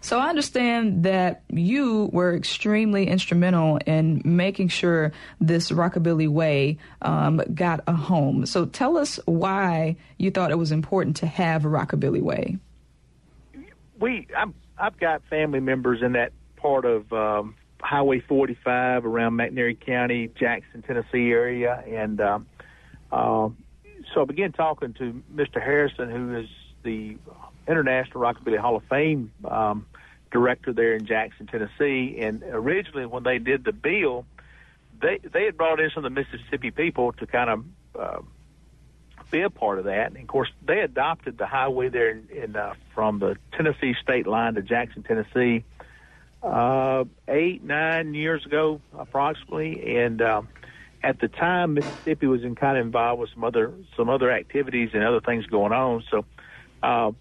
So 0.00 0.18
I 0.18 0.28
understand 0.28 1.02
that 1.04 1.42
you 1.48 2.08
were 2.12 2.34
extremely 2.34 3.06
instrumental 3.06 3.78
in 3.86 4.22
making 4.24 4.68
sure 4.68 5.12
this 5.40 5.70
Rockabilly 5.70 6.28
Way 6.28 6.78
um, 7.02 7.42
got 7.54 7.80
a 7.86 7.92
home. 7.92 8.46
So 8.46 8.66
tell 8.66 8.96
us 8.96 9.18
why 9.26 9.96
you 10.16 10.30
thought 10.30 10.50
it 10.50 10.58
was 10.58 10.72
important 10.72 11.16
to 11.16 11.26
have 11.26 11.64
a 11.64 11.68
Rockabilly 11.68 12.22
Way. 12.22 12.58
We, 13.98 14.28
I'm, 14.36 14.54
I've 14.78 14.98
got 14.98 15.22
family 15.28 15.60
members 15.60 16.02
in 16.02 16.12
that 16.12 16.32
part 16.56 16.84
of 16.84 17.12
um, 17.12 17.56
Highway 17.80 18.20
45 18.20 19.04
around 19.04 19.32
McNairy 19.32 19.78
County, 19.78 20.30
Jackson, 20.38 20.82
Tennessee 20.82 21.30
area, 21.30 21.82
and 21.86 22.20
um, 22.20 22.46
uh, 23.10 23.48
so 24.14 24.22
I 24.22 24.24
began 24.24 24.52
talking 24.52 24.94
to 24.94 25.22
Mr. 25.34 25.62
Harrison, 25.62 26.10
who 26.10 26.38
is 26.38 26.48
the 26.82 27.16
International 27.66 28.20
Rockabilly 28.20 28.58
Hall 28.58 28.76
of 28.76 28.84
Fame 28.84 29.32
um, 29.44 29.86
director 30.30 30.72
there 30.72 30.94
in 30.94 31.06
Jackson, 31.06 31.46
Tennessee. 31.46 32.18
And 32.20 32.42
originally, 32.42 33.06
when 33.06 33.22
they 33.22 33.38
did 33.38 33.64
the 33.64 33.72
bill, 33.72 34.26
they 35.00 35.18
they 35.18 35.44
had 35.44 35.56
brought 35.56 35.80
in 35.80 35.90
some 35.90 36.04
of 36.04 36.14
the 36.14 36.20
Mississippi 36.20 36.70
people 36.70 37.12
to 37.12 37.26
kind 37.26 37.50
of 37.50 37.64
uh, 37.98 38.22
be 39.30 39.42
a 39.42 39.50
part 39.50 39.78
of 39.78 39.84
that. 39.84 40.08
And 40.08 40.16
of 40.16 40.26
course, 40.26 40.50
they 40.64 40.80
adopted 40.80 41.38
the 41.38 41.46
highway 41.46 41.88
there 41.88 42.10
in, 42.10 42.28
in 42.30 42.56
uh, 42.56 42.74
from 42.94 43.18
the 43.18 43.36
Tennessee 43.52 43.94
state 44.02 44.26
line 44.26 44.54
to 44.54 44.62
Jackson, 44.62 45.02
Tennessee, 45.02 45.64
uh, 46.42 47.04
eight 47.28 47.62
nine 47.62 48.14
years 48.14 48.44
ago, 48.46 48.80
approximately. 48.96 49.98
And 49.98 50.20
um, 50.22 50.48
at 51.02 51.20
the 51.20 51.28
time, 51.28 51.74
Mississippi 51.74 52.26
was 52.26 52.42
in 52.42 52.54
kind 52.54 52.78
of 52.78 52.86
involved 52.86 53.20
with 53.20 53.30
some 53.34 53.44
other 53.44 53.72
some 53.96 54.08
other 54.08 54.30
activities 54.30 54.90
and 54.94 55.04
other 55.04 55.20
things 55.20 55.46
going 55.46 55.72
on. 55.72 56.04
So. 56.10 56.24
Uh, 56.82 57.12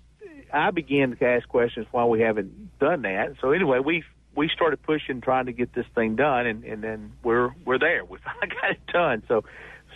I 0.54 0.72
began 0.72 1.16
to 1.16 1.26
ask 1.26 1.48
questions 1.48 1.88
why 1.92 2.06
we 2.06 2.22
haven't 2.22 2.80
done 2.80 3.02
that. 3.04 3.36
So 3.42 3.52
anyway, 3.52 3.80
we 3.80 4.04
we 4.36 4.50
started 4.50 4.82
pushing, 4.84 5.20
trying 5.20 5.48
to 5.48 5.52
get 5.52 5.74
this 5.74 5.86
thing 5.96 6.16
done, 6.16 6.46
and 6.46 6.64
and 6.64 6.84
then 6.84 7.14
we're 7.24 7.52
we're 7.66 7.80
there. 7.80 8.04
We 8.10 8.18
got 8.20 8.72
it 8.72 8.80
done. 8.92 9.24
So 9.28 9.44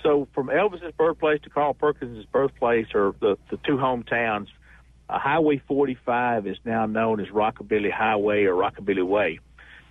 so 0.04 0.28
from 0.34 0.48
Elvis's 0.48 0.94
birthplace 0.98 1.42
to 1.44 1.50
Carl 1.50 1.74
Perkins' 1.74 2.26
birthplace, 2.26 2.88
or 2.94 3.16
the 3.20 3.38
the 3.50 3.58
two 3.58 3.78
hometowns, 3.78 4.48
uh, 5.10 5.20
Highway 5.20 5.62
45 5.68 6.48
is 6.48 6.58
now 6.66 6.86
known 6.86 7.20
as 7.20 7.28
Rockabilly 7.28 7.92
Highway 7.92 8.46
or 8.46 8.56
Rockabilly 8.56 9.06
Way. 9.06 9.40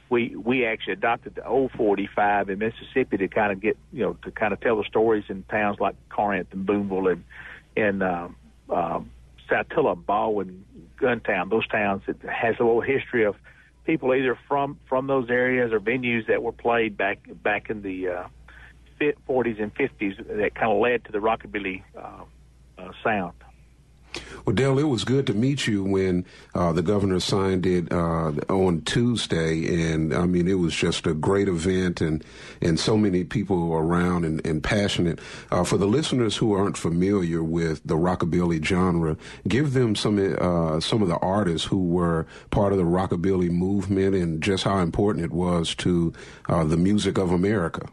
We 0.09 0.35
we 0.35 0.67
actually 0.67 0.95
adopted 0.95 1.37
the 1.37 1.47
old 1.47 1.71
45 1.73 2.51
in 2.51 2.59
Mississippi 2.59 3.19
to 3.19 3.29
kind 3.29 3.53
of 3.53 3.61
get 3.61 3.79
you 3.93 4.03
know 4.03 4.15
to 4.25 4.31
kind 4.33 4.53
of 4.53 4.61
tell 4.61 4.77
the 4.77 4.85
stories 4.85 5.25
in 5.29 5.45
towns 5.45 5.79
like 5.79 5.95
Corinth 6.09 6.49
and 6.53 6.67
Booneville 6.67 7.09
and 7.09 7.25
and 7.77 8.03
um, 8.03 8.37
um, 8.69 9.11
Saltillo, 9.51 9.95
Baldwin, 9.95 10.65
Guntown, 11.01 11.51
those 11.51 11.67
towns, 11.67 12.03
it 12.07 12.17
has 12.23 12.57
a 12.61 12.63
little 12.63 12.81
history 12.81 13.25
of 13.25 13.37
people 13.85 14.15
either 14.15 14.39
from 14.47 14.79
from 14.89 15.07
those 15.07 15.31
areas 15.31 15.73
or 15.73 15.81
venues 15.81 16.27
that 16.29 16.43
were 16.43 16.53
played 16.53 16.97
back 16.97 17.19
back 17.43 17.71
in 17.71 17.83
the 17.83 18.09
uh, 18.09 18.25
40s 19.01 19.61
and 19.61 19.75
50s 19.75 20.17
that 20.39 20.55
kind 20.55 20.71
of 20.71 20.79
led 20.79 21.05
to 21.07 21.13
the 21.13 21.19
rockabilly 21.19 21.83
uh, 21.97 22.25
uh, 22.79 22.93
sound. 23.03 23.33
Well, 24.45 24.55
Dale, 24.55 24.79
it 24.79 24.85
was 24.85 25.05
good 25.05 25.27
to 25.27 25.35
meet 25.35 25.67
you 25.67 25.85
when 25.85 26.25
uh, 26.55 26.73
the 26.73 26.83
governor 26.83 27.21
signed 27.21 27.67
it 27.67 27.93
uh, 27.93 28.33
on 28.49 28.83
Tuesday, 28.83 29.93
and 29.93 30.15
I 30.15 30.27
mean 30.27 30.49
it 30.49 30.59
was 30.59 30.75
just 30.75 31.07
a 31.07 31.15
great 31.15 31.49
event, 31.49 32.01
and 32.01 32.25
and 32.61 32.81
so 32.81 32.97
many 32.97 33.25
people 33.25 33.75
around 33.75 34.25
and, 34.25 34.45
and 34.47 34.63
passionate. 34.63 35.21
Uh, 35.51 35.65
for 35.65 35.77
the 35.77 35.87
listeners 35.87 36.37
who 36.37 36.55
aren't 36.55 36.77
familiar 36.77 37.43
with 37.43 37.83
the 37.85 37.97
rockabilly 37.97 38.65
genre, 38.65 39.17
give 39.47 39.75
them 39.75 39.95
some 39.95 40.19
uh, 40.41 40.81
some 40.81 41.03
of 41.03 41.09
the 41.09 41.19
artists 41.19 41.67
who 41.67 41.85
were 41.85 42.27
part 42.51 42.73
of 42.73 42.79
the 42.79 42.85
rockabilly 42.85 43.51
movement, 43.51 44.15
and 44.15 44.43
just 44.43 44.65
how 44.65 44.79
important 44.79 45.25
it 45.25 45.33
was 45.33 45.75
to 45.77 46.13
uh, 46.49 46.65
the 46.65 46.77
music 46.77 47.19
of 47.19 47.31
America. 47.31 47.89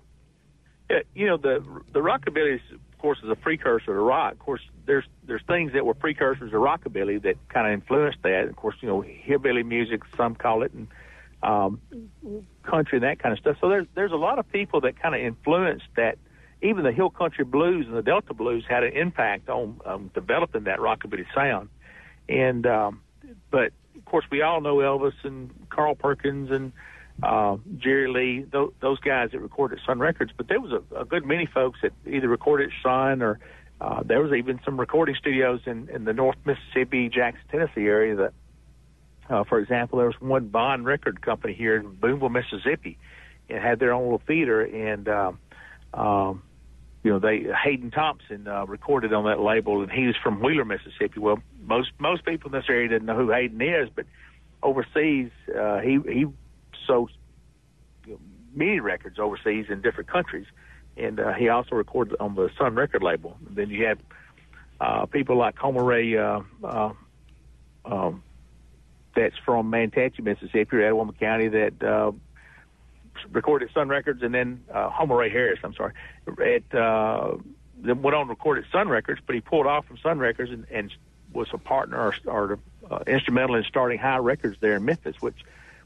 Yeah, 0.89 0.99
you 1.13 1.25
know 1.27 1.37
the 1.37 1.63
the 1.91 1.99
rockabilly 1.99 2.61
of 2.97 3.01
course, 3.01 3.19
is 3.23 3.29
a 3.29 3.35
precursor 3.35 3.85
to 3.85 3.93
rock. 3.93 4.33
Of 4.33 4.39
course, 4.39 4.61
there's 4.87 5.05
there's 5.23 5.43
things 5.47 5.73
that 5.73 5.85
were 5.85 5.93
precursors 5.93 6.49
to 6.49 6.57
rockabilly 6.57 7.21
that 7.21 7.35
kind 7.47 7.67
of 7.67 7.73
influenced 7.73 8.17
that. 8.23 8.45
Of 8.45 8.55
course, 8.55 8.75
you 8.81 8.87
know, 8.87 9.01
hillbilly 9.01 9.61
music, 9.61 10.01
some 10.15 10.33
call 10.33 10.63
it, 10.63 10.71
and 10.73 10.87
um, 11.43 11.79
country 12.63 12.97
and 12.97 13.03
that 13.03 13.19
kind 13.19 13.33
of 13.33 13.39
stuff. 13.39 13.57
So 13.61 13.69
there's 13.69 13.85
there's 13.93 14.11
a 14.11 14.17
lot 14.17 14.39
of 14.39 14.51
people 14.51 14.81
that 14.81 14.99
kind 14.99 15.13
of 15.13 15.21
influenced 15.21 15.85
that. 15.95 16.17
Even 16.59 16.83
the 16.83 16.91
hill 16.91 17.11
country 17.11 17.45
blues 17.45 17.85
and 17.85 17.95
the 17.95 18.01
Delta 18.01 18.33
blues 18.33 18.65
had 18.67 18.83
an 18.83 18.93
impact 18.93 19.47
on 19.47 19.79
um, 19.85 20.09
developing 20.15 20.63
that 20.63 20.79
rockabilly 20.79 21.27
sound. 21.35 21.69
And 22.27 22.65
um, 22.65 23.01
but 23.51 23.73
of 23.95 24.05
course, 24.05 24.25
we 24.31 24.41
all 24.41 24.59
know 24.59 24.77
Elvis 24.77 25.13
and 25.21 25.51
Carl 25.69 25.93
Perkins 25.93 26.49
and 26.49 26.71
uh, 27.23 27.57
Jerry 27.77 28.07
Lee, 28.07 28.45
th- 28.51 28.69
those 28.79 28.99
guys 28.99 29.31
that 29.31 29.39
recorded 29.39 29.79
Sun 29.85 29.99
Records. 29.99 30.31
But 30.35 30.47
there 30.47 30.59
was 30.59 30.71
a, 30.71 31.01
a 31.01 31.05
good 31.05 31.25
many 31.25 31.45
folks 31.45 31.79
that 31.81 31.93
either 32.05 32.27
recorded 32.27 32.71
Sun 32.83 33.21
or 33.21 33.39
uh, 33.79 34.03
there 34.03 34.21
was 34.21 34.33
even 34.33 34.59
some 34.65 34.79
recording 34.79 35.15
studios 35.15 35.61
in, 35.65 35.89
in 35.89 36.05
the 36.05 36.13
North 36.13 36.37
Mississippi, 36.45 37.09
Jackson, 37.09 37.43
Tennessee 37.51 37.85
area 37.85 38.15
that, 38.15 38.33
uh, 39.29 39.43
for 39.43 39.59
example, 39.59 39.99
there 39.99 40.07
was 40.07 40.19
one 40.19 40.49
Von 40.49 40.83
record 40.83 41.21
company 41.21 41.53
here 41.53 41.75
in 41.77 41.91
Booneville, 41.95 42.29
Mississippi. 42.29 42.97
It 43.49 43.61
had 43.61 43.79
their 43.79 43.93
own 43.93 44.03
little 44.03 44.21
theater 44.25 44.61
and, 44.61 45.07
um, 45.07 45.39
um, 45.93 46.43
you 47.03 47.13
know, 47.13 47.19
they 47.19 47.45
Hayden 47.63 47.91
Thompson 47.91 48.47
uh, 48.47 48.65
recorded 48.65 49.13
on 49.13 49.25
that 49.25 49.39
label, 49.39 49.81
and 49.81 49.89
he 49.89 50.07
was 50.07 50.15
from 50.21 50.41
Wheeler, 50.41 50.65
Mississippi. 50.65 51.19
Well, 51.19 51.39
most 51.63 51.91
most 51.99 52.25
people 52.25 52.49
in 52.49 52.59
this 52.59 52.65
area 52.67 52.89
didn't 52.89 53.05
know 53.05 53.15
who 53.15 53.31
Hayden 53.31 53.61
is, 53.61 53.87
but 53.95 54.05
overseas, 54.61 55.29
uh, 55.57 55.79
he 55.79 55.99
he 56.05 56.25
know, 56.87 57.07
many 58.53 58.79
records 58.79 59.19
overseas 59.19 59.65
in 59.69 59.81
different 59.81 60.09
countries, 60.09 60.45
and 60.95 61.19
uh, 61.19 61.33
he 61.33 61.49
also 61.49 61.75
recorded 61.75 62.15
on 62.19 62.35
the 62.35 62.49
Sun 62.57 62.75
record 62.75 63.03
label. 63.03 63.37
And 63.47 63.55
then 63.55 63.69
you 63.69 63.85
had 63.85 63.99
uh, 64.79 65.05
people 65.05 65.37
like 65.37 65.57
Homer 65.57 65.83
Ray, 65.83 66.17
uh, 66.17 66.41
uh, 66.63 66.91
um, 67.85 68.23
that's 69.15 69.37
from 69.45 69.71
Mantachie, 69.71 70.23
Mississippi, 70.23 70.77
or 70.77 70.79
Itawamba 70.81 71.19
County, 71.19 71.47
that 71.49 71.83
uh, 71.83 72.11
recorded 73.31 73.69
Sun 73.73 73.89
Records, 73.89 74.21
and 74.21 74.33
then 74.33 74.63
uh, 74.73 74.89
Homer 74.89 75.17
Ray 75.17 75.29
Harris. 75.29 75.59
I'm 75.63 75.73
sorry, 75.73 75.93
at 76.27 76.75
uh, 76.75 77.37
then 77.79 78.01
went 78.01 78.15
on 78.15 78.25
to 78.25 78.29
record 78.31 78.57
at 78.63 78.71
Sun 78.71 78.89
Records, 78.89 79.21
but 79.25 79.35
he 79.35 79.41
pulled 79.41 79.67
off 79.67 79.85
from 79.85 79.97
Sun 79.97 80.19
Records 80.19 80.51
and, 80.51 80.65
and 80.71 80.93
was 81.33 81.47
a 81.53 81.57
partner 81.57 81.97
or, 81.97 82.13
or 82.25 82.59
uh, 82.89 82.99
instrumental 83.07 83.55
in 83.55 83.63
starting 83.63 83.99
Hi 83.99 84.17
Records 84.17 84.57
there 84.59 84.75
in 84.75 84.85
Memphis, 84.85 85.15
which 85.19 85.35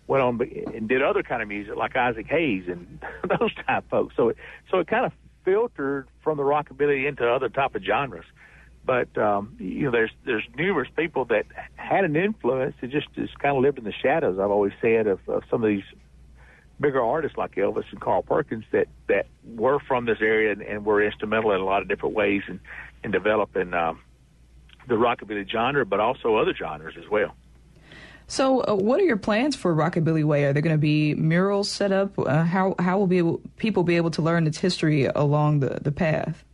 went 0.08 0.24
on 0.24 0.42
and 0.74 0.90
did 0.90 1.02
other 1.02 1.24
kind 1.24 1.42
of 1.42 1.48
music 1.48 1.76
like 1.76 1.96
Isaac 1.96 2.28
Hayes 2.28 2.64
and 2.68 3.00
those 3.40 3.54
type 3.68 3.90
folks. 3.90 4.16
So 4.16 4.30
it, 4.30 4.38
so 4.70 4.80
it 4.80 4.88
kind 4.88 5.06
of 5.06 5.14
filtered 5.44 6.08
from 6.24 6.38
the 6.38 6.44
rockabilly 6.44 7.08
into 7.08 7.28
other 7.28 7.50
type 7.50 7.76
of 7.76 7.84
genres. 7.84 8.26
But 8.84 9.16
um, 9.18 9.56
you 9.60 9.84
know, 9.84 9.92
there's 9.92 10.12
there's 10.26 10.44
numerous 10.56 10.90
people 10.96 11.26
that 11.26 11.46
had 11.76 12.04
an 12.04 12.16
influence. 12.16 12.76
It 12.82 12.90
just 12.90 13.14
just 13.14 13.38
kind 13.40 13.56
of 13.56 13.62
lived 13.62 13.78
in 13.78 13.84
the 13.84 13.94
shadows. 13.94 14.40
I've 14.40 14.50
always 14.50 14.74
said 14.82 15.08
of, 15.08 15.20
of 15.28 15.44
some 15.52 15.64
of 15.64 15.70
these 15.70 15.84
bigger 16.80 17.02
artists 17.02 17.38
like 17.38 17.56
Elvis 17.56 17.86
and 17.92 18.02
Carl 18.02 18.24
Perkins 18.24 18.66
that 18.72 18.88
that 19.08 19.28
were 19.46 19.80
from 19.80 20.06
this 20.06 20.18
area 20.20 20.52
and, 20.52 20.64
and 20.64 20.84
were 20.84 21.04
instrumental 21.04 21.52
in 21.52 21.62
a 21.62 21.66
lot 21.66 21.84
of 21.84 21.88
different 21.88 22.16
ways 22.16 22.42
in 22.48 22.60
in 23.04 23.12
developing 23.12 23.74
um, 23.74 24.00
the 24.88 24.96
rockabilly 24.96 25.48
genre, 25.50 25.86
but 25.86 26.00
also 26.00 26.36
other 26.36 26.56
genres 26.56 26.96
as 26.98 27.10
well. 27.10 27.36
So, 28.32 28.64
uh, 28.64 28.76
what 28.76 29.02
are 29.02 29.04
your 29.04 29.18
plans 29.18 29.58
for 29.58 29.76
Rockabilly 29.76 30.24
Way? 30.24 30.46
Are 30.46 30.54
there 30.54 30.62
going 30.62 30.74
to 30.74 30.80
be 30.80 31.16
murals 31.16 31.70
set 31.70 31.92
up? 31.92 32.18
Uh, 32.18 32.46
how 32.46 32.76
how 32.80 32.98
will 32.98 33.06
be 33.06 33.18
able, 33.18 33.42
people 33.58 33.84
be 33.84 33.98
able 33.98 34.12
to 34.12 34.22
learn 34.22 34.48
its 34.48 34.58
history 34.58 35.04
along 35.04 35.60
the, 35.60 35.80
the 35.82 35.92
path? 35.92 36.46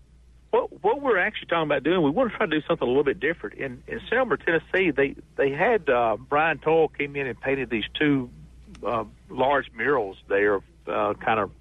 Well, 0.52 0.70
what 0.82 1.04
we're 1.04 1.20
actually 1.20 1.50
talking 1.50 1.70
about 1.70 1.84
doing, 1.84 2.02
we 2.02 2.10
want 2.10 2.32
to 2.32 2.38
try 2.38 2.48
to 2.48 2.60
do 2.60 2.66
something 2.68 2.84
a 2.84 2.90
little 2.90 3.04
bit 3.04 3.20
different. 3.20 3.60
In 3.60 3.84
in 3.86 4.00
Selmer, 4.12 4.44
Tennessee, 4.44 4.90
they 4.90 5.18
they 5.36 5.52
had 5.52 5.88
uh, 5.88 6.18
Brian 6.18 6.58
Toll 6.58 6.88
came 6.88 7.16
in 7.16 7.28
and 7.28 7.40
painted 7.40 7.70
these 7.70 7.86
two 7.94 8.32
uh, 8.84 9.04
large 9.30 9.72
murals 9.72 10.18
there, 10.28 10.62
uh, 10.88 11.14
kind 11.14 11.40
of 11.40 11.52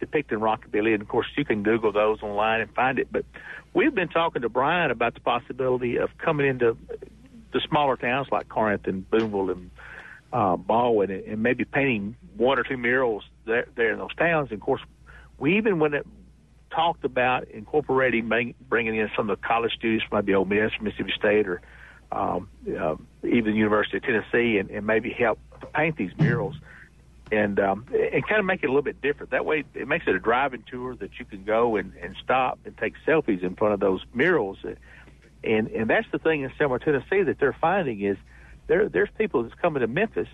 depicting 0.00 0.38
rockabilly. 0.38 0.94
And 0.94 1.02
of 1.02 1.08
course, 1.08 1.26
you 1.36 1.44
can 1.44 1.62
Google 1.62 1.92
those 1.92 2.22
online 2.22 2.62
and 2.62 2.70
find 2.74 2.98
it. 2.98 3.08
But 3.12 3.26
we've 3.74 3.94
been 3.94 4.08
talking 4.08 4.40
to 4.40 4.48
Brian 4.48 4.90
about 4.90 5.12
the 5.12 5.20
possibility 5.20 5.96
of 5.98 6.16
coming 6.16 6.46
into 6.46 6.78
the 7.52 7.60
smaller 7.68 7.96
towns 7.96 8.28
like 8.30 8.48
Corinth 8.48 8.86
and 8.86 9.08
Booneville 9.10 9.50
and 9.50 9.70
uh, 10.32 10.56
Baldwin, 10.56 11.10
and, 11.10 11.24
and 11.24 11.42
maybe 11.42 11.64
painting 11.64 12.16
one 12.36 12.58
or 12.58 12.62
two 12.62 12.76
murals 12.76 13.24
there, 13.46 13.66
there 13.74 13.92
in 13.92 13.98
those 13.98 14.14
towns. 14.16 14.50
And 14.50 14.60
of 14.60 14.64
course, 14.64 14.82
we 15.38 15.56
even 15.56 15.78
when 15.78 15.94
it 15.94 16.06
talked 16.70 17.04
about 17.04 17.48
incorporating 17.48 18.54
bringing 18.68 18.96
in 18.96 19.10
some 19.16 19.30
of 19.30 19.40
the 19.40 19.46
college 19.46 19.72
students 19.72 20.04
from 20.08 20.18
maybe 20.18 20.34
Ole 20.34 20.44
Miss, 20.44 20.72
Mississippi 20.80 21.12
State, 21.16 21.48
or 21.48 21.60
um, 22.12 22.48
uh, 22.68 22.96
even 23.24 23.52
the 23.52 23.58
University 23.58 23.96
of 23.96 24.02
Tennessee, 24.02 24.58
and, 24.58 24.70
and 24.70 24.86
maybe 24.86 25.10
help 25.10 25.38
paint 25.74 25.96
these 25.96 26.12
murals 26.18 26.56
and 27.32 27.58
um, 27.58 27.86
and 27.92 28.26
kind 28.26 28.38
of 28.38 28.44
make 28.44 28.62
it 28.62 28.66
a 28.66 28.68
little 28.68 28.82
bit 28.82 29.00
different. 29.00 29.30
That 29.30 29.44
way, 29.44 29.64
it 29.74 29.88
makes 29.88 30.06
it 30.06 30.14
a 30.14 30.18
driving 30.18 30.64
tour 30.70 30.94
that 30.96 31.18
you 31.18 31.24
can 31.24 31.44
go 31.44 31.76
and, 31.76 31.92
and 32.00 32.14
stop 32.22 32.58
and 32.64 32.76
take 32.76 32.94
selfies 33.06 33.42
in 33.42 33.56
front 33.56 33.74
of 33.74 33.80
those 33.80 34.04
murals. 34.14 34.58
And 34.62 34.76
and 35.44 35.68
and 35.68 35.88
that's 35.90 36.06
the 36.12 36.18
thing 36.18 36.42
in 36.42 36.50
Selmer, 36.50 36.82
Tennessee, 36.82 37.22
that 37.22 37.38
they're 37.38 37.56
finding 37.60 38.00
is 38.00 38.16
there 38.66 38.88
there's 38.88 39.10
people 39.16 39.42
that's 39.42 39.54
coming 39.54 39.80
to 39.80 39.86
Memphis 39.86 40.28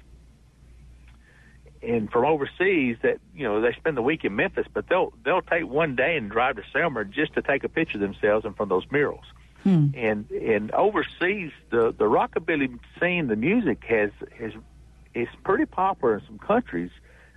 and 1.83 2.11
from 2.11 2.25
overseas 2.25 2.97
that 3.03 3.19
you 3.35 3.45
know 3.45 3.61
they 3.61 3.73
spend 3.73 3.97
the 3.97 4.03
week 4.03 4.25
in 4.25 4.37
Memphis, 4.37 4.67
but 4.73 4.89
they'll 4.89 5.13
they'll 5.25 5.43
take 5.43 5.67
one 5.67 5.97
day 5.97 6.17
and 6.17 6.31
drive 6.31 6.57
to 6.57 6.63
Selmer 6.75 7.09
just 7.09 7.35
to 7.35 7.43
take 7.43 7.65
a 7.65 7.69
picture 7.69 7.97
of 7.97 8.01
themselves 8.01 8.45
in 8.45 8.55
front 8.55 8.73
of 8.73 8.81
those 8.81 8.91
murals. 8.91 9.25
Hmm. 9.65 9.89
And 9.95 10.31
and 10.31 10.71
overseas, 10.73 11.51
the 11.71 11.93
the 11.97 12.05
rockabilly 12.05 12.79
scene, 13.01 13.27
the 13.27 13.37
music 13.37 13.85
has 13.89 14.11
has 14.39 14.53
is 15.15 15.29
pretty 15.45 15.67
popular 15.67 16.19
in 16.19 16.27
some 16.27 16.39
countries 16.39 16.91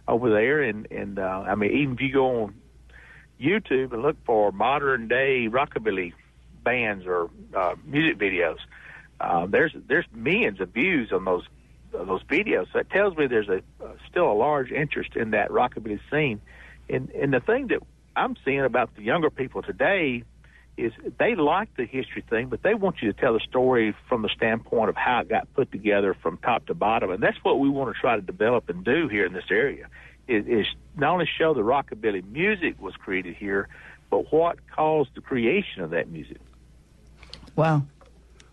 over 0.08 0.30
there. 0.30 0.62
And 0.62 0.88
and 0.92 1.20
uh, 1.20 1.44
I 1.48 1.56
mean, 1.56 1.72
even 1.72 1.96
if 1.96 2.02
you 2.02 2.14
go 2.14 2.44
on 2.44 2.56
YouTube 3.42 3.94
and 3.94 4.02
look 4.02 4.18
for 4.26 4.52
modern 4.52 5.08
day 5.08 5.48
rockabilly 5.50 6.14
bands 6.66 7.06
or 7.06 7.30
uh, 7.56 7.76
music 7.86 8.18
videos, 8.18 8.58
uh, 9.22 9.46
there's 9.46 9.72
there's 9.88 10.06
millions 10.14 10.60
of 10.60 10.70
views 10.70 11.14
on 11.14 11.24
those 11.24 11.46
those 11.94 12.24
videos. 12.24 12.66
So 12.74 12.80
that 12.80 12.90
tells 12.90 13.16
me 13.16 13.28
there's 13.28 13.48
a 13.48 13.62
uh, 13.82 13.94
still 14.10 14.30
a 14.30 14.34
large 14.34 14.72
interest 14.72 15.16
in 15.16 15.32
that 15.32 15.50
rockabilly 15.50 16.02
scene. 16.12 16.42
And 16.90 17.10
and 17.12 17.34
the 17.34 17.40
thing 17.40 17.68
that 17.68 17.80
I'm 18.16 18.36
seeing 18.44 18.62
about 18.62 18.96
the 18.96 19.04
younger 19.04 19.30
people 19.30 19.62
today 19.62 20.24
is 20.78 20.92
they 21.18 21.36
like 21.36 21.74
the 21.78 21.86
history 21.86 22.24
thing, 22.30 22.48
but 22.48 22.62
they 22.62 22.74
want 22.74 23.02
you 23.02 23.12
to 23.12 23.18
tell 23.18 23.34
the 23.34 23.40
story 23.40 23.96
from 24.10 24.24
the 24.24 24.30
standpoint 24.30 24.90
of 24.90 24.96
how 24.98 25.22
it 25.22 25.30
got 25.30 25.52
put 25.54 25.72
together 25.72 26.14
from 26.14 26.38
top 26.38 26.66
to 26.66 26.74
bottom, 26.74 27.12
and 27.12 27.24
that's 27.24 27.38
what 27.44 27.60
we 27.60 27.70
want 27.70 27.96
to 27.96 28.00
try 28.00 28.16
to 28.18 28.22
develop 28.22 28.68
and 28.68 28.84
do 28.84 29.08
here 29.08 29.26
in 29.26 29.32
this 29.32 29.50
area. 29.50 29.88
Is, 30.28 30.46
is 30.48 30.66
not 30.98 31.14
only 31.14 31.30
show 31.38 31.54
the 31.54 31.62
rockabilly 31.62 32.28
music 32.30 32.82
was 32.82 32.96
created 32.96 33.36
here, 33.36 33.70
but 34.10 34.34
what 34.34 34.58
caused 34.76 35.12
the 35.16 35.22
creation 35.22 35.82
of 35.82 35.92
that 35.92 36.10
music. 36.10 36.40
Wow. 37.56 37.84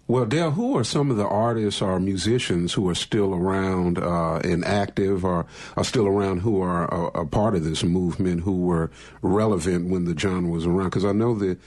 Well, 0.09 0.27
Dale, 0.27 0.51
who 0.51 0.77
are 0.77 0.85
some 0.85 1.11
of 1.11 1.17
the 1.17 1.27
artists 1.27 1.81
or 1.81 1.99
musicians 1.99 2.75
who 2.75 2.89
are 2.89 2.95
still 2.95 3.35
around 3.35 3.99
uh, 3.99 4.41
and 4.45 4.65
active 4.65 5.25
or 5.25 5.47
are 5.77 5.85
still 5.85 6.07
around 6.07 6.41
who 6.41 6.61
are 6.61 6.85
a, 6.93 7.21
a, 7.21 7.27
part 7.27 7.55
of 7.55 7.65
this 7.65 7.83
movement 7.83 8.43
who 8.43 8.63
were 8.63 8.91
relevant 9.23 9.89
when 9.89 10.05
the 10.05 10.19
genre 10.19 10.51
was 10.51 10.67
around? 10.67 10.91
Because 10.91 11.05
I 11.05 11.13
know 11.13 11.35
that 11.37 11.59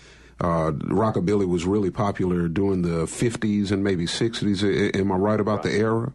uh, 0.41 0.71
rockabilly 0.71 1.47
was 1.47 1.65
really 1.65 1.89
popular 1.89 2.47
during 2.47 2.81
the 2.81 3.05
50s 3.05 3.71
and 3.71 3.83
maybe 3.83 4.05
60s. 4.05 4.95
Am 4.95 5.11
I 5.11 5.15
right 5.15 5.39
about 5.39 5.63
right. 5.63 5.71
the 5.71 5.79
era? 5.79 6.13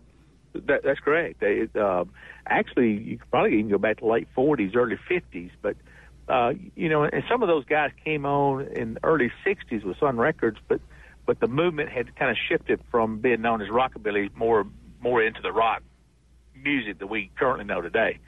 That, 0.52 0.83
that's 0.85 1.00
correct. 1.00 1.42
It, 1.42 1.74
uh, 1.74 2.04
actually, 2.46 2.92
you 2.92 3.18
could 3.18 3.30
probably 3.30 3.59
even 3.59 3.70
go 3.70 3.78
back 3.78 3.98
to 3.98 4.06
late 4.06 4.28
40s, 4.37 4.76
early 4.76 4.98
50s. 5.11 5.50
But, 5.62 5.76
uh, 6.28 6.52
you 6.76 6.90
know, 6.90 7.04
and 7.04 7.24
some 7.30 7.42
of 7.42 7.48
those 7.48 7.64
guys 7.64 7.92
came 8.04 8.26
on 8.26 8.66
in 8.68 8.94
the 8.94 9.04
early 9.04 9.33
60s 9.44 9.85
with 9.85 9.98
Sun 9.98 10.18
Records, 10.18 10.59
but 10.68 10.80
but 11.31 11.38
the 11.38 11.47
movement 11.47 11.90
had 11.90 12.16
kind 12.16 12.29
of 12.29 12.37
shifted 12.49 12.81
from 12.90 13.21
being 13.21 13.40
known 13.40 13.62
as 13.62 13.69
rockabilly 13.69 14.35
more 14.35 14.66
more 15.01 15.23
into 15.23 15.40
the 15.40 15.53
rock 15.53 15.81
music 16.61 16.99
that 16.99 17.07
we 17.07 17.31
currently 17.38 17.64
know 17.64 17.81
today. 17.81 18.19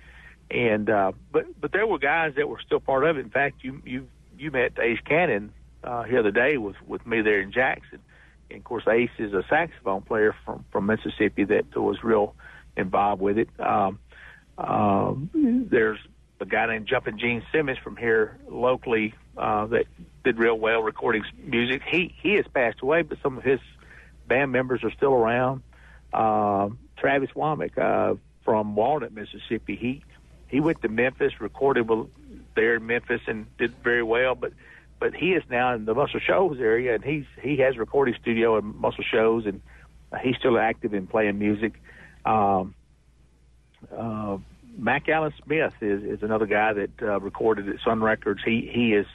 And 0.53 0.89
uh, 0.89 1.11
but 1.33 1.47
but 1.61 1.73
there 1.73 1.85
were 1.85 1.99
guys 1.99 2.35
that 2.37 2.49
were 2.49 2.61
still 2.65 2.79
part 2.79 3.03
of 3.03 3.17
it. 3.17 3.25
In 3.25 3.31
fact, 3.31 3.65
you 3.65 3.83
you 3.85 4.07
you 4.39 4.53
met 4.53 4.79
Ace 4.79 5.01
Cannon 5.05 5.53
uh, 5.83 6.05
the 6.05 6.17
other 6.17 6.31
day 6.31 6.59
with 6.59 6.77
with 6.87 7.05
me 7.05 7.23
there 7.23 7.41
in 7.41 7.51
Jackson. 7.51 7.99
And 8.51 8.59
of 8.61 8.65
course, 8.65 8.85
Ace 8.87 9.11
is 9.19 9.33
a 9.33 9.43
saxophone 9.51 10.03
player 10.03 10.37
from 10.45 10.65
from 10.71 10.87
Mississippi 10.87 11.43
that 11.43 11.75
was 11.75 12.05
real 12.05 12.37
involved 12.77 13.21
with 13.21 13.37
it. 13.37 13.49
Um, 13.59 13.99
um, 14.59 15.69
there's 15.73 15.99
a 16.39 16.47
guy 16.47 16.67
named 16.67 16.87
Jumpin' 16.87 17.19
Gene 17.19 17.43
Simmons 17.51 17.79
from 17.79 17.97
here 17.97 18.39
locally 18.49 19.13
uh, 19.37 19.67
that 19.67 19.87
did 20.25 20.39
real 20.39 20.59
well 20.59 20.83
recording 20.83 21.25
music. 21.39 21.83
He 21.87 22.15
he 22.23 22.35
has 22.35 22.47
passed 22.53 22.81
away, 22.81 23.03
but 23.03 23.19
some 23.23 23.39
of 23.39 23.45
his 23.45 23.61
band 24.27 24.53
members 24.53 24.85
are 24.85 24.93
still 24.93 25.13
around. 25.13 25.63
Uh, 26.13 26.71
Travis 26.97 27.31
Wammack 27.35 27.79
uh, 27.79 28.17
from 28.45 28.75
Walnut, 28.75 29.13
Mississippi. 29.13 29.77
He 29.77 30.03
he 30.49 30.61
went 30.61 30.83
to 30.83 30.89
Memphis, 30.89 31.41
recorded 31.41 31.89
there 32.55 32.77
in 32.77 32.87
Memphis, 32.87 33.23
and 33.27 33.47
did 33.57 33.75
very 33.83 34.03
well. 34.03 34.35
But 34.35 34.53
but 35.01 35.15
he 35.15 35.33
is 35.33 35.43
now 35.51 35.75
in 35.75 35.85
the 35.85 35.95
Muscle 35.95 36.21
Shoals 36.21 36.61
area, 36.61 36.95
and 36.95 37.03
he's 37.03 37.25
he 37.41 37.57
has 37.59 37.77
a 37.77 37.79
recording 37.79 38.15
studio 38.21 38.57
and 38.57 38.75
Muscle 38.77 39.05
Shoals, 39.05 39.47
and 39.47 39.61
he's 40.23 40.37
still 40.37 40.59
active 40.59 40.95
in 40.95 41.07
playing 41.07 41.39
music. 41.39 41.73
Um, 42.25 42.75
uh, 43.97 44.39
Mack 44.77 45.09
Allen 45.09 45.33
Smith 45.45 45.75
is, 45.81 46.03
is 46.03 46.23
another 46.23 46.47
guy 46.47 46.73
that 46.73 47.03
uh, 47.03 47.21
recorded 47.21 47.69
at 47.69 47.81
Sun 47.81 48.01
Records. 48.03 48.41
He 48.45 48.71
he 48.73 48.93
is 48.93 49.07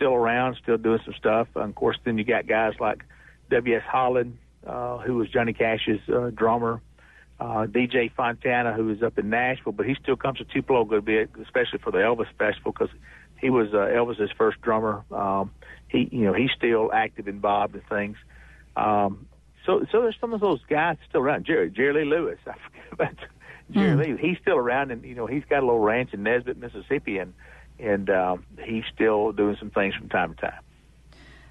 still 0.00 0.14
around, 0.14 0.56
still 0.62 0.78
doing 0.78 1.00
some 1.04 1.12
stuff. 1.14 1.48
And 1.54 1.64
of 1.64 1.74
course, 1.74 1.98
then 2.04 2.16
you 2.16 2.24
got 2.24 2.46
guys 2.46 2.72
like 2.80 3.04
W.S. 3.50 3.82
Holland, 3.86 4.38
uh, 4.66 4.96
who 4.98 5.16
was 5.16 5.28
Johnny 5.28 5.52
Cash's 5.52 6.00
uh, 6.08 6.30
drummer. 6.34 6.80
Uh, 7.38 7.66
DJ 7.66 8.12
Fontana, 8.14 8.74
who 8.74 8.90
is 8.90 9.02
up 9.02 9.18
in 9.18 9.30
Nashville, 9.30 9.72
but 9.72 9.86
he 9.86 9.94
still 10.02 10.16
comes 10.16 10.38
to 10.38 10.44
Tupelo 10.44 10.82
a 10.82 10.84
good 10.84 11.06
bit, 11.06 11.30
especially 11.42 11.78
for 11.78 11.90
the 11.90 11.96
Elvis 11.96 12.26
Festival, 12.38 12.72
because 12.72 12.94
he 13.40 13.48
was 13.48 13.68
uh, 13.72 13.78
Elvis's 13.78 14.30
first 14.36 14.60
drummer. 14.60 15.04
Um, 15.10 15.50
he, 15.88 16.08
you 16.12 16.26
know, 16.26 16.34
he's 16.34 16.50
still 16.54 16.90
active, 16.92 17.28
involved 17.28 17.74
in 17.74 17.80
things. 17.88 18.18
Um, 18.76 19.26
so, 19.64 19.86
so 19.90 20.02
there's 20.02 20.16
some 20.20 20.34
of 20.34 20.40
those 20.40 20.60
guys 20.68 20.98
still 21.08 21.22
around. 21.22 21.46
Jerry, 21.46 21.70
Jerry 21.70 22.04
Lee 22.04 22.10
Lewis, 22.10 22.38
I 22.46 22.52
forget 22.52 22.92
about 22.92 23.14
Jerry 23.70 23.96
mm. 23.96 24.18
Lee. 24.18 24.28
He's 24.28 24.38
still 24.42 24.56
around, 24.56 24.90
and 24.90 25.02
you 25.02 25.14
know, 25.14 25.26
he's 25.26 25.44
got 25.48 25.62
a 25.62 25.66
little 25.66 25.80
ranch 25.80 26.12
in 26.12 26.22
Nesbit, 26.22 26.58
Mississippi, 26.58 27.16
and 27.18 27.32
and 27.80 28.08
um, 28.10 28.46
he's 28.62 28.84
still 28.94 29.32
doing 29.32 29.56
some 29.58 29.70
things 29.70 29.94
from 29.94 30.08
time 30.08 30.34
to 30.34 30.40
time. 30.40 30.60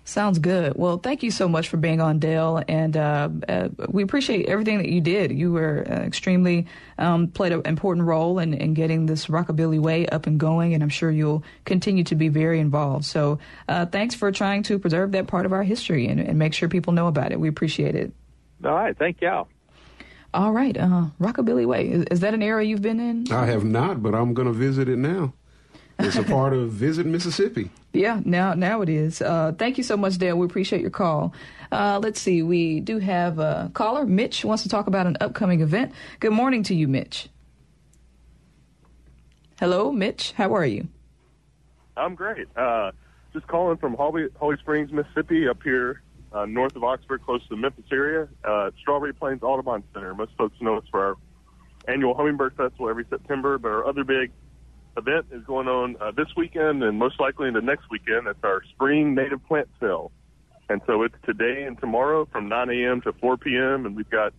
Sounds 0.09 0.39
good. 0.39 0.73
Well, 0.75 0.97
thank 0.97 1.21
you 1.21 1.29
so 1.29 1.47
much 1.47 1.69
for 1.69 1.77
being 1.77 2.01
on, 2.01 2.17
Dale, 2.17 2.63
and 2.67 2.97
uh, 2.97 3.29
uh, 3.47 3.69
we 3.89 4.01
appreciate 4.01 4.47
everything 4.47 4.79
that 4.79 4.89
you 4.89 5.01
did. 5.01 5.31
You 5.31 5.51
were 5.51 5.85
uh, 5.87 5.93
extremely 5.97 6.65
um, 6.97 7.27
played 7.27 7.51
an 7.51 7.61
important 7.65 8.07
role 8.07 8.39
in, 8.39 8.55
in, 8.55 8.73
getting 8.73 9.05
this 9.05 9.27
rockabilly 9.27 9.79
way 9.79 10.07
up 10.07 10.25
and 10.25 10.39
going, 10.39 10.73
and 10.73 10.81
I'm 10.81 10.89
sure 10.89 11.11
you'll 11.11 11.43
continue 11.63 12.03
to 12.05 12.15
be 12.15 12.27
very 12.27 12.59
involved. 12.59 13.05
So, 13.05 13.37
uh, 13.67 13.85
thanks 13.85 14.15
for 14.15 14.31
trying 14.31 14.63
to 14.63 14.79
preserve 14.79 15.11
that 15.11 15.27
part 15.27 15.45
of 15.45 15.53
our 15.53 15.61
history 15.61 16.07
and, 16.07 16.19
and, 16.19 16.39
make 16.39 16.55
sure 16.55 16.69
people 16.69 16.93
know 16.93 17.05
about 17.05 17.31
it. 17.31 17.39
We 17.39 17.47
appreciate 17.47 17.93
it. 17.93 18.11
All 18.65 18.71
right, 18.71 18.97
thank 18.97 19.21
y'all. 19.21 19.47
All 20.33 20.51
right, 20.51 20.75
uh, 20.75 21.05
Rockabilly 21.21 21.67
Way. 21.67 21.87
Is, 21.87 22.05
is 22.05 22.19
that 22.21 22.33
an 22.33 22.41
area 22.41 22.67
you've 22.67 22.81
been 22.81 22.99
in? 22.99 23.31
I 23.31 23.45
have 23.45 23.63
not, 23.63 24.01
but 24.01 24.15
I'm 24.15 24.33
going 24.33 24.47
to 24.47 24.53
visit 24.53 24.89
it 24.89 24.97
now. 24.97 25.33
It's 25.99 26.15
a 26.15 26.23
part 26.23 26.53
of 26.53 26.71
Visit 26.71 27.05
Mississippi. 27.05 27.69
Yeah, 27.91 28.21
now 28.23 28.53
now 28.53 28.81
it 28.81 28.89
is. 28.89 29.21
Uh, 29.21 29.53
thank 29.57 29.77
you 29.77 29.83
so 29.83 29.97
much, 29.97 30.17
Dale. 30.17 30.37
We 30.37 30.45
appreciate 30.45 30.81
your 30.81 30.91
call. 30.91 31.33
Uh, 31.71 31.99
let's 32.01 32.19
see. 32.19 32.41
We 32.41 32.79
do 32.79 32.99
have 32.99 33.37
a 33.39 33.69
caller. 33.73 34.05
Mitch 34.05 34.45
wants 34.45 34.63
to 34.63 34.69
talk 34.69 34.87
about 34.87 35.07
an 35.07 35.17
upcoming 35.19 35.61
event. 35.61 35.91
Good 36.19 36.31
morning 36.31 36.63
to 36.63 36.75
you, 36.75 36.87
Mitch. 36.87 37.27
Hello, 39.59 39.91
Mitch. 39.91 40.31
How 40.31 40.55
are 40.55 40.65
you? 40.65 40.87
I'm 41.97 42.15
great. 42.15 42.47
Uh, 42.55 42.91
just 43.33 43.45
calling 43.47 43.77
from 43.77 43.95
Holly, 43.95 44.27
Holly 44.39 44.55
Springs, 44.57 44.91
Mississippi, 44.91 45.47
up 45.47 45.61
here 45.63 46.01
uh, 46.31 46.45
north 46.45 46.75
of 46.75 46.83
Oxford, 46.83 47.23
close 47.23 47.41
to 47.43 47.49
the 47.49 47.57
Memphis 47.57 47.85
area. 47.91 48.27
Uh, 48.43 48.71
Strawberry 48.79 49.13
Plains 49.13 49.43
Audubon 49.43 49.83
Center. 49.93 50.13
Most 50.13 50.31
folks 50.37 50.55
know 50.61 50.77
us 50.77 50.85
for 50.91 51.03
our 51.03 51.15
annual 51.87 52.15
Hummingbird 52.15 52.55
Festival 52.55 52.89
every 52.89 53.05
September, 53.09 53.57
but 53.57 53.69
our 53.69 53.85
other 53.85 54.03
big 54.03 54.31
event 54.97 55.27
is 55.31 55.43
going 55.45 55.67
on 55.67 55.95
uh, 55.99 56.11
this 56.11 56.27
weekend 56.35 56.83
and 56.83 56.97
most 56.97 57.19
likely 57.19 57.47
into 57.47 57.61
next 57.61 57.89
weekend. 57.89 58.27
It's 58.27 58.43
our 58.43 58.61
spring 58.71 59.15
native 59.15 59.45
plant 59.47 59.69
sale. 59.79 60.11
And 60.69 60.81
so 60.85 61.03
it's 61.03 61.15
today 61.25 61.63
and 61.63 61.79
tomorrow 61.79 62.27
from 62.31 62.47
9 62.47 62.69
a.m. 62.69 63.01
to 63.01 63.13
4 63.13 63.37
p.m. 63.37 63.85
And 63.85 63.95
we've 63.95 64.09
got 64.09 64.33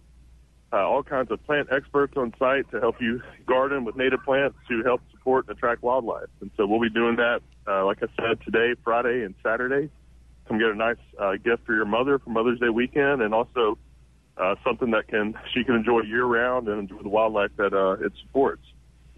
uh, 0.73 0.77
all 0.77 1.03
kinds 1.03 1.31
of 1.31 1.45
plant 1.45 1.69
experts 1.73 2.15
on 2.17 2.33
site 2.39 2.71
to 2.71 2.81
help 2.81 3.01
you 3.01 3.21
garden 3.47 3.85
with 3.85 3.97
native 3.97 4.23
plants 4.23 4.57
to 4.69 4.83
help 4.85 5.01
support 5.11 5.49
and 5.49 5.57
attract 5.57 5.83
wildlife. 5.83 6.29
And 6.41 6.51
so 6.57 6.67
we'll 6.67 6.81
be 6.81 6.91
doing 6.91 7.17
that, 7.17 7.41
uh, 7.67 7.85
like 7.85 7.99
I 8.03 8.07
said, 8.17 8.41
today, 8.45 8.75
Friday, 8.85 9.25
and 9.25 9.35
Saturday. 9.43 9.91
Come 10.47 10.59
get 10.59 10.69
a 10.69 10.75
nice 10.75 10.97
uh, 11.19 11.33
gift 11.33 11.67
for 11.67 11.75
your 11.75 11.85
mother 11.85 12.19
for 12.19 12.31
Mother's 12.31 12.59
Day 12.61 12.69
weekend, 12.69 13.23
and 13.23 13.35
also 13.35 13.79
uh, 14.37 14.55
something 14.65 14.91
that 14.93 15.07
can 15.07 15.35
she 15.55 15.63
can 15.63 15.77
enjoy 15.77 16.01
year 16.03 16.25
round 16.25 16.67
and 16.69 16.81
enjoy 16.81 17.03
the 17.03 17.09
wildlife 17.09 17.51
that 17.57 17.73
uh, 17.73 18.05
it 18.05 18.13
supports. 18.23 18.63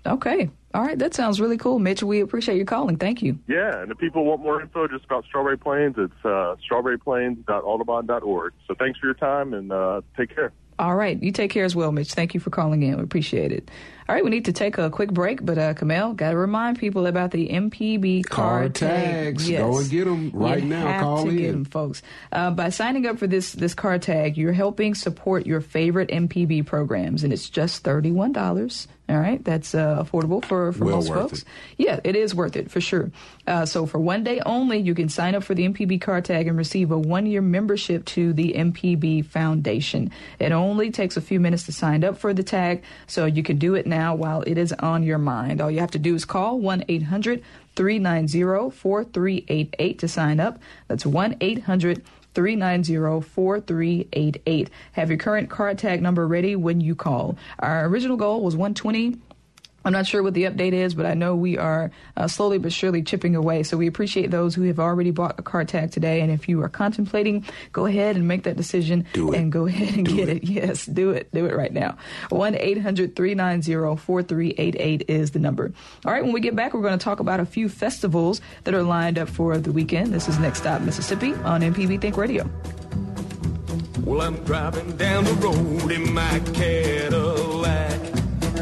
Okay. 0.06 0.50
All 0.74 0.82
right. 0.82 0.98
That 0.98 1.14
sounds 1.14 1.40
really 1.40 1.58
cool, 1.58 1.78
Mitch. 1.78 2.02
We 2.02 2.20
appreciate 2.20 2.56
your 2.56 2.66
calling. 2.66 2.96
Thank 2.96 3.22
you. 3.22 3.38
Yeah. 3.46 3.82
And 3.82 3.92
if 3.92 3.98
people 3.98 4.24
want 4.24 4.40
more 4.40 4.60
info 4.60 4.88
just 4.88 5.04
about 5.04 5.24
Strawberry 5.24 5.58
Plains, 5.58 5.94
it's 5.98 6.12
uh, 6.24 6.56
strawberryplains.audubon.org. 6.70 8.52
So 8.66 8.74
thanks 8.78 8.98
for 8.98 9.06
your 9.06 9.14
time 9.14 9.54
and 9.54 9.70
uh, 9.70 10.00
take 10.16 10.34
care. 10.34 10.52
All 10.78 10.96
right. 10.96 11.22
You 11.22 11.30
take 11.30 11.50
care 11.50 11.64
as 11.64 11.76
well, 11.76 11.92
Mitch. 11.92 12.14
Thank 12.14 12.34
you 12.34 12.40
for 12.40 12.50
calling 12.50 12.82
in. 12.82 12.96
We 12.96 13.02
appreciate 13.02 13.52
it. 13.52 13.70
All 14.08 14.14
right. 14.14 14.24
We 14.24 14.30
need 14.30 14.46
to 14.46 14.52
take 14.52 14.78
a 14.78 14.90
quick 14.90 15.12
break, 15.12 15.44
but 15.44 15.58
uh, 15.58 15.74
Kamel, 15.74 16.14
got 16.14 16.30
to 16.30 16.36
remind 16.36 16.78
people 16.78 17.06
about 17.06 17.30
the 17.30 17.50
MPB 17.50 18.24
car, 18.26 18.68
tags. 18.70 19.48
Yes. 19.48 19.60
Go 19.60 19.78
and 19.78 19.90
get 19.90 20.04
them 20.06 20.30
right 20.32 20.62
you 20.62 20.68
now. 20.68 20.86
Have 20.86 21.02
Call 21.02 21.24
to 21.24 21.30
in. 21.30 21.36
Get 21.36 21.52
them, 21.52 21.64
folks. 21.66 22.02
Uh, 22.32 22.50
by 22.50 22.70
signing 22.70 23.06
up 23.06 23.18
for 23.18 23.26
this 23.26 23.52
this 23.52 23.74
car 23.74 23.98
tag, 23.98 24.36
you're 24.36 24.52
helping 24.52 24.94
support 24.94 25.46
your 25.46 25.60
favorite 25.60 26.08
MPB 26.08 26.66
programs, 26.66 27.22
and 27.22 27.32
it's 27.32 27.48
just 27.48 27.84
thirty 27.84 28.10
one 28.10 28.32
dollars. 28.32 28.88
All 29.12 29.18
right, 29.18 29.44
that's 29.44 29.74
uh, 29.74 30.02
affordable 30.02 30.42
for, 30.42 30.72
for 30.72 30.86
well 30.86 30.96
most 30.96 31.08
folks. 31.08 31.42
It. 31.42 31.44
Yeah, 31.76 32.00
it 32.02 32.16
is 32.16 32.34
worth 32.34 32.56
it 32.56 32.70
for 32.70 32.80
sure. 32.80 33.10
Uh, 33.46 33.66
so 33.66 33.84
for 33.84 33.98
one 33.98 34.24
day 34.24 34.40
only, 34.46 34.78
you 34.78 34.94
can 34.94 35.10
sign 35.10 35.34
up 35.34 35.44
for 35.44 35.54
the 35.54 35.68
MPB 35.68 36.00
car 36.00 36.22
tag 36.22 36.48
and 36.48 36.56
receive 36.56 36.90
a 36.90 36.98
one 36.98 37.26
year 37.26 37.42
membership 37.42 38.06
to 38.06 38.32
the 38.32 38.54
MPB 38.54 39.26
Foundation. 39.26 40.10
It 40.38 40.52
only 40.52 40.90
takes 40.90 41.18
a 41.18 41.20
few 41.20 41.40
minutes 41.40 41.64
to 41.64 41.72
sign 41.72 42.04
up 42.04 42.16
for 42.16 42.32
the 42.32 42.42
tag, 42.42 42.84
so 43.06 43.26
you 43.26 43.42
can 43.42 43.58
do 43.58 43.74
it 43.74 43.86
now 43.86 44.14
while 44.14 44.40
it 44.46 44.56
is 44.56 44.72
on 44.72 45.02
your 45.02 45.18
mind. 45.18 45.60
All 45.60 45.70
you 45.70 45.80
have 45.80 45.90
to 45.90 45.98
do 45.98 46.14
is 46.14 46.24
call 46.24 46.58
1 46.58 46.86
800 46.88 47.42
390 47.76 48.70
4388 48.70 49.98
to 49.98 50.08
sign 50.08 50.40
up. 50.40 50.58
That's 50.88 51.04
1 51.04 51.36
800 51.38 52.02
390 52.34 53.20
4388. 53.26 54.70
Have 54.92 55.10
your 55.10 55.18
current 55.18 55.50
card 55.50 55.78
tag 55.78 56.02
number 56.02 56.26
ready 56.26 56.56
when 56.56 56.80
you 56.80 56.94
call. 56.94 57.36
Our 57.58 57.86
original 57.86 58.16
goal 58.16 58.42
was 58.42 58.56
120 58.56 59.16
I'm 59.84 59.92
not 59.92 60.06
sure 60.06 60.22
what 60.22 60.34
the 60.34 60.44
update 60.44 60.72
is, 60.72 60.94
but 60.94 61.06
I 61.06 61.14
know 61.14 61.34
we 61.34 61.58
are 61.58 61.90
uh, 62.16 62.28
slowly 62.28 62.58
but 62.58 62.72
surely 62.72 63.02
chipping 63.02 63.34
away. 63.36 63.62
So 63.62 63.76
we 63.76 63.86
appreciate 63.86 64.30
those 64.30 64.54
who 64.54 64.62
have 64.62 64.78
already 64.78 65.10
bought 65.10 65.38
a 65.38 65.42
car 65.42 65.64
tag 65.64 65.90
today. 65.90 66.20
And 66.20 66.30
if 66.30 66.48
you 66.48 66.62
are 66.62 66.68
contemplating, 66.68 67.44
go 67.72 67.86
ahead 67.86 68.16
and 68.16 68.28
make 68.28 68.44
that 68.44 68.56
decision 68.56 69.06
do 69.12 69.32
it. 69.32 69.38
and 69.38 69.50
go 69.52 69.66
ahead 69.66 69.94
and 69.96 70.06
do 70.06 70.16
get 70.16 70.28
it. 70.28 70.36
it. 70.36 70.48
Yes, 70.52 70.86
do 70.86 71.10
it. 71.10 71.32
Do 71.32 71.46
it 71.46 71.56
right 71.56 71.72
now. 71.72 71.96
1 72.30 72.54
800 72.56 73.16
390 73.16 73.96
4388 73.96 75.04
is 75.08 75.30
the 75.30 75.38
number. 75.38 75.72
All 76.04 76.12
right, 76.12 76.22
when 76.22 76.32
we 76.32 76.40
get 76.40 76.54
back, 76.54 76.74
we're 76.74 76.82
going 76.82 76.98
to 76.98 77.02
talk 77.02 77.20
about 77.20 77.40
a 77.40 77.46
few 77.46 77.68
festivals 77.68 78.40
that 78.64 78.74
are 78.74 78.82
lined 78.82 79.18
up 79.18 79.28
for 79.28 79.58
the 79.58 79.72
weekend. 79.72 80.12
This 80.12 80.28
is 80.28 80.38
Next 80.38 80.58
Stop 80.58 80.82
Mississippi 80.82 81.32
on 81.34 81.62
MPB 81.62 82.00
Think 82.00 82.16
Radio. 82.16 82.48
Well, 84.04 84.20
I'm 84.20 84.36
driving 84.44 84.96
down 84.96 85.24
the 85.24 85.32
road 85.34 85.90
in 85.90 86.12
my 86.12 86.40
Cadillac. 86.52 88.11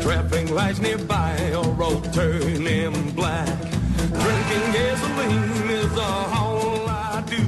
Traffic 0.03 0.51
lights 0.51 0.81
nearby 0.81 1.53
are 1.55 1.83
all 1.83 2.01
turning 2.01 3.11
black. 3.13 3.61
Drinking 3.97 4.73
gasoline 4.73 5.71
is 5.71 5.99
all 5.99 6.89
I 6.89 7.23
do. 7.27 7.45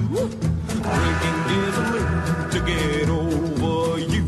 Drinking 0.69 1.39
gasoline 1.51 2.51
to 2.51 2.61
get 2.67 3.09
over 3.09 3.99
you. 3.99 4.25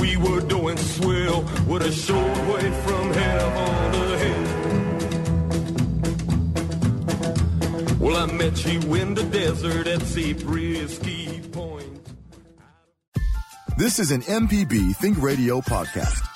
We 0.00 0.16
were 0.16 0.40
doing 0.40 0.76
swell 0.78 1.42
with 1.68 1.82
a 1.82 1.92
short 1.92 2.38
way 2.48 2.70
from 2.84 3.12
heaven 3.12 3.92
to 3.92 4.18
hell. 4.24 4.46
Well, 8.00 8.16
I 8.16 8.26
met 8.32 8.64
you 8.64 8.94
in 8.94 9.14
the 9.14 9.24
desert 9.24 9.86
at 9.86 10.00
Zabriskie 10.02 11.40
Point. 11.52 11.84
This 13.76 13.98
is 13.98 14.10
an 14.10 14.22
MPB 14.22 14.96
Think 14.96 15.20
Radio 15.20 15.60
podcast. 15.60 16.35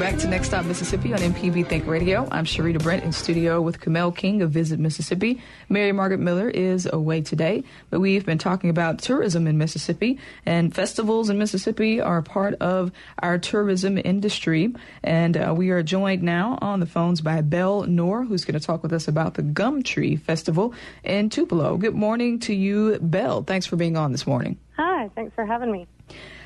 Back 0.00 0.16
to 0.16 0.26
Next 0.26 0.46
Stop 0.46 0.64
Mississippi 0.64 1.12
on 1.12 1.18
MPB 1.18 1.66
Think 1.66 1.86
Radio. 1.86 2.26
I'm 2.32 2.46
Sharita 2.46 2.82
Brent 2.82 3.04
in 3.04 3.12
studio 3.12 3.60
with 3.60 3.82
Kamel 3.82 4.12
King 4.12 4.40
of 4.40 4.50
Visit 4.50 4.80
Mississippi. 4.80 5.42
Mary 5.68 5.92
Margaret 5.92 6.20
Miller 6.20 6.48
is 6.48 6.88
away 6.90 7.20
today, 7.20 7.64
but 7.90 8.00
we've 8.00 8.24
been 8.24 8.38
talking 8.38 8.70
about 8.70 9.00
tourism 9.00 9.46
in 9.46 9.58
Mississippi 9.58 10.18
and 10.46 10.74
festivals 10.74 11.28
in 11.28 11.36
Mississippi 11.36 12.00
are 12.00 12.22
part 12.22 12.54
of 12.62 12.92
our 13.22 13.38
tourism 13.38 13.98
industry. 14.02 14.72
And 15.02 15.36
uh, 15.36 15.54
we 15.54 15.68
are 15.68 15.82
joined 15.82 16.22
now 16.22 16.58
on 16.62 16.80
the 16.80 16.86
phones 16.86 17.20
by 17.20 17.42
Belle 17.42 17.82
Noor, 17.82 18.24
who's 18.24 18.46
going 18.46 18.58
to 18.58 18.66
talk 18.66 18.82
with 18.82 18.94
us 18.94 19.06
about 19.06 19.34
the 19.34 19.42
Gumtree 19.42 20.18
Festival 20.18 20.72
in 21.04 21.28
Tupelo. 21.28 21.76
Good 21.76 21.94
morning 21.94 22.38
to 22.40 22.54
you, 22.54 22.98
Belle. 23.02 23.42
Thanks 23.42 23.66
for 23.66 23.76
being 23.76 23.98
on 23.98 24.12
this 24.12 24.26
morning. 24.26 24.58
Hi, 24.78 25.10
thanks 25.14 25.34
for 25.34 25.44
having 25.44 25.70
me. 25.70 25.86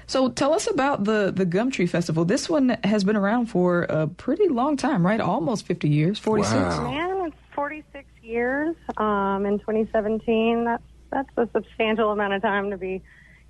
So 0.07 0.29
tell 0.31 0.53
us 0.53 0.69
about 0.71 1.05
the 1.05 1.33
the 1.35 1.47
Gumtree 1.47 1.88
Festival. 1.88 2.25
This 2.25 2.49
one 2.49 2.77
has 2.85 3.05
been 3.05 3.17
around 3.17 3.47
for 3.47 3.83
a 3.85 4.07
pretty 4.07 4.49
long 4.49 4.77
time, 4.77 5.05
right? 5.05 5.21
Almost 5.21 5.67
50 5.67 5.88
years, 5.88 6.19
46. 6.19 6.55
Wow. 6.55 6.90
Man, 6.90 7.27
it's 7.27 7.37
46 7.55 8.07
years 8.23 8.77
um, 8.97 9.47
in 9.47 9.59
2017. 9.61 10.64
That's 10.64 10.83
that's 11.11 11.31
a 11.37 11.49
substantial 11.53 12.11
amount 12.11 12.35
of 12.35 12.43
time 12.43 12.71
to 12.71 12.77
be 12.77 13.03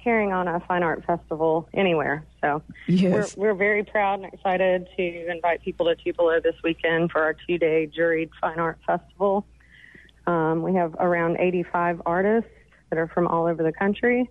carrying 0.02 0.32
on 0.32 0.46
a 0.46 0.60
fine 0.60 0.82
art 0.82 1.02
festival 1.06 1.66
anywhere. 1.72 2.24
So 2.42 2.62
Yes. 2.86 3.36
we're 3.36 3.48
we're 3.48 3.54
very 3.54 3.82
proud 3.84 4.20
and 4.20 4.32
excited 4.32 4.86
to 4.96 5.30
invite 5.30 5.62
people 5.62 5.86
to 5.86 5.96
Tupelo 5.96 6.40
this 6.40 6.56
weekend 6.62 7.10
for 7.10 7.22
our 7.22 7.34
two 7.46 7.58
day 7.58 7.86
juried 7.86 8.30
fine 8.40 8.58
art 8.58 8.78
festival. 8.86 9.46
Um, 10.26 10.62
we 10.62 10.74
have 10.74 10.94
around 10.98 11.36
85 11.38 12.02
artists 12.06 12.50
that 12.90 12.98
are 12.98 13.08
from 13.08 13.26
all 13.26 13.46
over 13.46 13.62
the 13.62 13.72
country. 13.72 14.30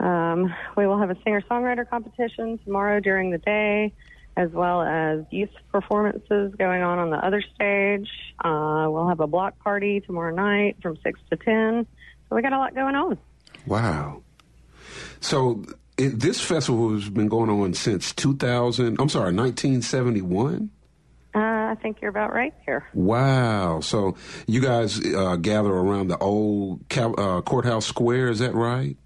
Um, 0.00 0.54
we 0.76 0.86
will 0.86 0.98
have 0.98 1.10
a 1.10 1.16
singer 1.24 1.42
songwriter 1.42 1.88
competition 1.88 2.58
tomorrow 2.64 3.00
during 3.00 3.30
the 3.30 3.38
day, 3.38 3.92
as 4.36 4.50
well 4.50 4.82
as 4.82 5.24
youth 5.30 5.50
performances 5.72 6.54
going 6.56 6.82
on 6.82 6.98
on 6.98 7.10
the 7.10 7.16
other 7.16 7.42
stage. 7.54 8.08
Uh, 8.44 8.86
we'll 8.88 9.08
have 9.08 9.20
a 9.20 9.26
block 9.26 9.58
party 9.58 10.00
tomorrow 10.00 10.34
night 10.34 10.76
from 10.82 10.96
6 11.02 11.20
to 11.30 11.36
10. 11.36 11.86
So 12.28 12.36
we 12.36 12.42
got 12.42 12.52
a 12.52 12.58
lot 12.58 12.74
going 12.74 12.94
on. 12.94 13.18
Wow. 13.66 14.22
So 15.20 15.64
it, 15.96 16.20
this 16.20 16.40
festival 16.40 16.94
has 16.94 17.08
been 17.08 17.28
going 17.28 17.50
on 17.50 17.74
since 17.74 18.12
2000. 18.12 19.00
I'm 19.00 19.08
sorry, 19.08 19.34
1971. 19.34 20.70
Uh, 21.34 21.38
I 21.38 21.76
think 21.82 22.00
you're 22.00 22.10
about 22.10 22.32
right 22.32 22.54
here. 22.64 22.86
Wow. 22.94 23.80
So 23.80 24.16
you 24.46 24.60
guys 24.60 25.04
uh, 25.04 25.36
gather 25.36 25.70
around 25.70 26.08
the 26.08 26.18
old 26.18 26.84
uh, 26.96 27.42
courthouse 27.42 27.86
square. 27.86 28.28
Is 28.28 28.38
that 28.38 28.54
right? 28.54 28.96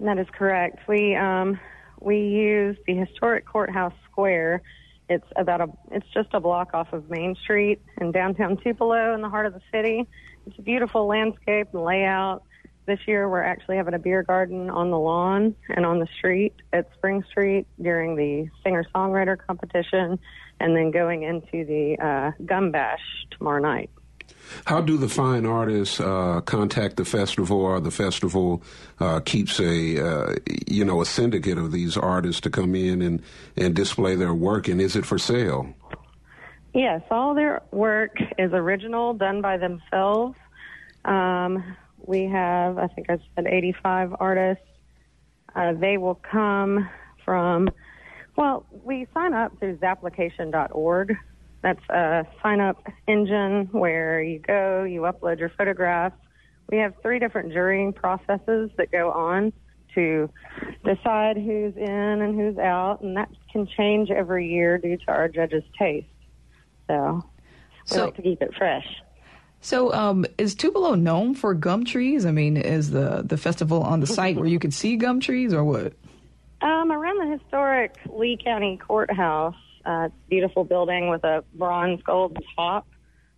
That 0.00 0.18
is 0.18 0.26
correct. 0.32 0.88
We 0.88 1.14
um, 1.14 1.60
we 2.00 2.16
use 2.16 2.76
the 2.86 2.94
historic 2.94 3.46
courthouse 3.46 3.92
square. 4.10 4.62
It's 5.10 5.26
about 5.36 5.60
a 5.60 5.68
it's 5.90 6.06
just 6.14 6.30
a 6.32 6.40
block 6.40 6.70
off 6.72 6.92
of 6.92 7.10
Main 7.10 7.36
Street 7.36 7.82
in 8.00 8.10
downtown 8.10 8.56
Tupelo 8.56 9.14
in 9.14 9.20
the 9.20 9.28
heart 9.28 9.46
of 9.46 9.52
the 9.52 9.60
city. 9.70 10.06
It's 10.46 10.58
a 10.58 10.62
beautiful 10.62 11.06
landscape 11.06 11.68
and 11.74 11.84
layout. 11.84 12.44
This 12.86 13.00
year 13.06 13.28
we're 13.28 13.42
actually 13.42 13.76
having 13.76 13.92
a 13.92 13.98
beer 13.98 14.22
garden 14.22 14.70
on 14.70 14.90
the 14.90 14.98
lawn 14.98 15.54
and 15.68 15.84
on 15.84 15.98
the 15.98 16.08
street 16.16 16.54
at 16.72 16.88
Spring 16.94 17.22
Street 17.30 17.66
during 17.80 18.16
the 18.16 18.48
singer 18.64 18.84
songwriter 18.94 19.36
competition 19.36 20.18
and 20.60 20.74
then 20.74 20.90
going 20.90 21.24
into 21.24 21.64
the 21.66 21.96
uh, 22.02 22.30
gum 22.46 22.70
bash 22.70 23.02
tomorrow 23.30 23.60
night. 23.60 23.90
How 24.66 24.80
do 24.80 24.96
the 24.96 25.08
fine 25.08 25.46
artists 25.46 26.00
uh, 26.00 26.40
contact 26.44 26.96
the 26.96 27.04
festival, 27.04 27.60
or 27.60 27.80
the 27.80 27.90
festival 27.90 28.62
uh, 28.98 29.20
keeps 29.20 29.60
a 29.60 30.06
uh, 30.06 30.34
you 30.66 30.84
know 30.84 31.00
a 31.00 31.06
syndicate 31.06 31.58
of 31.58 31.72
these 31.72 31.96
artists 31.96 32.40
to 32.42 32.50
come 32.50 32.74
in 32.74 33.02
and 33.02 33.22
and 33.56 33.74
display 33.74 34.16
their 34.16 34.34
work? 34.34 34.68
And 34.68 34.80
is 34.80 34.96
it 34.96 35.06
for 35.06 35.18
sale? 35.18 35.74
Yes, 36.74 37.02
all 37.10 37.34
their 37.34 37.62
work 37.72 38.16
is 38.38 38.52
original, 38.52 39.14
done 39.14 39.40
by 39.40 39.56
themselves. 39.56 40.36
Um, 41.04 41.76
we 42.06 42.24
have, 42.24 42.78
I 42.78 42.86
think 42.88 43.10
I 43.10 43.18
said 43.34 43.46
85 43.46 44.14
artists. 44.20 44.64
Uh, 45.54 45.72
they 45.72 45.96
will 45.96 46.14
come 46.14 46.88
from, 47.24 47.70
well, 48.36 48.66
we 48.84 49.06
sign 49.12 49.34
up 49.34 49.58
through 49.58 49.78
zapplication.org. 49.78 51.16
That's 51.62 51.82
a 51.90 52.26
sign 52.42 52.60
up 52.60 52.82
engine 53.06 53.68
where 53.72 54.22
you 54.22 54.38
go, 54.38 54.84
you 54.84 55.02
upload 55.02 55.38
your 55.38 55.50
photographs. 55.50 56.16
We 56.70 56.78
have 56.78 56.94
three 57.02 57.18
different 57.18 57.52
jurying 57.52 57.92
processes 57.92 58.70
that 58.76 58.90
go 58.90 59.10
on 59.10 59.52
to 59.94 60.30
decide 60.84 61.36
who's 61.36 61.76
in 61.76 61.90
and 62.22 62.34
who's 62.40 62.56
out, 62.58 63.00
and 63.02 63.16
that 63.16 63.28
can 63.52 63.66
change 63.76 64.10
every 64.10 64.48
year 64.48 64.78
due 64.78 64.96
to 64.96 65.08
our 65.08 65.28
judges' 65.28 65.64
taste. 65.78 66.06
So 66.86 67.24
we 67.24 67.86
So- 67.86 68.04
like 68.06 68.14
to 68.16 68.22
keep 68.22 68.40
it 68.42 68.54
fresh. 68.56 68.86
So, 69.62 69.92
um, 69.92 70.24
is 70.38 70.54
Tupelo 70.54 70.94
known 70.94 71.34
for 71.34 71.52
gum 71.52 71.84
trees? 71.84 72.24
I 72.24 72.30
mean, 72.30 72.56
is 72.56 72.92
the 72.92 73.22
the 73.22 73.36
festival 73.36 73.82
on 73.82 74.00
the 74.00 74.06
site 74.06 74.36
where 74.36 74.46
you 74.46 74.58
can 74.58 74.70
see 74.70 74.96
gum 74.96 75.20
trees, 75.20 75.52
or 75.52 75.62
what? 75.64 75.92
Um, 76.62 76.90
around 76.90 77.18
the 77.18 77.36
historic 77.36 77.96
Lee 78.08 78.38
County 78.42 78.78
Courthouse, 78.78 79.54
uh, 79.84 80.06
it's 80.06 80.14
a 80.14 80.28
beautiful 80.28 80.64
building 80.64 81.08
with 81.08 81.24
a 81.24 81.44
bronze 81.54 82.02
gold 82.02 82.38
top 82.56 82.86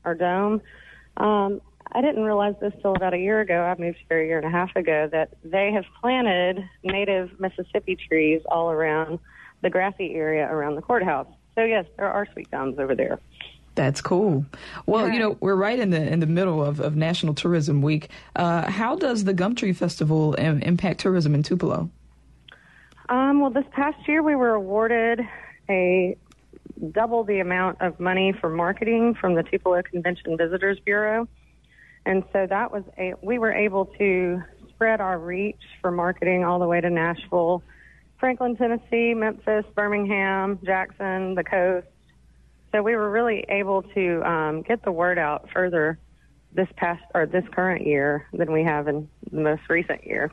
or 0.04 0.14
dome. 0.14 0.60
Um, 1.16 1.60
I 1.92 2.00
didn't 2.00 2.22
realize 2.22 2.54
this 2.60 2.72
till 2.80 2.94
about 2.94 3.14
a 3.14 3.18
year 3.18 3.40
ago. 3.40 3.62
I 3.62 3.80
moved 3.80 3.98
here 4.08 4.22
a 4.22 4.26
year 4.26 4.38
and 4.38 4.46
a 4.46 4.50
half 4.50 4.74
ago 4.76 5.08
that 5.12 5.34
they 5.44 5.72
have 5.72 5.84
planted 6.00 6.64
native 6.82 7.38
Mississippi 7.38 7.96
trees 7.96 8.40
all 8.50 8.70
around 8.70 9.18
the 9.60 9.70
grassy 9.70 10.14
area 10.14 10.50
around 10.50 10.76
the 10.76 10.82
courthouse. 10.82 11.28
So 11.54 11.64
yes, 11.64 11.84
there 11.96 12.10
are 12.10 12.26
sweet 12.32 12.50
gums 12.50 12.78
over 12.78 12.94
there. 12.94 13.20
That's 13.74 14.00
cool. 14.00 14.44
Well, 14.86 15.08
you 15.08 15.18
know, 15.18 15.36
we're 15.40 15.56
right 15.56 15.78
in 15.78 15.90
the 15.90 16.02
in 16.12 16.20
the 16.20 16.26
middle 16.26 16.62
of, 16.62 16.78
of 16.78 16.94
National 16.94 17.32
Tourism 17.32 17.80
Week. 17.80 18.10
Uh, 18.36 18.70
how 18.70 18.96
does 18.96 19.24
the 19.24 19.32
Gumtree 19.32 19.74
Festival 19.74 20.34
im- 20.38 20.60
impact 20.60 21.00
tourism 21.00 21.34
in 21.34 21.42
Tupelo? 21.42 21.90
Um, 23.08 23.40
well, 23.40 23.50
this 23.50 23.64
past 23.72 23.96
year 24.06 24.22
we 24.22 24.34
were 24.34 24.54
awarded 24.54 25.20
a 25.70 26.16
double 26.90 27.24
the 27.24 27.40
amount 27.40 27.80
of 27.80 28.00
money 28.00 28.32
for 28.40 28.50
marketing 28.50 29.14
from 29.14 29.34
the 29.34 29.42
Tupelo 29.42 29.82
Convention 29.82 30.36
Visitors 30.36 30.78
Bureau, 30.84 31.28
and 32.04 32.24
so 32.32 32.46
that 32.48 32.72
was 32.72 32.82
a 32.98 33.14
we 33.22 33.38
were 33.38 33.52
able 33.52 33.86
to 33.98 34.42
spread 34.68 35.00
our 35.00 35.18
reach 35.18 35.62
for 35.80 35.90
marketing 35.90 36.44
all 36.44 36.58
the 36.58 36.66
way 36.66 36.80
to 36.80 36.90
Nashville, 36.90 37.62
Franklin, 38.18 38.56
Tennessee, 38.56 39.14
Memphis, 39.14 39.64
Birmingham, 39.74 40.58
Jackson, 40.64 41.34
the 41.34 41.44
coast. 41.44 41.86
So 42.72 42.82
we 42.82 42.96
were 42.96 43.10
really 43.10 43.44
able 43.48 43.82
to 43.82 44.22
um, 44.28 44.62
get 44.62 44.82
the 44.82 44.90
word 44.90 45.18
out 45.18 45.48
further 45.52 45.98
this 46.52 46.68
past 46.76 47.02
or 47.14 47.26
this 47.26 47.44
current 47.52 47.86
year 47.86 48.26
than 48.32 48.52
we 48.52 48.64
have 48.64 48.88
in 48.88 49.08
the 49.30 49.40
most 49.40 49.62
recent 49.68 50.06
year. 50.06 50.30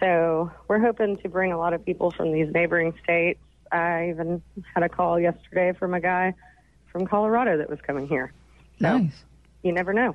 So 0.00 0.50
we're 0.68 0.80
hoping 0.80 1.16
to 1.18 1.28
bring 1.28 1.52
a 1.52 1.58
lot 1.58 1.72
of 1.72 1.84
people 1.84 2.10
from 2.10 2.32
these 2.32 2.52
neighboring 2.52 2.94
states. 3.02 3.40
I 3.74 4.08
even 4.10 4.40
had 4.74 4.82
a 4.84 4.88
call 4.88 5.18
yesterday 5.18 5.72
from 5.78 5.94
a 5.94 6.00
guy 6.00 6.34
from 6.92 7.06
Colorado 7.06 7.58
that 7.58 7.68
was 7.68 7.80
coming 7.80 8.06
here. 8.06 8.32
So 8.80 8.98
Nice. 8.98 9.24
you 9.62 9.72
never 9.72 9.92
know. 9.92 10.14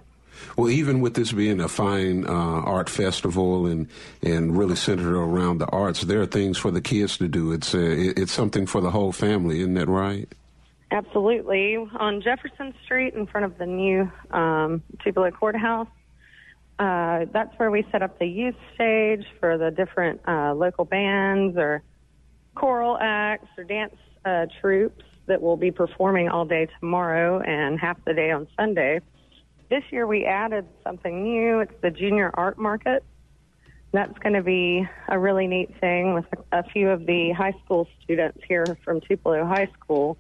Well, 0.56 0.70
even 0.70 1.02
with 1.02 1.16
this 1.16 1.32
being 1.32 1.60
a 1.60 1.68
fine 1.68 2.26
uh, 2.26 2.30
art 2.32 2.88
festival 2.90 3.66
and 3.66 3.88
and 4.22 4.58
really 4.58 4.76
centered 4.76 5.14
around 5.16 5.58
the 5.58 5.66
arts, 5.68 6.02
there 6.02 6.22
are 6.22 6.26
things 6.28 6.58
for 6.58 6.72
the 6.72 6.82
kids 6.82 7.18
to 7.18 7.28
do. 7.28 7.52
It's 7.52 7.74
uh, 7.76 7.80
it- 7.80 8.18
it's 8.20 8.32
something 8.32 8.66
for 8.68 8.80
the 8.80 8.92
whole 8.92 9.12
family, 9.12 9.60
isn't 9.60 9.74
that 9.74 9.88
right? 9.90 10.30
Absolutely. 10.92 11.76
On 11.78 12.22
Jefferson 12.22 12.74
Street 12.84 13.14
in 13.14 13.26
front 13.28 13.46
of 13.46 13.58
the 13.58 13.66
new 13.66 14.12
um, 14.32 14.82
Tupelo 15.04 15.30
Courthouse, 15.32 15.88
uh, 16.80 17.26
that's 17.32 17.58
where 17.60 17.70
we 17.70 17.86
set 17.92 18.02
up 18.02 18.18
the 18.20 18.26
youth 18.26 18.56
stage 18.76 19.26
for 19.40 19.58
the 19.58 19.70
different 19.72 20.22
uh, 20.28 20.54
local 20.56 20.86
bands 20.86 21.58
or 21.58 21.84
choral 22.56 22.98
acts 23.00 23.48
or 23.58 23.64
dance 23.64 23.96
uh, 24.26 24.46
troops 24.62 25.04
that 25.28 25.42
will 25.42 25.58
be 25.58 25.72
performing 25.72 26.28
all 26.28 26.46
day 26.46 26.68
tomorrow 26.80 27.40
and 27.40 27.80
half 27.80 28.04
the 28.06 28.14
day 28.14 28.32
on 28.32 28.48
Sunday. 28.58 29.00
This 29.70 29.84
year 29.92 30.08
we 30.08 30.26
added 30.26 30.66
something 30.84 31.24
new. 31.24 31.60
It's 31.60 31.74
the 31.82 31.92
Junior 31.92 32.32
Art 32.34 32.58
Market. 32.58 33.04
That's 33.92 34.18
going 34.20 34.34
to 34.34 34.44
be 34.44 34.88
a 35.08 35.18
really 35.18 35.48
neat 35.48 35.70
thing 35.80 36.14
with 36.14 36.26
a, 36.52 36.64
few 36.64 36.90
of 36.90 37.06
the 37.06 37.32
high 37.32 37.54
school 37.64 37.88
students 38.04 38.40
here 38.48 38.66
from 38.84 39.02
Tupelo 39.02 39.46
High 39.46 39.70
School. 39.80 40.18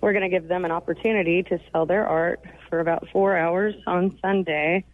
We're 0.00 0.12
going 0.12 0.28
to 0.28 0.28
give 0.28 0.48
them 0.48 0.64
an 0.64 0.70
opportunity 0.70 1.42
to 1.44 1.58
sell 1.72 1.86
their 1.86 2.06
art 2.06 2.40
for 2.68 2.80
about 2.80 3.08
four 3.12 3.36
hours 3.36 3.74
on 3.86 4.18
Sunday, 4.22 4.84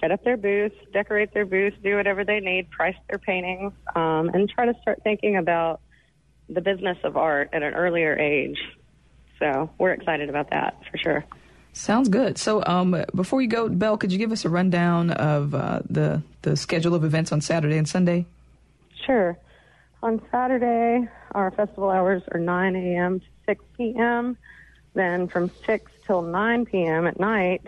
set 0.00 0.10
up 0.10 0.22
their 0.24 0.36
booth, 0.36 0.72
decorate 0.92 1.34
their 1.34 1.46
booth, 1.46 1.74
do 1.82 1.96
whatever 1.96 2.24
they 2.24 2.40
need, 2.40 2.70
price 2.70 2.96
their 3.08 3.18
paintings, 3.18 3.72
um, 3.94 4.28
and 4.28 4.48
try 4.48 4.66
to 4.66 4.74
start 4.82 5.00
thinking 5.02 5.36
about 5.36 5.80
the 6.48 6.60
business 6.60 6.98
of 7.04 7.16
art 7.16 7.50
at 7.52 7.62
an 7.62 7.74
earlier 7.74 8.16
age. 8.16 8.58
So 9.38 9.70
we're 9.78 9.92
excited 9.92 10.28
about 10.28 10.50
that 10.50 10.80
for 10.90 10.98
sure. 10.98 11.24
Sounds 11.72 12.08
good. 12.08 12.38
So, 12.38 12.62
um, 12.64 13.04
before 13.14 13.42
you 13.42 13.48
go, 13.48 13.68
Belle, 13.68 13.98
could 13.98 14.10
you 14.10 14.18
give 14.18 14.32
us 14.32 14.46
a 14.46 14.48
rundown 14.48 15.10
of 15.10 15.54
uh, 15.54 15.80
the 15.90 16.22
the 16.40 16.56
schedule 16.56 16.94
of 16.94 17.04
events 17.04 17.32
on 17.32 17.42
Saturday 17.42 17.76
and 17.76 17.86
Sunday? 17.86 18.24
Sure. 19.04 19.36
On 20.02 20.22
Saturday, 20.30 21.06
our 21.32 21.50
festival 21.50 21.90
hours 21.90 22.22
are 22.32 22.40
9 22.40 22.76
a.m. 22.76 23.20
to 23.20 23.26
6 23.46 23.64
p.m. 23.76 24.38
Then 24.94 25.28
from 25.28 25.50
6 25.66 25.92
till 26.06 26.22
9 26.22 26.64
p.m. 26.64 27.06
at 27.06 27.20
night, 27.20 27.62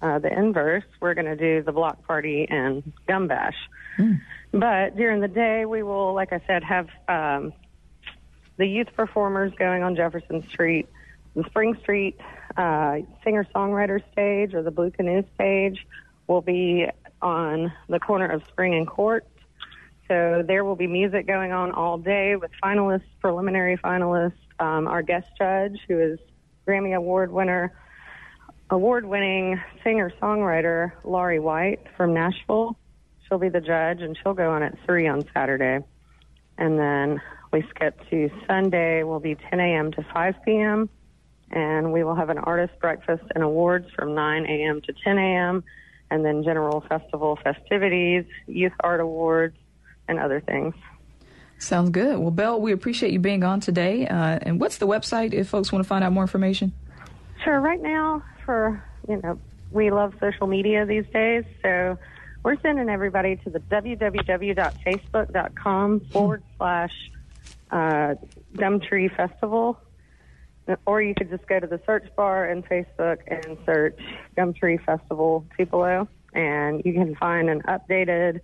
uh, 0.00 0.18
the 0.20 0.32
inverse, 0.32 0.84
we're 1.00 1.14
going 1.14 1.26
to 1.26 1.36
do 1.36 1.62
the 1.62 1.72
block 1.72 2.06
party 2.06 2.46
and 2.48 2.92
gum 3.08 3.26
bash. 3.26 3.56
But 4.52 4.96
during 4.96 5.20
the 5.20 5.28
day, 5.28 5.64
we 5.64 5.82
will, 5.82 6.14
like 6.14 6.32
I 6.32 6.40
said, 6.46 6.64
have 6.64 6.88
um, 7.08 7.52
the 8.60 8.66
youth 8.66 8.88
performers 8.94 9.52
going 9.58 9.82
on 9.82 9.96
Jefferson 9.96 10.46
Street, 10.50 10.86
the 11.34 11.42
Spring 11.44 11.78
Street 11.80 12.20
uh, 12.58 12.98
singer 13.24 13.46
songwriter 13.54 14.02
stage 14.12 14.52
or 14.52 14.62
the 14.62 14.70
Blue 14.70 14.90
Canoe 14.90 15.24
stage 15.34 15.86
will 16.26 16.42
be 16.42 16.86
on 17.22 17.72
the 17.88 17.98
corner 17.98 18.26
of 18.26 18.42
Spring 18.48 18.74
and 18.74 18.86
Court. 18.86 19.26
So 20.08 20.44
there 20.46 20.62
will 20.62 20.76
be 20.76 20.86
music 20.86 21.26
going 21.26 21.52
on 21.52 21.72
all 21.72 21.96
day 21.96 22.36
with 22.36 22.50
finalists, 22.62 23.04
preliminary 23.20 23.78
finalists, 23.78 24.34
um, 24.58 24.86
our 24.86 25.02
guest 25.02 25.28
judge, 25.38 25.80
who 25.88 25.98
is 25.98 26.18
Grammy 26.68 26.94
Award 26.94 27.32
winner, 27.32 27.72
award 28.68 29.06
winning 29.06 29.58
singer 29.82 30.12
songwriter 30.20 30.92
Laurie 31.02 31.40
White 31.40 31.80
from 31.96 32.12
Nashville. 32.12 32.76
She'll 33.26 33.38
be 33.38 33.48
the 33.48 33.62
judge, 33.62 34.02
and 34.02 34.18
she'll 34.22 34.34
go 34.34 34.50
on 34.50 34.62
at 34.62 34.76
3 34.84 35.08
on 35.08 35.24
Saturday. 35.32 35.82
And 36.58 36.78
then 36.78 37.22
we 37.52 37.64
skip 37.70 37.98
to 38.10 38.30
Sunday, 38.46 39.02
will 39.02 39.20
be 39.20 39.34
10 39.34 39.60
a.m. 39.60 39.92
to 39.92 40.06
5 40.12 40.34
p.m. 40.44 40.88
And 41.50 41.92
we 41.92 42.04
will 42.04 42.14
have 42.14 42.30
an 42.30 42.38
artist 42.38 42.78
breakfast 42.80 43.24
and 43.34 43.42
awards 43.42 43.88
from 43.96 44.14
9 44.14 44.46
a.m. 44.46 44.80
to 44.82 44.92
10 44.92 45.18
a.m. 45.18 45.64
And 46.10 46.24
then 46.24 46.44
general 46.44 46.82
festival 46.88 47.38
festivities, 47.42 48.24
youth 48.46 48.72
art 48.80 49.00
awards, 49.00 49.56
and 50.08 50.18
other 50.18 50.40
things. 50.40 50.74
Sounds 51.58 51.90
good. 51.90 52.18
Well, 52.18 52.30
Belle, 52.30 52.58
we 52.60 52.72
appreciate 52.72 53.12
you 53.12 53.18
being 53.18 53.44
on 53.44 53.60
today. 53.60 54.06
Uh, 54.06 54.38
and 54.42 54.58
what's 54.60 54.78
the 54.78 54.86
website 54.86 55.34
if 55.34 55.48
folks 55.48 55.70
want 55.70 55.84
to 55.84 55.88
find 55.88 56.02
out 56.02 56.12
more 56.12 56.24
information? 56.24 56.72
Sure. 57.44 57.60
Right 57.60 57.82
now, 57.82 58.22
for 58.44 58.82
you 59.08 59.20
know, 59.22 59.38
we 59.70 59.90
love 59.90 60.14
social 60.20 60.46
media 60.46 60.86
these 60.86 61.06
days, 61.12 61.44
so 61.62 61.98
we're 62.42 62.58
sending 62.60 62.88
everybody 62.88 63.36
to 63.36 63.50
the 63.50 63.60
www.facebook.com 63.60 66.00
forward 66.12 66.42
slash 66.56 66.90
uh, 67.70 68.14
Gumtree 68.54 69.14
Festival, 69.16 69.80
or 70.86 71.02
you 71.02 71.14
could 71.14 71.30
just 71.30 71.46
go 71.46 71.58
to 71.58 71.66
the 71.66 71.80
search 71.86 72.06
bar 72.16 72.46
in 72.46 72.62
Facebook 72.62 73.18
and 73.26 73.58
search 73.66 73.98
Gumtree 74.36 74.84
Festival 74.84 75.44
Tupelo, 75.56 76.08
and 76.34 76.82
you 76.84 76.92
can 76.92 77.14
find 77.16 77.48
an 77.48 77.62
updated 77.62 78.40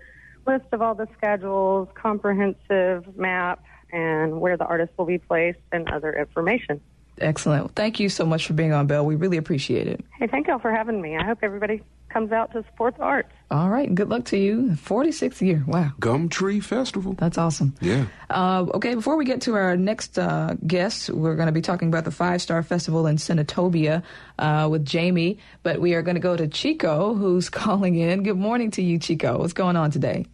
list 0.47 0.67
of 0.73 0.83
all 0.83 0.95
the 0.95 1.09
schedules, 1.17 1.89
comprehensive 1.95 3.17
map, 3.17 3.63
and 3.93 4.41
where 4.41 4.57
the 4.57 4.65
artists 4.65 4.97
will 4.99 5.07
be 5.07 5.19
placed, 5.19 5.59
and 5.73 5.89
other 5.91 6.13
information. 6.13 6.81
Excellent. 7.19 7.75
Thank 7.75 7.99
you 7.99 8.09
so 8.09 8.27
much 8.27 8.47
for 8.47 8.53
being 8.53 8.73
on, 8.73 8.87
Belle. 8.87 9.07
We 9.07 9.17
really 9.17 9.39
appreciate 9.39 9.87
it. 9.87 10.05
Hey, 10.19 10.27
thank 10.27 10.49
y'all 10.49 10.59
for 10.59 10.71
having 10.71 11.01
me. 11.01 11.17
I 11.17 11.25
hope 11.25 11.39
everybody 11.43 11.83
comes 12.09 12.33
out 12.33 12.53
to 12.53 12.65
support 12.65 12.97
the 12.97 13.03
arts. 13.03 13.33
All 13.51 13.69
right. 13.69 13.93
Good 13.95 14.09
luck 14.09 14.25
to 14.27 14.39
you. 14.39 14.71
46th 14.71 15.41
year. 15.41 15.63
Wow. 15.67 15.93
Gumtree 16.01 16.63
Festival. 16.63 17.15
That's 17.15 17.39
awesome. 17.39 17.75
Yeah. 17.81 18.07
Uh, 18.31 18.67
okay, 18.75 18.95
before 18.95 19.17
we 19.17 19.25
get 19.25 19.43
to 19.43 19.55
our 19.55 19.77
next 19.77 20.19
uh, 20.19 20.55
guest, 20.67 21.11
we're 21.11 21.37
going 21.37 21.47
to 21.47 21.53
be 21.53 21.63
talking 21.63 21.89
about 21.89 22.05
the 22.05 22.11
Five 22.11 22.43
Star 22.43 22.63
Festival 22.63 23.07
in 23.07 23.17
Senatobia 23.17 24.03
uh, 24.39 24.69
with 24.71 24.85
Jamie, 24.85 25.39
but 25.63 25.81
we 25.81 25.95
are 25.95 26.03
going 26.03 26.15
to 26.17 26.21
go 26.21 26.37
to 26.37 26.49
Chico, 26.49 27.15
who's 27.15 27.49
calling 27.51 27.97
in. 27.97 28.23
Good 28.23 28.39
morning 28.39 28.71
to 28.73 28.83
you, 28.83 28.99
Chico. 28.99 29.39
What's 29.39 29.53
going 29.53 29.77
on 29.77 29.91
today? 29.91 30.27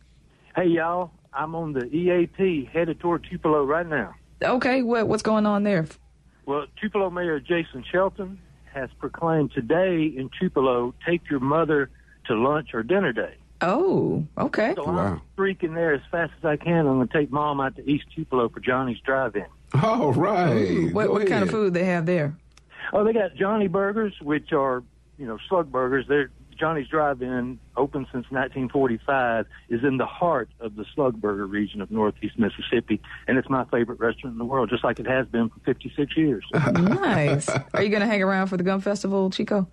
Hey, 0.55 0.66
y'all. 0.66 1.11
I'm 1.35 1.55
on 1.55 1.73
the 1.73 1.87
EAP 1.87 2.68
headed 2.73 3.01
toward 3.01 3.27
Tupelo 3.29 3.64
right 3.64 3.87
now. 3.87 4.14
Okay, 4.43 4.83
what, 4.83 5.09
what's 5.09 5.23
going 5.23 5.47
on 5.47 5.62
there? 5.62 5.87
Well, 6.45 6.66
Tupelo 6.81 7.09
Mayor 7.11 7.41
Jason 7.41 7.85
Shelton 7.91 8.39
has 8.75 8.91
proclaimed 8.99 9.53
today 9.53 10.05
in 10.05 10.31
Tupelo, 10.41 10.95
take 11.07 11.29
your 11.31 11.41
mother 11.41 11.91
to 12.27 12.35
lunch 12.35 12.70
or 12.75 12.83
dinner 12.83 13.12
day. 13.12 13.35
Oh, 13.61 14.27
okay. 14.37 14.73
So 14.77 14.85
Wow. 14.85 14.99
I'm 14.99 15.20
streaking 15.35 15.75
there 15.75 15.95
as 15.95 16.01
fast 16.11 16.33
as 16.39 16.45
I 16.45 16.57
can. 16.57 16.79
I'm 16.87 16.97
going 16.97 17.09
to 17.09 17.12
take 17.12 17.31
mom 17.31 17.61
out 17.61 17.77
to 17.77 17.89
East 17.89 18.05
Tupelo 18.14 18.49
for 18.49 18.61
Johnny's 18.61 18.99
Drive-In. 19.01 19.47
All 19.83 20.12
right. 20.12 20.70
Ooh, 20.70 20.89
what, 20.93 21.11
what 21.11 21.27
kind 21.27 21.43
of 21.43 21.51
food 21.51 21.73
they 21.75 21.85
have 21.85 22.05
there? 22.07 22.37
Oh, 22.93 23.05
they 23.05 23.12
got 23.12 23.37
Johnny 23.37 23.68
Burgers, 23.68 24.14
which 24.20 24.53
are, 24.53 24.83
you 25.16 25.27
know, 25.27 25.39
slug 25.49 25.70
burgers. 25.70 26.07
They're 26.09 26.31
Johnny's 26.59 26.88
Drive-In, 26.88 27.59
open 27.76 28.05
since 28.12 28.26
1945, 28.30 29.46
is 29.68 29.80
in 29.84 29.96
the 29.96 30.07
heart 30.07 30.48
of 30.61 30.76
the 30.76 30.84
Slugburger 30.96 31.48
region 31.50 31.80
of 31.80 31.90
Northeast 31.90 32.38
Mississippi, 32.38 33.00
and 33.26 33.38
it's 33.38 33.48
my 33.48 33.64
favorite 33.66 34.00
restaurant 34.00 34.34
in 34.34 34.38
the 34.38 34.44
world, 34.44 34.70
just 34.70 34.84
like 34.84 34.98
it 34.98 35.07
has 35.07 35.26
been 35.26 35.48
for 35.48 35.61
56 35.64 36.16
years. 36.16 36.44
nice. 36.55 37.48
Are 37.48 37.82
you 37.82 37.88
going 37.88 38.00
to 38.00 38.07
hang 38.07 38.22
around 38.22 38.48
for 38.48 38.57
the 38.57 38.64
Gum 38.64 38.80
Festival, 38.80 39.30
Chico? 39.30 39.68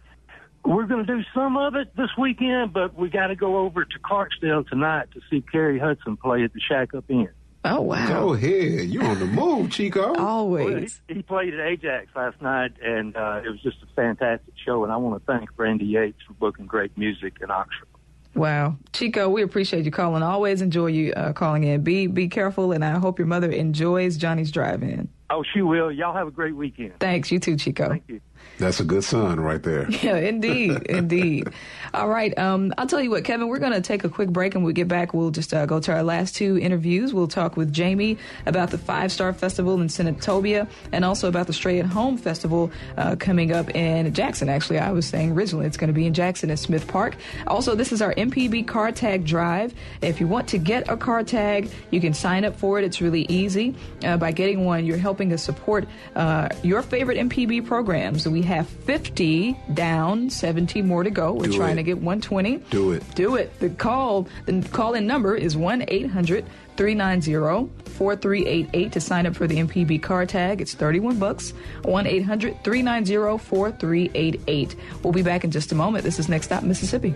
We're 0.66 0.86
going 0.86 1.06
to 1.06 1.18
do 1.18 1.24
some 1.34 1.58
of 1.58 1.76
it 1.76 1.96
this 1.96 2.10
weekend, 2.18 2.74
but 2.74 2.94
we 2.96 3.10
got 3.10 3.28
to 3.28 3.36
go 3.36 3.58
over 3.58 3.86
to 3.86 4.00
Clarksdale 4.00 4.68
tonight 4.68 5.08
to 5.14 5.22
see 5.30 5.42
Kerry 5.42 5.80
Hudson 5.80 6.18
play 6.18 6.44
at 6.44 6.54
the 6.54 6.60
Shack 6.60 6.94
Up 6.94 7.06
Inn. 7.10 7.30
Oh, 7.66 7.82
wow. 7.82 8.08
Go 8.08 8.34
ahead. 8.34 8.90
You 8.90 9.02
on 9.02 9.20
the 9.20 9.26
move, 9.26 9.70
Chico. 9.72 10.16
Always. 10.18 11.02
He, 11.08 11.16
he 11.16 11.22
played 11.22 11.54
at 11.54 11.60
Ajax 11.60 12.08
last 12.16 12.42
night, 12.42 12.72
and 12.82 13.16
uh, 13.16 13.42
it 13.44 13.50
was 13.50 13.60
just 13.62 13.78
a 13.84 13.88
fantastic 13.96 14.54
show. 14.66 14.84
And 14.84 14.94
I 14.94 14.98
want 14.98 15.22
to 15.22 15.26
thank 15.32 15.50
Randy 15.58 15.86
Yates 15.86 16.22
for 16.26 16.34
booking 16.34 16.68
great 16.68 16.98
music 16.98 17.38
in 17.42 17.52
Oxford. 17.52 17.88
Wow, 18.36 18.78
Chico, 18.94 19.28
we 19.28 19.42
appreciate 19.42 19.86
you 19.86 19.92
calling. 19.92 20.22
Always 20.22 20.62
enjoy 20.62 20.88
you 20.88 21.12
uh, 21.14 21.34
calling 21.34 21.64
in. 21.64 21.82
Be 21.82 22.08
be 22.08 22.30
careful, 22.30 22.72
and 22.72 22.86
I 22.86 22.98
hope 23.00 23.18
your 23.18 23.28
mother 23.28 23.52
enjoys 23.52 24.18
Johnny's 24.18 24.52
Drive-In. 24.52 25.10
Oh, 25.32 25.44
she 25.54 25.62
will. 25.62 25.92
Y'all 25.92 26.14
have 26.16 26.28
a 26.28 26.32
great 26.32 26.56
weekend. 26.56 26.94
Thanks, 27.00 27.32
you 27.32 27.40
too, 27.40 27.58
Chico. 27.58 27.90
Thank 27.90 28.04
you. 28.08 28.22
That's 28.60 28.82
a 28.82 28.84
good 28.84 29.04
son 29.04 29.40
right 29.40 29.64
there. 29.64 29.88
Yeah, 30.00 30.16
indeed, 30.16 30.84
indeed. 30.84 31.50
All 31.94 32.08
right, 32.08 32.38
um, 32.38 32.74
I'll 32.78 32.88
tell 32.88 33.02
you 33.02 33.10
what, 33.10 33.26
Kevin. 33.26 33.50
We're 33.50 33.60
going 33.60 33.74
to 33.74 33.82
take 33.82 34.06
a 34.06 34.10
quick 34.10 34.30
break, 34.30 34.56
and 34.56 34.64
we 34.64 34.72
get 34.72 34.88
back, 34.88 35.14
we'll 35.14 35.32
just 35.32 35.54
uh, 35.54 35.66
go 35.66 35.80
to 35.82 35.92
our 35.92 36.04
last 36.04 36.36
two 36.36 36.58
interviews. 36.58 37.14
We'll 37.14 37.28
talk 37.28 37.58
with 37.58 37.74
Jamie 37.74 38.18
about 38.46 38.70
the 38.72 38.78
Five 38.78 39.12
Star 39.12 39.34
Festival 39.34 39.82
in 39.82 39.88
Senatobia, 39.88 40.68
and 40.94 41.04
also 41.04 41.28
about 41.28 41.48
the 41.48 41.54
Stray 41.54 41.80
at 41.80 41.86
Home 41.86 42.18
Festival 42.18 42.72
uh, 42.98 43.18
coming 43.18 43.52
up 43.52 43.76
in 43.76 44.14
Jackson. 44.14 44.48
Actually, 44.48 44.80
I 44.80 44.92
was 44.92 45.06
saying 45.06 45.32
originally 45.32 45.66
it's 45.66 45.78
going 45.78 45.90
to 45.90 45.94
be 45.94 46.06
in 46.06 46.14
Jackson 46.14 46.50
at 46.50 46.60
Smith 46.60 46.88
Park. 46.88 47.18
Also, 47.48 47.76
this 47.76 47.92
is 47.92 48.02
our 48.02 48.14
MPB 48.14 48.68
Car 48.68 48.92
Tag 48.92 49.26
Drive. 49.26 49.74
If 50.02 50.22
you 50.22 50.28
want 50.28 50.48
to 50.50 50.58
get 50.58 50.90
a 50.90 50.96
car 50.96 51.24
tag, 51.24 51.70
you 51.92 52.00
can 52.00 52.14
sign 52.14 52.46
up 52.46 52.56
for 52.56 52.80
it. 52.80 52.86
It's 52.86 53.02
really 53.02 53.26
easy. 53.30 53.76
Uh, 54.04 54.18
by 54.18 54.32
getting 54.32 54.64
one, 54.66 54.86
you're 54.86 54.98
helping 54.98 55.34
us 55.34 55.44
support 55.44 55.88
uh, 56.16 56.50
your 56.64 56.82
favorite 56.82 57.18
MPB 57.18 57.66
programs. 57.66 58.28
So 58.30 58.34
we 58.34 58.44
have 58.44 58.68
50 58.68 59.58
down, 59.74 60.30
70 60.30 60.84
more 60.84 61.04
to 61.04 61.10
go. 61.10 61.34
We're 61.34 61.46
Do 61.48 61.54
trying 61.58 61.74
it. 61.74 61.76
to 61.78 61.84
get 61.84 61.98
120. 61.98 62.58
Do 62.70 62.92
it. 62.92 63.04
Do 63.16 63.36
it. 63.38 63.60
The 63.60 63.70
call 63.72 64.28
the 64.46 64.62
call 64.72 64.94
in 64.94 65.08
number 65.08 65.36
is 65.36 65.58
1 65.58 65.86
800 65.88 66.46
390 66.78 67.72
4388 67.94 68.92
to 68.92 69.02
sign 69.02 69.26
up 69.26 69.36
for 69.36 69.48
the 69.48 69.58
MPB 69.58 70.04
car 70.04 70.28
tag. 70.28 70.62
It's 70.62 70.76
31 70.76 71.18
bucks. 71.18 71.54
1 71.82 72.06
800 72.06 72.64
390 72.64 73.44
4388. 73.44 74.76
We'll 75.04 75.14
be 75.14 75.24
back 75.24 75.44
in 75.44 75.50
just 75.50 75.72
a 75.72 75.76
moment. 75.76 76.04
This 76.04 76.20
is 76.20 76.30
Next 76.30 76.46
Stop 76.46 76.62
Mississippi. 76.62 77.16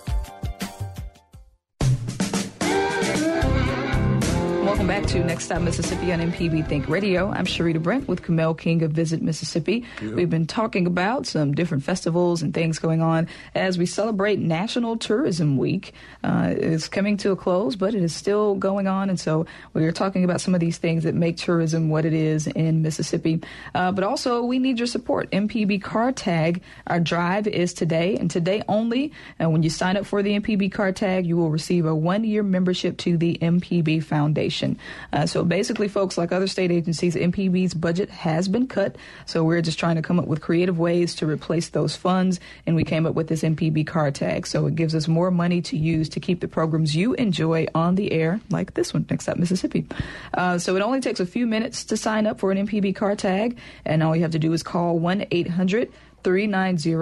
Welcome 4.81 5.03
back 5.03 5.11
to 5.11 5.23
Next 5.23 5.43
Stop 5.43 5.61
Mississippi 5.61 6.11
on 6.11 6.19
MPB 6.19 6.67
Think 6.67 6.89
Radio. 6.89 7.29
I'm 7.29 7.45
Sharita 7.45 7.79
Brent 7.83 8.07
with 8.07 8.23
Kamel 8.23 8.55
King 8.55 8.81
of 8.81 8.89
Visit 8.93 9.21
Mississippi. 9.21 9.85
We've 10.01 10.27
been 10.27 10.47
talking 10.47 10.87
about 10.87 11.27
some 11.27 11.53
different 11.53 11.83
festivals 11.83 12.41
and 12.41 12.51
things 12.51 12.79
going 12.79 12.99
on 12.99 13.27
as 13.53 13.77
we 13.77 13.85
celebrate 13.85 14.39
National 14.39 14.97
Tourism 14.97 15.57
Week. 15.57 15.93
Uh, 16.23 16.55
it's 16.57 16.87
coming 16.87 17.15
to 17.17 17.29
a 17.29 17.35
close, 17.35 17.75
but 17.75 17.93
it 17.93 18.01
is 18.01 18.15
still 18.15 18.55
going 18.55 18.87
on, 18.87 19.11
and 19.11 19.19
so 19.19 19.45
we 19.75 19.85
are 19.85 19.91
talking 19.91 20.23
about 20.23 20.41
some 20.41 20.55
of 20.55 20.59
these 20.59 20.79
things 20.79 21.03
that 21.03 21.13
make 21.13 21.37
tourism 21.37 21.89
what 21.89 22.03
it 22.03 22.13
is 22.13 22.47
in 22.47 22.81
Mississippi. 22.81 23.39
Uh, 23.75 23.91
but 23.91 24.03
also, 24.03 24.41
we 24.41 24.57
need 24.57 24.79
your 24.79 24.87
support. 24.87 25.29
MPB 25.29 25.83
Car 25.83 26.11
Tag, 26.11 26.63
our 26.87 26.99
drive 26.99 27.45
is 27.45 27.75
today, 27.75 28.17
and 28.17 28.31
today 28.31 28.63
only. 28.67 29.11
And 29.37 29.51
when 29.51 29.61
you 29.61 29.69
sign 29.69 29.95
up 29.95 30.07
for 30.07 30.23
the 30.23 30.39
MPB 30.39 30.71
Car 30.71 30.91
Tag, 30.91 31.27
you 31.27 31.37
will 31.37 31.51
receive 31.51 31.85
a 31.85 31.93
one-year 31.93 32.41
membership 32.41 32.97
to 32.97 33.15
the 33.15 33.37
MPB 33.43 34.03
Foundation. 34.03 34.70
Uh, 35.13 35.25
so 35.25 35.43
basically, 35.43 35.87
folks, 35.87 36.17
like 36.17 36.31
other 36.31 36.47
state 36.47 36.71
agencies, 36.71 37.15
MPB's 37.15 37.73
budget 37.73 38.09
has 38.09 38.47
been 38.47 38.67
cut. 38.67 38.95
So 39.25 39.43
we're 39.43 39.61
just 39.61 39.79
trying 39.79 39.95
to 39.95 40.01
come 40.01 40.19
up 40.19 40.27
with 40.27 40.41
creative 40.41 40.79
ways 40.79 41.15
to 41.15 41.25
replace 41.25 41.69
those 41.69 41.95
funds, 41.95 42.39
and 42.65 42.75
we 42.75 42.83
came 42.83 43.05
up 43.05 43.15
with 43.15 43.27
this 43.27 43.43
MPB 43.43 43.87
Car 43.87 44.11
Tag. 44.11 44.47
So 44.47 44.65
it 44.67 44.75
gives 44.75 44.95
us 44.95 45.07
more 45.07 45.31
money 45.31 45.61
to 45.63 45.77
use 45.77 46.09
to 46.09 46.19
keep 46.19 46.39
the 46.39 46.47
programs 46.47 46.95
you 46.95 47.13
enjoy 47.13 47.67
on 47.75 47.95
the 47.95 48.11
air, 48.11 48.39
like 48.49 48.73
this 48.73 48.93
one, 48.93 49.05
Next 49.09 49.27
Up 49.27 49.37
Mississippi. 49.37 49.85
Uh, 50.33 50.57
so 50.57 50.75
it 50.75 50.81
only 50.81 51.01
takes 51.01 51.19
a 51.19 51.25
few 51.25 51.47
minutes 51.47 51.83
to 51.85 51.97
sign 51.97 52.27
up 52.27 52.39
for 52.39 52.51
an 52.51 52.67
MPB 52.67 52.95
Car 52.95 53.15
Tag, 53.15 53.57
and 53.85 54.03
all 54.03 54.15
you 54.15 54.21
have 54.21 54.31
to 54.31 54.39
do 54.39 54.53
is 54.53 54.63
call 54.63 54.97
1 54.99 55.25
800 55.31 55.91
390 56.23 56.95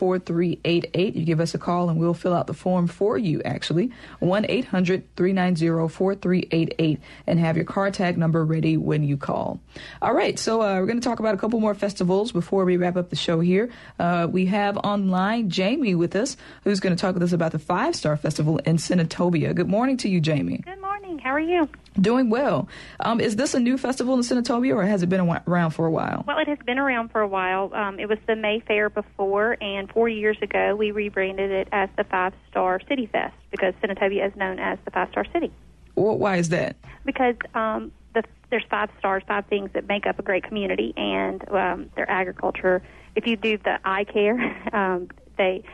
4388. 0.00 1.14
You 1.14 1.24
give 1.26 1.40
us 1.40 1.54
a 1.54 1.58
call 1.58 1.90
and 1.90 2.00
we'll 2.00 2.14
fill 2.14 2.32
out 2.32 2.46
the 2.46 2.54
form 2.54 2.86
for 2.86 3.18
you, 3.18 3.42
actually. 3.42 3.92
1 4.20 4.46
800 4.48 5.14
390 5.14 5.92
4388 5.92 6.98
and 7.26 7.38
have 7.38 7.54
your 7.54 7.66
car 7.66 7.90
tag 7.90 8.16
number 8.16 8.42
ready 8.42 8.78
when 8.78 9.02
you 9.02 9.18
call. 9.18 9.60
All 10.00 10.14
right, 10.14 10.38
so 10.38 10.62
uh, 10.62 10.80
we're 10.80 10.86
going 10.86 10.98
to 10.98 11.06
talk 11.06 11.20
about 11.20 11.34
a 11.34 11.36
couple 11.36 11.60
more 11.60 11.74
festivals 11.74 12.32
before 12.32 12.64
we 12.64 12.78
wrap 12.78 12.96
up 12.96 13.10
the 13.10 13.16
show 13.16 13.40
here. 13.40 13.68
Uh, 13.98 14.26
we 14.30 14.46
have 14.46 14.78
online 14.78 15.50
Jamie 15.50 15.94
with 15.94 16.16
us, 16.16 16.38
who's 16.64 16.80
going 16.80 16.96
to 16.96 17.00
talk 17.00 17.12
with 17.12 17.22
us 17.22 17.34
about 17.34 17.52
the 17.52 17.58
Five 17.58 17.94
Star 17.94 18.16
Festival 18.16 18.56
in 18.64 18.78
Senatobia. 18.78 19.54
Good 19.54 19.68
morning 19.68 19.98
to 19.98 20.08
you, 20.08 20.22
Jamie. 20.22 20.62
Good 20.64 20.80
morning. 20.80 21.18
How 21.18 21.34
are 21.34 21.40
you? 21.40 21.68
Doing 22.00 22.30
well. 22.30 22.68
Um, 23.00 23.20
is 23.20 23.36
this 23.36 23.52
a 23.52 23.60
new 23.60 23.76
festival 23.76 24.14
in 24.14 24.20
Senatobia 24.20 24.76
or 24.76 24.84
has 24.84 25.02
it 25.02 25.08
been 25.08 25.20
around 25.46 25.72
for 25.72 25.86
a 25.86 25.90
while? 25.90 26.24
Well, 26.26 26.38
it 26.38 26.48
has 26.48 26.58
been 26.64 26.78
around 26.78 27.10
for 27.10 27.20
a 27.20 27.26
while. 27.26 27.74
Um, 27.74 27.98
it 27.98 28.08
was 28.08 28.18
the 28.26 28.36
Mayfair 28.36 28.88
before, 28.88 29.56
and 29.60 29.89
four 29.92 30.08
years 30.08 30.36
ago 30.42 30.74
we 30.74 30.90
rebranded 30.90 31.50
it 31.50 31.68
as 31.72 31.88
the 31.96 32.04
Five 32.04 32.32
Star 32.50 32.80
City 32.88 33.06
Fest 33.06 33.34
because 33.50 33.74
Senatobia 33.82 34.26
is 34.26 34.36
known 34.36 34.58
as 34.58 34.78
the 34.84 34.90
Five 34.90 35.10
Star 35.10 35.24
City. 35.32 35.52
Wh- 35.94 36.18
Why 36.18 36.36
is 36.36 36.48
that? 36.50 36.76
Because 37.04 37.36
um, 37.54 37.92
the, 38.14 38.22
there's 38.50 38.64
five 38.70 38.90
stars, 38.98 39.22
five 39.26 39.46
things 39.46 39.70
that 39.74 39.86
make 39.88 40.06
up 40.06 40.18
a 40.18 40.22
great 40.22 40.44
community, 40.44 40.92
and 40.96 41.46
um, 41.50 41.90
their 41.96 42.10
agriculture. 42.10 42.82
If 43.16 43.26
you 43.26 43.36
do 43.36 43.58
the 43.58 43.78
eye 43.84 44.04
care, 44.04 44.38
um, 44.74 45.08
they 45.36 45.64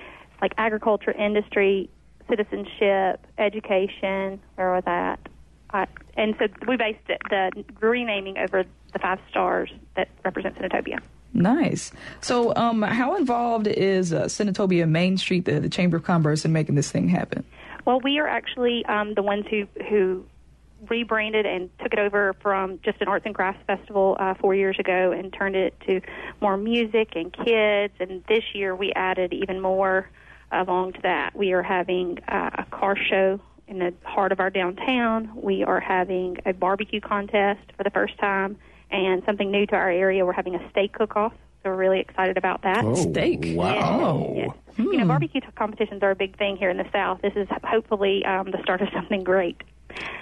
like 0.40 0.52
agriculture, 0.58 1.12
industry, 1.12 1.90
citizenship, 2.28 3.26
education. 3.38 4.40
Where 4.56 4.72
was 4.74 4.84
that? 4.84 5.20
Uh, 5.70 5.86
and 6.16 6.34
so 6.38 6.46
we 6.66 6.76
based 6.76 6.98
it, 7.08 7.20
the 7.28 7.64
renaming 7.80 8.38
over 8.38 8.64
the 8.92 8.98
five 8.98 9.18
stars 9.30 9.70
that 9.96 10.08
represent 10.24 10.56
Senatobia. 10.56 11.00
Nice. 11.37 11.93
So, 12.20 12.55
um, 12.57 12.82
how 12.82 13.14
involved 13.16 13.66
is 13.66 14.12
uh, 14.12 14.24
Senatobia 14.24 14.89
Main 14.89 15.18
Street, 15.18 15.45
the, 15.45 15.61
the 15.61 15.68
Chamber 15.68 15.99
of 15.99 16.05
Commerce, 16.05 16.45
in 16.45 16.53
making 16.53 16.74
this 16.76 16.91
thing 16.91 17.09
happen? 17.09 17.45
Well, 17.84 18.01
we 18.01 18.18
are 18.18 18.26
actually 18.26 18.84
um, 18.87 19.14
the 19.14 19.22
ones 19.22 19.45
who 19.51 19.66
who 19.89 20.24
rebranded 20.89 21.47
and 21.47 21.70
took 21.78 21.93
it 21.93 21.99
over 21.99 22.34
from 22.43 22.78
just 22.82 23.01
an 23.01 23.09
arts 23.09 23.24
and 23.26 23.34
crafts 23.34 23.62
festival 23.66 24.16
uh, 24.18 24.34
four 24.34 24.55
years 24.55 24.78
ago 24.78 25.12
and 25.12 25.32
turned 25.32 25.57
it 25.57 25.74
to 25.87 26.01
more 26.41 26.57
music 26.57 27.16
and 27.16 27.32
kids. 27.32 27.95
And 27.99 28.22
this 28.28 28.45
year 28.55 28.74
we 28.74 28.93
added 28.93 29.32
even 29.32 29.61
more 29.61 30.09
along 30.53 30.95
to 30.95 31.03
that. 31.03 31.34
We 31.34 31.53
are 31.53 31.62
having 31.62 32.18
uh, 32.28 32.51
a 32.59 32.64
car 32.64 32.97
show 32.97 33.41
in 33.68 33.78
the 33.78 33.95
heart 34.05 34.32
of 34.32 34.41
our 34.41 34.51
downtown. 34.51 35.30
We 35.34 35.64
are 35.64 35.80
having 35.80 36.39
a 36.47 36.53
barbecue 36.53 37.01
contest 37.01 37.61
for 37.76 37.82
the 37.82 37.91
first 37.91 38.18
time, 38.18 38.57
and 38.91 39.22
something 39.24 39.51
new 39.51 39.66
to 39.66 39.74
our 39.74 39.91
area. 39.91 40.24
We're 40.24 40.32
having 40.32 40.55
a 40.55 40.70
steak 40.70 40.93
cook-off. 40.93 41.32
So 41.62 41.70
we're 41.70 41.76
really 41.76 42.01
excited 42.01 42.37
about 42.37 42.62
that. 42.62 42.84
Oh, 42.84 42.95
Steak. 42.95 43.57
Wow. 43.57 44.32
Yes. 44.37 44.51
You 44.78 44.99
know, 44.99 45.07
barbecue 45.07 45.41
t- 45.41 45.47
competitions 45.57 46.03
are 46.03 46.11
a 46.11 46.14
big 46.14 46.37
thing 46.39 46.57
here 46.57 46.70
in 46.70 46.76
the 46.76 46.87
South. 46.93 47.22
This 47.22 47.32
is 47.34 47.49
hopefully 47.64 48.24
um, 48.24 48.51
the 48.51 48.62
start 48.62 48.82
of 48.82 48.89
something 48.93 49.24
great. 49.24 49.62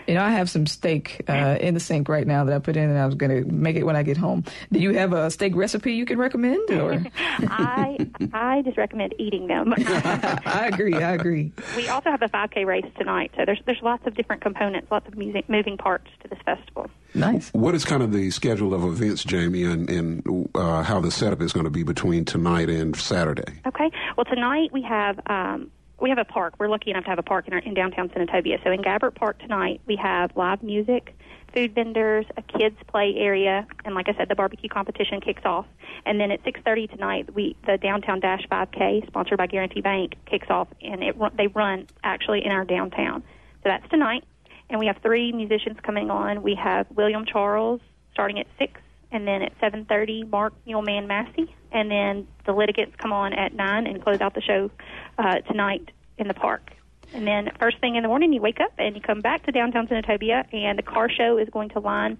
You 0.06 0.14
know, 0.14 0.22
I 0.22 0.30
have 0.30 0.50
some 0.50 0.66
steak 0.66 1.22
uh, 1.28 1.56
in 1.60 1.74
the 1.74 1.80
sink 1.80 2.08
right 2.08 2.26
now 2.26 2.44
that 2.44 2.54
I 2.54 2.58
put 2.58 2.76
in, 2.76 2.90
and 2.90 2.98
I 2.98 3.06
was 3.06 3.14
going 3.14 3.30
to 3.30 3.50
make 3.50 3.76
it 3.76 3.84
when 3.84 3.96
I 3.96 4.02
get 4.02 4.16
home. 4.16 4.44
Do 4.70 4.78
you 4.78 4.92
have 4.94 5.12
a 5.12 5.30
steak 5.30 5.56
recipe 5.56 5.94
you 5.94 6.04
can 6.04 6.18
recommend? 6.18 6.70
Or 6.70 7.02
I 7.16 7.96
I 8.32 8.62
just 8.62 8.76
recommend 8.76 9.14
eating 9.18 9.46
them. 9.46 9.72
I 9.78 10.68
agree. 10.70 10.94
I 10.94 11.12
agree. 11.12 11.52
we 11.76 11.88
also 11.88 12.10
have 12.10 12.22
a 12.22 12.28
5K 12.28 12.66
race 12.66 12.84
tonight, 12.98 13.30
so 13.36 13.44
there's 13.46 13.60
there's 13.64 13.80
lots 13.82 14.06
of 14.06 14.14
different 14.14 14.42
components, 14.42 14.90
lots 14.90 15.08
of 15.08 15.16
music, 15.16 15.48
moving 15.48 15.78
parts 15.78 16.08
to 16.22 16.28
this 16.28 16.38
festival. 16.44 16.90
Nice. 17.14 17.50
What 17.52 17.74
is 17.74 17.84
kind 17.84 18.02
of 18.02 18.12
the 18.12 18.30
schedule 18.30 18.74
of 18.74 18.82
events, 18.82 19.22
Jamie, 19.22 19.62
and, 19.62 19.88
and 19.88 20.50
uh, 20.54 20.82
how 20.82 21.00
the 21.00 21.12
setup 21.12 21.40
is 21.42 21.52
going 21.52 21.64
to 21.64 21.70
be 21.70 21.84
between 21.84 22.24
tonight 22.24 22.68
and 22.68 22.96
Saturday? 22.96 23.60
Okay. 23.66 23.90
Well, 24.16 24.24
tonight 24.24 24.72
we 24.72 24.82
have 24.82 25.20
um, 25.26 25.70
we 26.00 26.10
have 26.10 26.18
a 26.18 26.24
park. 26.24 26.54
We're 26.58 26.68
lucky 26.68 26.90
enough 26.90 27.04
to 27.04 27.10
have 27.10 27.18
a 27.18 27.22
park 27.22 27.46
in, 27.46 27.52
our, 27.52 27.60
in 27.60 27.74
downtown 27.74 28.08
Senatobia. 28.08 28.62
So 28.64 28.70
in 28.70 28.82
Gabbert 28.82 29.14
Park 29.14 29.38
tonight, 29.38 29.80
we 29.86 29.96
have 29.96 30.36
live 30.36 30.62
music, 30.62 31.16
food 31.54 31.74
vendors, 31.74 32.26
a 32.36 32.42
kids 32.42 32.76
play 32.88 33.14
area, 33.16 33.66
and 33.84 33.94
like 33.94 34.08
I 34.08 34.14
said, 34.14 34.28
the 34.28 34.34
barbecue 34.34 34.68
competition 34.68 35.20
kicks 35.20 35.42
off. 35.44 35.66
And 36.04 36.20
then 36.20 36.30
at 36.30 36.42
6:30 36.44 36.90
tonight, 36.90 37.34
we 37.34 37.56
the 37.66 37.78
downtown 37.78 38.20
Dash 38.20 38.46
5K, 38.50 39.06
sponsored 39.06 39.38
by 39.38 39.46
Guarantee 39.46 39.80
Bank, 39.80 40.14
kicks 40.26 40.50
off, 40.50 40.68
and 40.82 41.02
it 41.02 41.16
they 41.36 41.46
run 41.46 41.86
actually 42.02 42.44
in 42.44 42.50
our 42.50 42.64
downtown. 42.64 43.22
So 43.62 43.70
that's 43.70 43.88
tonight, 43.88 44.24
and 44.68 44.80
we 44.80 44.86
have 44.86 44.98
three 44.98 45.32
musicians 45.32 45.78
coming 45.80 46.10
on. 46.10 46.42
We 46.42 46.56
have 46.56 46.86
William 46.90 47.24
Charles 47.24 47.80
starting 48.12 48.38
at 48.40 48.46
six, 48.58 48.80
and 49.12 49.26
then 49.26 49.42
at 49.42 49.58
7:30, 49.60 50.28
Mark 50.28 50.52
Muleman 50.66 51.06
Massey, 51.06 51.54
and 51.74 51.90
then 51.90 52.26
the 52.46 52.52
litigants 52.52 52.94
come 52.96 53.12
on 53.12 53.34
at 53.34 53.52
nine 53.52 53.86
and 53.86 54.02
close 54.02 54.20
out 54.20 54.34
the 54.34 54.40
show 54.40 54.70
uh, 55.18 55.40
tonight 55.40 55.90
in 56.16 56.28
the 56.28 56.34
park. 56.34 56.70
And 57.12 57.26
then 57.26 57.50
first 57.58 57.78
thing 57.80 57.96
in 57.96 58.02
the 58.02 58.08
morning, 58.08 58.32
you 58.32 58.40
wake 58.40 58.60
up 58.60 58.72
and 58.78 58.96
you 58.96 59.02
come 59.02 59.20
back 59.20 59.44
to 59.44 59.52
downtown 59.52 59.86
Senatobia, 59.88 60.46
and 60.54 60.78
the 60.78 60.82
car 60.82 61.10
show 61.10 61.36
is 61.36 61.48
going 61.50 61.68
to 61.70 61.80
line 61.80 62.16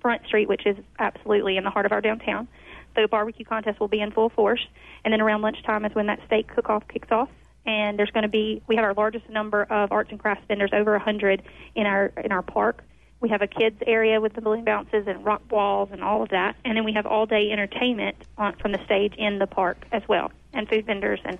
Front 0.00 0.24
Street, 0.26 0.48
which 0.48 0.64
is 0.66 0.76
absolutely 0.98 1.56
in 1.56 1.64
the 1.64 1.70
heart 1.70 1.84
of 1.84 1.92
our 1.92 2.00
downtown. 2.00 2.48
The 2.94 3.08
barbecue 3.08 3.44
contest 3.44 3.78
will 3.78 3.88
be 3.88 4.00
in 4.00 4.10
full 4.12 4.30
force, 4.30 4.64
and 5.04 5.12
then 5.12 5.20
around 5.20 5.42
lunchtime 5.42 5.84
is 5.84 5.94
when 5.94 6.06
that 6.06 6.20
steak 6.26 6.48
cook-off 6.48 6.88
kicks 6.88 7.08
off. 7.10 7.28
And 7.66 7.98
there's 7.98 8.10
going 8.10 8.22
to 8.22 8.28
be 8.28 8.62
we 8.68 8.76
have 8.76 8.84
our 8.84 8.94
largest 8.94 9.28
number 9.28 9.64
of 9.64 9.90
arts 9.90 10.10
and 10.10 10.20
crafts 10.20 10.44
vendors, 10.46 10.70
over 10.72 10.94
a 10.94 11.00
hundred 11.00 11.42
in 11.74 11.86
our 11.86 12.12
in 12.24 12.30
our 12.30 12.42
park. 12.42 12.84
We 13.20 13.30
have 13.30 13.42
a 13.42 13.46
kids 13.46 13.76
area 13.86 14.20
with 14.20 14.34
the 14.34 14.40
balloon 14.40 14.64
bounces 14.64 15.06
and 15.06 15.24
rock 15.24 15.42
walls 15.50 15.88
and 15.92 16.02
all 16.04 16.22
of 16.22 16.28
that, 16.30 16.56
and 16.64 16.76
then 16.76 16.84
we 16.84 16.92
have 16.92 17.06
all 17.06 17.26
day 17.26 17.50
entertainment 17.50 18.16
on, 18.36 18.56
from 18.56 18.72
the 18.72 18.84
stage 18.84 19.14
in 19.16 19.38
the 19.38 19.46
park 19.46 19.86
as 19.90 20.02
well, 20.06 20.30
and 20.52 20.68
food 20.68 20.86
vendors 20.86 21.20
and 21.24 21.38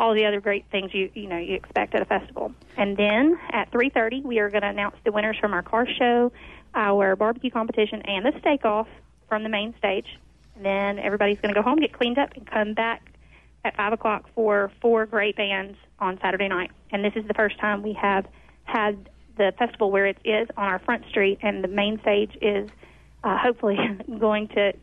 all 0.00 0.14
the 0.14 0.24
other 0.24 0.40
great 0.40 0.64
things 0.70 0.94
you 0.94 1.10
you 1.14 1.26
know 1.26 1.38
you 1.38 1.54
expect 1.54 1.94
at 1.94 2.02
a 2.02 2.04
festival. 2.04 2.52
And 2.76 2.96
then 2.96 3.38
at 3.52 3.70
3:30, 3.70 4.22
we 4.22 4.38
are 4.38 4.48
going 4.48 4.62
to 4.62 4.68
announce 4.68 4.96
the 5.04 5.12
winners 5.12 5.36
from 5.38 5.52
our 5.52 5.62
car 5.62 5.86
show, 5.86 6.32
our 6.74 7.16
barbecue 7.16 7.50
competition, 7.50 8.02
and 8.02 8.24
the 8.24 8.38
steak 8.40 8.64
off 8.64 8.88
from 9.28 9.42
the 9.42 9.48
main 9.48 9.74
stage. 9.78 10.06
And 10.56 10.64
then 10.64 10.98
everybody's 10.98 11.38
going 11.40 11.54
to 11.54 11.60
go 11.60 11.62
home, 11.62 11.78
get 11.78 11.92
cleaned 11.92 12.18
up, 12.18 12.32
and 12.34 12.46
come 12.46 12.74
back 12.74 13.02
at 13.64 13.76
five 13.76 13.92
o'clock 13.92 14.24
for 14.34 14.70
four 14.80 15.06
great 15.06 15.36
bands 15.36 15.76
on 15.98 16.18
Saturday 16.20 16.48
night. 16.48 16.70
And 16.90 17.04
this 17.04 17.12
is 17.16 17.26
the 17.26 17.34
first 17.34 17.58
time 17.58 17.82
we 17.82 17.92
have 17.94 18.26
had 18.64 19.08
the 19.38 19.54
festival 19.58 19.90
where 19.90 20.06
it 20.06 20.18
is 20.24 20.48
on 20.56 20.64
our 20.64 20.78
front 20.80 21.06
street, 21.08 21.38
and 21.42 21.64
the 21.64 21.68
main 21.68 21.98
stage 22.00 22.36
is 22.42 22.68
uh, 23.24 23.38
hopefully 23.38 23.78
going 24.18 24.48
to 24.48 24.74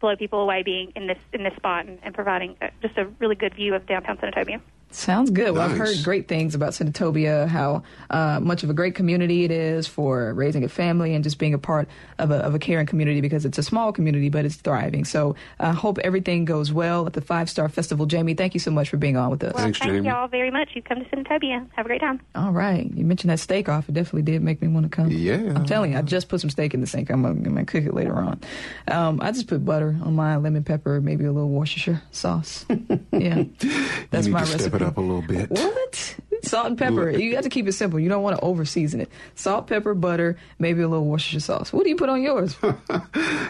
blow 0.00 0.16
people 0.16 0.40
away 0.40 0.62
being 0.62 0.92
in 0.94 1.06
this 1.06 1.18
in 1.32 1.42
this 1.42 1.54
spot 1.56 1.86
and, 1.86 1.98
and 2.02 2.14
providing 2.14 2.56
uh, 2.60 2.68
just 2.80 2.96
a 2.98 3.06
really 3.18 3.34
good 3.36 3.54
view 3.54 3.74
of 3.74 3.86
downtown 3.86 4.18
Senatobia. 4.18 4.60
Sounds 4.94 5.30
good. 5.30 5.52
Well, 5.52 5.62
I've 5.62 5.76
heard 5.76 5.96
great 6.02 6.28
things 6.28 6.54
about 6.54 6.72
Senatobia, 6.72 7.48
how 7.48 7.82
uh, 8.10 8.40
much 8.40 8.62
of 8.62 8.70
a 8.70 8.74
great 8.74 8.94
community 8.94 9.44
it 9.44 9.50
is 9.50 9.86
for 9.86 10.32
raising 10.34 10.64
a 10.64 10.68
family 10.68 11.14
and 11.14 11.24
just 11.24 11.38
being 11.38 11.54
a 11.54 11.58
part 11.58 11.88
of 12.18 12.30
a, 12.30 12.36
of 12.36 12.54
a 12.54 12.58
caring 12.58 12.86
community 12.86 13.20
because 13.20 13.44
it's 13.44 13.58
a 13.58 13.62
small 13.62 13.92
community, 13.92 14.28
but 14.28 14.44
it's 14.44 14.56
thriving. 14.56 15.04
So 15.04 15.34
I 15.58 15.72
hope 15.72 15.98
everything 15.98 16.44
goes 16.44 16.72
well 16.72 17.06
at 17.06 17.14
the 17.14 17.20
Five 17.20 17.48
Star 17.48 17.68
Festival. 17.68 18.06
Jamie, 18.06 18.34
thank 18.34 18.54
you 18.54 18.60
so 18.60 18.70
much 18.70 18.88
for 18.90 18.96
being 18.96 19.16
on 19.16 19.30
with 19.30 19.42
us. 19.44 19.54
Well, 19.54 19.64
Thanks, 19.64 19.78
thank 19.78 19.92
Jamie. 19.92 20.08
y'all 20.08 20.28
very 20.28 20.50
much. 20.50 20.70
You've 20.74 20.84
come 20.84 20.98
to 20.98 21.04
Senatobia. 21.06 21.66
Have 21.72 21.86
a 21.86 21.88
great 21.88 22.00
time. 22.00 22.20
All 22.34 22.52
right. 22.52 22.90
You 22.94 23.04
mentioned 23.04 23.30
that 23.30 23.38
steak 23.40 23.68
off. 23.68 23.88
It 23.88 23.94
definitely 23.94 24.22
did 24.22 24.42
make 24.42 24.60
me 24.60 24.68
want 24.68 24.84
to 24.84 24.90
come. 24.94 25.10
Yeah. 25.10 25.52
I'm 25.54 25.64
telling 25.66 25.92
you, 25.92 25.98
I 25.98 26.02
just 26.02 26.28
put 26.28 26.40
some 26.40 26.50
steak 26.50 26.74
in 26.74 26.80
the 26.80 26.86
sink. 26.86 27.10
I'm 27.10 27.22
going 27.22 27.56
to 27.56 27.64
cook 27.64 27.84
it 27.84 27.94
later 27.94 28.16
on. 28.16 28.40
Um, 28.88 29.20
I 29.22 29.32
just 29.32 29.46
put 29.46 29.64
butter 29.64 29.96
on 30.02 30.14
mine, 30.14 30.42
lemon 30.42 30.64
pepper, 30.64 31.00
maybe 31.00 31.24
a 31.24 31.32
little 31.32 31.48
Worcestershire 31.50 32.02
sauce. 32.10 32.66
yeah. 33.12 33.44
That's 34.10 34.26
you 34.26 34.32
need 34.32 34.32
my 34.32 34.40
to 34.40 34.46
step 34.46 34.60
recipe. 34.60 34.81
Up 34.82 34.96
a 34.96 35.00
little 35.00 35.22
bit. 35.22 35.50
What? 35.50 36.16
Salt 36.52 36.66
and 36.66 36.76
pepper. 36.76 37.08
You 37.08 37.34
have 37.36 37.44
to 37.44 37.48
keep 37.48 37.66
it 37.66 37.72
simple. 37.72 37.98
You 37.98 38.10
don't 38.10 38.22
want 38.22 38.36
to 38.36 38.44
over 38.44 38.66
season 38.66 39.00
it. 39.00 39.08
Salt, 39.36 39.68
pepper, 39.68 39.94
butter, 39.94 40.36
maybe 40.58 40.82
a 40.82 40.88
little 40.88 41.06
Worcestershire 41.06 41.40
sauce. 41.40 41.72
What 41.72 41.84
do 41.84 41.88
you 41.88 41.96
put 41.96 42.10
on 42.10 42.20
yours? 42.22 42.56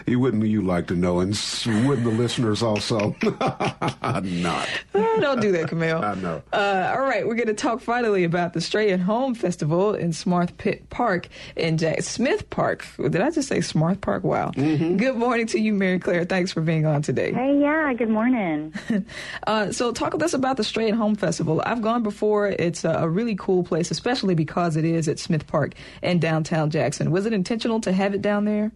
You 0.05 0.19
wouldn't 0.19 0.43
you 0.45 0.61
like 0.61 0.87
to 0.87 0.95
know, 0.95 1.21
and 1.21 1.31
s- 1.33 1.65
wouldn't 1.65 2.03
the 2.03 2.11
listeners 2.11 2.61
also? 2.61 3.15
Not. 3.23 4.67
Oh, 4.93 5.17
don't 5.21 5.39
do 5.39 5.51
that, 5.53 5.69
Kamel. 5.69 6.03
I 6.03 6.15
know. 6.15 6.41
Uh, 6.51 6.93
all 6.93 7.01
right, 7.03 7.25
we're 7.25 7.35
going 7.35 7.47
to 7.47 7.53
talk 7.53 7.79
finally 7.79 8.23
about 8.25 8.53
the 8.53 8.59
Stray 8.61 8.91
at 8.91 8.99
Home 8.99 9.33
Festival 9.33 9.93
in 9.93 10.09
Smarth 10.11 10.55
Pit 10.57 10.89
Park 10.89 11.29
in 11.55 11.77
Jack 11.77 12.01
Smith 12.03 12.49
Park. 12.49 12.85
Did 12.97 13.21
I 13.21 13.29
just 13.31 13.47
say 13.47 13.59
Smarth 13.59 14.01
Park? 14.01 14.23
Wow. 14.25 14.51
Mm-hmm. 14.51 14.97
Good 14.97 15.15
morning 15.15 15.47
to 15.47 15.59
you, 15.59 15.73
Mary 15.73 15.99
Claire. 15.99 16.25
Thanks 16.25 16.51
for 16.51 16.59
being 16.61 16.85
on 16.85 17.01
today. 17.01 17.31
Hey, 17.31 17.57
yeah, 17.59 17.93
good 17.93 18.09
morning. 18.09 18.73
Uh, 19.47 19.71
so, 19.71 19.91
talk 19.93 20.13
with 20.13 20.21
us 20.23 20.33
about 20.33 20.57
the 20.57 20.63
Stray 20.65 20.89
at 20.89 20.95
Home 20.95 21.15
Festival. 21.15 21.61
I've 21.65 21.81
gone 21.81 22.03
before. 22.03 22.47
It's 22.49 22.83
a, 23.01 23.09
really 23.09 23.35
cool 23.35 23.63
place, 23.63 23.91
especially 23.91 24.35
because 24.35 24.75
it 24.75 24.85
is 24.85 25.07
at 25.07 25.19
Smith 25.19 25.47
Park 25.47 25.73
in 26.01 26.19
downtown 26.19 26.69
Jackson. 26.69 27.11
Was 27.11 27.25
it 27.25 27.33
intentional 27.33 27.79
to 27.81 27.91
have 27.91 28.13
it 28.13 28.21
down 28.21 28.45
there? 28.45 28.71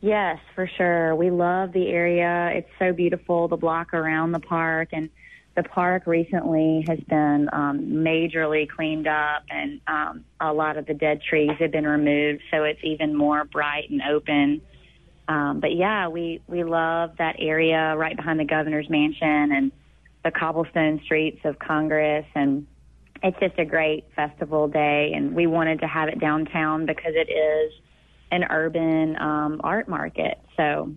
Yes, 0.00 0.38
for 0.54 0.68
sure. 0.76 1.14
We 1.16 1.30
love 1.30 1.72
the 1.72 1.88
area. 1.88 2.50
It's 2.54 2.68
so 2.78 2.92
beautiful, 2.92 3.48
the 3.48 3.56
block 3.56 3.94
around 3.94 4.32
the 4.32 4.40
park. 4.40 4.90
And 4.92 5.08
the 5.56 5.62
park 5.62 6.06
recently 6.06 6.84
has 6.88 6.98
been 7.00 7.48
um, 7.52 7.80
majorly 7.80 8.68
cleaned 8.68 9.06
up, 9.06 9.44
and 9.48 9.80
um, 9.86 10.24
a 10.40 10.52
lot 10.52 10.76
of 10.76 10.86
the 10.86 10.94
dead 10.94 11.22
trees 11.22 11.52
have 11.60 11.70
been 11.70 11.86
removed, 11.86 12.42
so 12.50 12.64
it's 12.64 12.80
even 12.82 13.14
more 13.14 13.44
bright 13.44 13.88
and 13.88 14.02
open. 14.02 14.60
Um, 15.28 15.60
but 15.60 15.74
yeah, 15.74 16.08
we, 16.08 16.42
we 16.48 16.64
love 16.64 17.12
that 17.18 17.36
area 17.38 17.94
right 17.96 18.16
behind 18.16 18.40
the 18.40 18.44
governor's 18.44 18.90
mansion 18.90 19.52
and 19.52 19.72
the 20.24 20.30
cobblestone 20.30 21.00
streets 21.04 21.40
of 21.44 21.58
Congress. 21.58 22.26
And 22.34 22.66
it's 23.24 23.38
just 23.40 23.58
a 23.58 23.64
great 23.64 24.04
festival 24.14 24.68
day. 24.68 25.12
And 25.14 25.34
we 25.34 25.46
wanted 25.46 25.80
to 25.80 25.88
have 25.88 26.08
it 26.08 26.20
downtown 26.20 26.86
because 26.86 27.14
it 27.14 27.32
is 27.32 27.72
an 28.30 28.44
urban 28.50 29.16
um, 29.16 29.60
art 29.64 29.88
market. 29.88 30.38
So 30.56 30.94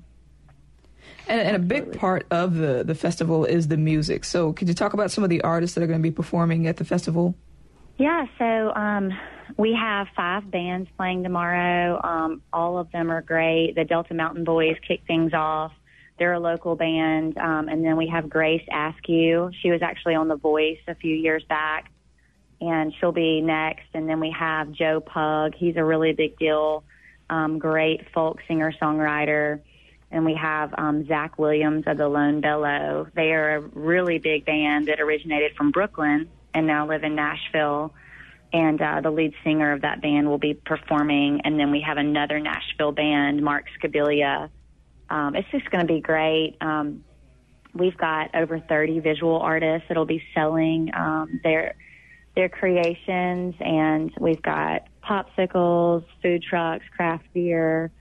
And, 1.27 1.41
and 1.41 1.55
a 1.55 1.59
big 1.59 1.97
part 1.97 2.27
of 2.29 2.55
the, 2.55 2.83
the 2.83 2.95
festival 2.95 3.45
is 3.45 3.69
the 3.69 3.77
music. 3.77 4.25
So, 4.25 4.53
could 4.53 4.67
you 4.67 4.73
talk 4.73 4.93
about 4.93 5.09
some 5.09 5.23
of 5.23 5.29
the 5.29 5.41
artists 5.41 5.75
that 5.75 5.83
are 5.83 5.87
going 5.87 5.99
to 5.99 6.03
be 6.03 6.11
performing 6.11 6.67
at 6.67 6.77
the 6.77 6.85
festival? 6.85 7.33
Yeah, 7.97 8.25
so 8.37 8.73
um, 8.75 9.11
we 9.57 9.73
have 9.73 10.07
five 10.15 10.51
bands 10.51 10.89
playing 10.97 11.23
tomorrow. 11.23 11.99
Um, 12.03 12.41
all 12.53 12.77
of 12.77 12.91
them 12.91 13.09
are 13.09 13.21
great. 13.21 13.73
The 13.75 13.85
Delta 13.85 14.13
Mountain 14.13 14.43
Boys 14.43 14.75
kick 14.87 15.01
things 15.07 15.33
off. 15.33 15.71
They're 16.19 16.33
a 16.33 16.39
local 16.39 16.75
band. 16.75 17.37
Um, 17.37 17.67
and 17.67 17.83
then 17.85 17.97
we 17.97 18.07
have 18.07 18.29
Grace 18.29 18.65
Askew. 18.71 19.51
She 19.61 19.71
was 19.71 19.81
actually 19.81 20.15
on 20.15 20.27
The 20.27 20.35
Voice 20.35 20.79
a 20.87 20.95
few 20.95 21.15
years 21.15 21.43
back, 21.47 21.91
and 22.59 22.93
she'll 22.99 23.11
be 23.11 23.41
next. 23.41 23.87
And 23.93 24.09
then 24.09 24.19
we 24.19 24.31
have 24.37 24.71
Joe 24.71 24.99
Pug. 24.99 25.53
He's 25.55 25.77
a 25.77 25.83
really 25.83 26.13
big 26.13 26.37
deal, 26.37 26.83
um, 27.29 27.59
great 27.59 28.01
folk 28.13 28.39
singer 28.47 28.73
songwriter. 28.81 29.61
And 30.09 30.23
we 30.25 30.35
have 30.35 30.73
um, 30.77 31.05
Zach 31.07 31.37
Williams 31.37 31.83
of 31.85 31.97
the 31.97 32.07
Lone 32.07 32.39
Bellow. 32.39 33.07
They 33.13 33.33
are 33.33 33.57
a 33.57 33.59
really 33.59 34.19
big 34.19 34.45
band 34.45 34.87
that 34.87 35.01
originated 35.01 35.55
from 35.55 35.71
Brooklyn 35.71 36.29
and 36.53 36.65
now 36.65 36.87
live 36.87 37.03
in 37.03 37.15
Nashville. 37.15 37.93
And 38.53 38.81
uh, 38.81 39.01
the 39.01 39.11
lead 39.11 39.33
singer 39.43 39.73
of 39.73 39.81
that 39.81 40.01
band 40.01 40.29
will 40.29 40.37
be 40.37 40.53
performing. 40.53 41.41
And 41.43 41.59
then 41.59 41.71
we 41.71 41.81
have 41.81 41.97
another 41.97 42.39
Nashville 42.39 42.93
band, 42.93 43.43
Mark 43.43 43.65
Scabilia. 43.77 44.49
Um, 45.09 45.35
it's 45.35 45.49
just 45.51 45.69
going 45.69 45.85
to 45.85 45.93
be 45.93 45.99
great. 45.99 46.55
Um, 46.61 47.03
we've 47.73 47.97
got 47.97 48.33
over 48.33 48.59
30 48.59 49.01
visual 49.01 49.39
artists 49.39 49.87
that'll 49.89 50.05
be 50.05 50.23
selling 50.33 50.89
um, 50.95 51.41
their 51.43 51.75
their 52.37 52.49
creations, 52.49 53.55
and 53.59 54.11
we've 54.19 54.41
got 54.43 54.83
popsicles, 55.03 56.05
food 56.21 56.43
trucks, 56.47 56.85
craft 56.95 57.25
beer. 57.33 57.91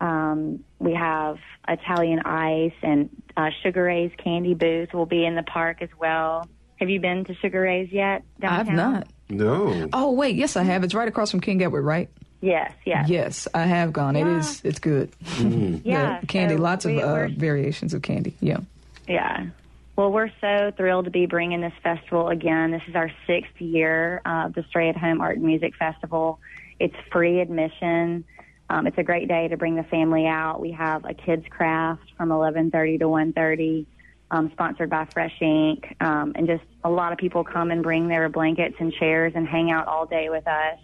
Um, 0.00 0.64
we 0.78 0.94
have 0.94 1.36
Italian 1.68 2.20
ice 2.20 2.72
and 2.82 3.10
uh, 3.36 3.50
Sugar 3.62 3.84
Ray's 3.84 4.10
candy 4.22 4.54
booth 4.54 4.92
will 4.94 5.06
be 5.06 5.24
in 5.24 5.34
the 5.34 5.42
park 5.42 5.82
as 5.82 5.90
well. 5.98 6.48
Have 6.80 6.88
you 6.90 6.98
been 6.98 7.24
to 7.26 7.34
Sugar 7.36 7.60
Ray's 7.60 7.90
yet? 7.92 8.22
Downtown? 8.40 8.60
I've 8.68 8.74
not. 8.74 9.08
No. 9.28 9.88
Oh, 9.92 10.12
wait. 10.12 10.36
Yes, 10.36 10.56
I 10.56 10.62
have. 10.62 10.82
It's 10.82 10.94
right 10.94 11.06
across 11.08 11.30
from 11.30 11.40
King 11.40 11.62
Edward, 11.62 11.82
right? 11.82 12.08
Yes, 12.40 12.72
yes. 12.84 13.08
Yes, 13.08 13.48
I 13.54 13.62
have 13.62 13.92
gone. 13.92 14.16
It 14.16 14.20
Yeah. 14.26 14.38
is. 14.38 14.60
It's 14.64 14.78
good. 14.78 15.10
Yeah, 15.38 16.20
The 16.20 16.26
candy. 16.26 16.56
so 16.56 16.62
lots 16.62 16.84
of 16.84 16.92
we- 16.92 17.02
uh, 17.02 17.28
variations 17.36 17.94
of 17.94 18.02
candy. 18.02 18.34
Yeah. 18.40 18.58
Yeah. 19.08 19.46
Well, 19.96 20.10
we're 20.10 20.30
so 20.40 20.72
thrilled 20.76 21.04
to 21.04 21.10
be 21.10 21.26
bringing 21.26 21.60
this 21.60 21.72
festival 21.82 22.28
again. 22.28 22.72
This 22.72 22.82
is 22.88 22.96
our 22.96 23.10
sixth 23.26 23.60
year 23.60 24.20
of 24.26 24.52
the 24.54 24.64
Stray 24.68 24.88
at 24.88 24.96
Home 24.96 25.20
Art 25.20 25.36
and 25.36 25.46
Music 25.46 25.72
Festival. 25.76 26.40
It's 26.80 26.96
free 27.12 27.40
admission. 27.40 28.24
Um, 28.70 28.88
it's 28.88 28.98
a 28.98 29.04
great 29.04 29.28
day 29.28 29.46
to 29.48 29.56
bring 29.56 29.76
the 29.76 29.84
family 29.84 30.26
out. 30.26 30.60
We 30.60 30.72
have 30.72 31.04
a 31.04 31.14
kids 31.14 31.44
craft 31.48 32.10
from 32.16 32.30
11:30 32.30 32.98
to 32.98 33.08
1:30, 33.08 33.86
um, 34.32 34.50
sponsored 34.52 34.90
by 34.90 35.04
Fresh 35.04 35.40
Ink, 35.40 35.94
um, 36.00 36.32
and 36.34 36.48
just 36.48 36.64
a 36.82 36.90
lot 36.90 37.12
of 37.12 37.18
people 37.18 37.44
come 37.44 37.70
and 37.70 37.82
bring 37.82 38.08
their 38.08 38.28
blankets 38.28 38.74
and 38.80 38.92
chairs 38.92 39.34
and 39.36 39.46
hang 39.46 39.70
out 39.70 39.86
all 39.86 40.06
day 40.06 40.28
with 40.28 40.48
us. 40.48 40.78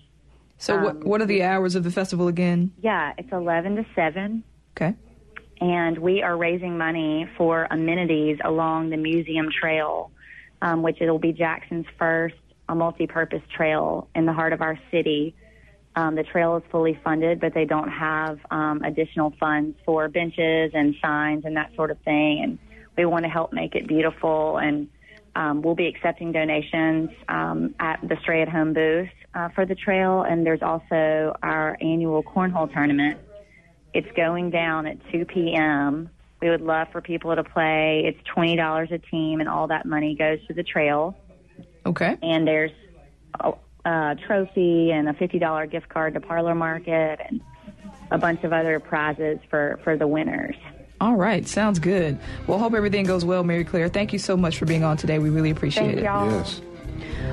So, 0.59 0.77
Um, 0.77 0.85
what 0.85 1.05
what 1.05 1.21
are 1.21 1.27
the 1.27 1.43
hours 1.43 1.75
of 1.75 1.83
the 1.83 1.91
festival 1.91 2.29
again? 2.29 2.71
Yeah, 2.81 3.13
it's 3.19 3.33
11 3.33 3.75
to 3.77 3.85
7 3.97 4.45
Okay. 4.77 4.95
And 5.61 5.99
we 5.99 6.23
are 6.23 6.37
raising 6.37 6.79
money 6.79 7.29
for 7.37 7.67
amenities 7.71 8.39
along 8.45 8.91
the 8.91 8.97
museum 8.97 9.49
trail, 9.51 10.11
um, 10.63 10.83
which 10.83 11.01
it'll 11.01 11.19
be 11.19 11.33
Jackson's 11.33 11.87
first 11.99 12.37
a 12.69 12.75
multi-purpose 12.75 13.43
trail 13.55 14.09
in 14.15 14.27
the 14.27 14.33
heart 14.33 14.53
of 14.53 14.63
our 14.63 14.79
city. 14.91 15.35
Um, 15.97 16.15
the 16.15 16.23
trail 16.23 16.57
is 16.57 16.63
fully 16.71 16.99
funded, 17.03 17.41
but 17.41 17.53
they 17.53 17.65
don't 17.65 17.89
have 17.89 18.39
um, 18.51 18.83
additional 18.85 19.35
funds 19.41 19.77
for 19.85 20.09
benches 20.09 20.71
and 20.73 20.95
signs 21.03 21.45
and 21.45 21.57
that 21.57 21.75
sort 21.75 21.91
of 21.91 21.99
thing. 22.03 22.41
And 22.45 22.59
we 22.97 23.05
want 23.07 23.25
to 23.25 23.29
help 23.29 23.53
make 23.53 23.75
it 23.75 23.89
beautiful. 23.89 24.59
And 24.59 24.89
um, 25.35 25.63
we'll 25.63 25.75
be 25.75 25.89
accepting 25.89 26.31
donations 26.31 27.11
um, 27.29 27.75
at 27.81 27.99
the 28.03 28.17
Stray 28.23 28.41
at 28.41 28.49
Home 28.49 28.73
booth 28.73 29.09
uh, 29.35 29.49
for 29.49 29.67
the 29.67 29.75
trail. 29.75 30.23
And 30.23 30.47
there's 30.47 30.63
also 30.63 31.37
our 31.43 31.77
annual 31.81 32.23
cornhole 32.23 32.73
tournament 32.73 33.19
it's 33.93 34.11
going 34.17 34.51
down 34.51 34.87
at 34.87 34.99
2 35.13 35.25
p.m. 35.27 36.11
We 36.41 36.49
would 36.51 36.61
love 36.61 36.89
for 36.93 37.01
people 37.01 37.35
to 37.35 37.45
play. 37.45 38.05
It's 38.07 38.19
$20 38.29 38.93
a 38.93 38.99
team, 38.99 39.41
and 39.41 39.49
all 39.49 39.67
that 39.69 39.87
money 39.87 40.15
goes 40.15 40.39
to 40.47 40.55
the 40.55 40.63
trail. 40.63 41.17
Okay. 41.85 42.17
And 42.23 42.47
there's 42.47 42.71
a, 43.39 43.53
a 43.85 44.17
trophy 44.27 44.91
and 44.91 45.09
a 45.09 45.13
$50 45.13 45.71
gift 45.71 45.89
card 45.89 46.15
to 46.15 46.21
Parlor 46.21 46.55
Market 46.55 47.21
and 47.29 47.41
a 48.11 48.19
bunch 48.19 48.43
of 48.45 48.53
other 48.53 48.81
prizes 48.81 49.39
for, 49.49 49.79
for 49.85 49.97
the 49.97 50.07
winners. 50.07 50.57
All 51.01 51.15
right. 51.15 51.47
Sounds 51.47 51.79
good. 51.79 52.19
Well, 52.47 52.59
hope 52.59 52.75
everything 52.75 53.07
goes 53.07 53.25
well, 53.25 53.43
Mary 53.43 53.65
Claire. 53.65 53.89
Thank 53.89 54.13
you 54.13 54.19
so 54.19 54.37
much 54.37 54.59
for 54.59 54.67
being 54.67 54.85
on 54.85 54.97
today. 54.99 55.19
We 55.19 55.31
really 55.31 55.51
appreciate 55.51 55.87
Thank 55.87 55.99
it. 55.99 56.05
y'all. 56.05 56.31
Yes. 56.31 56.61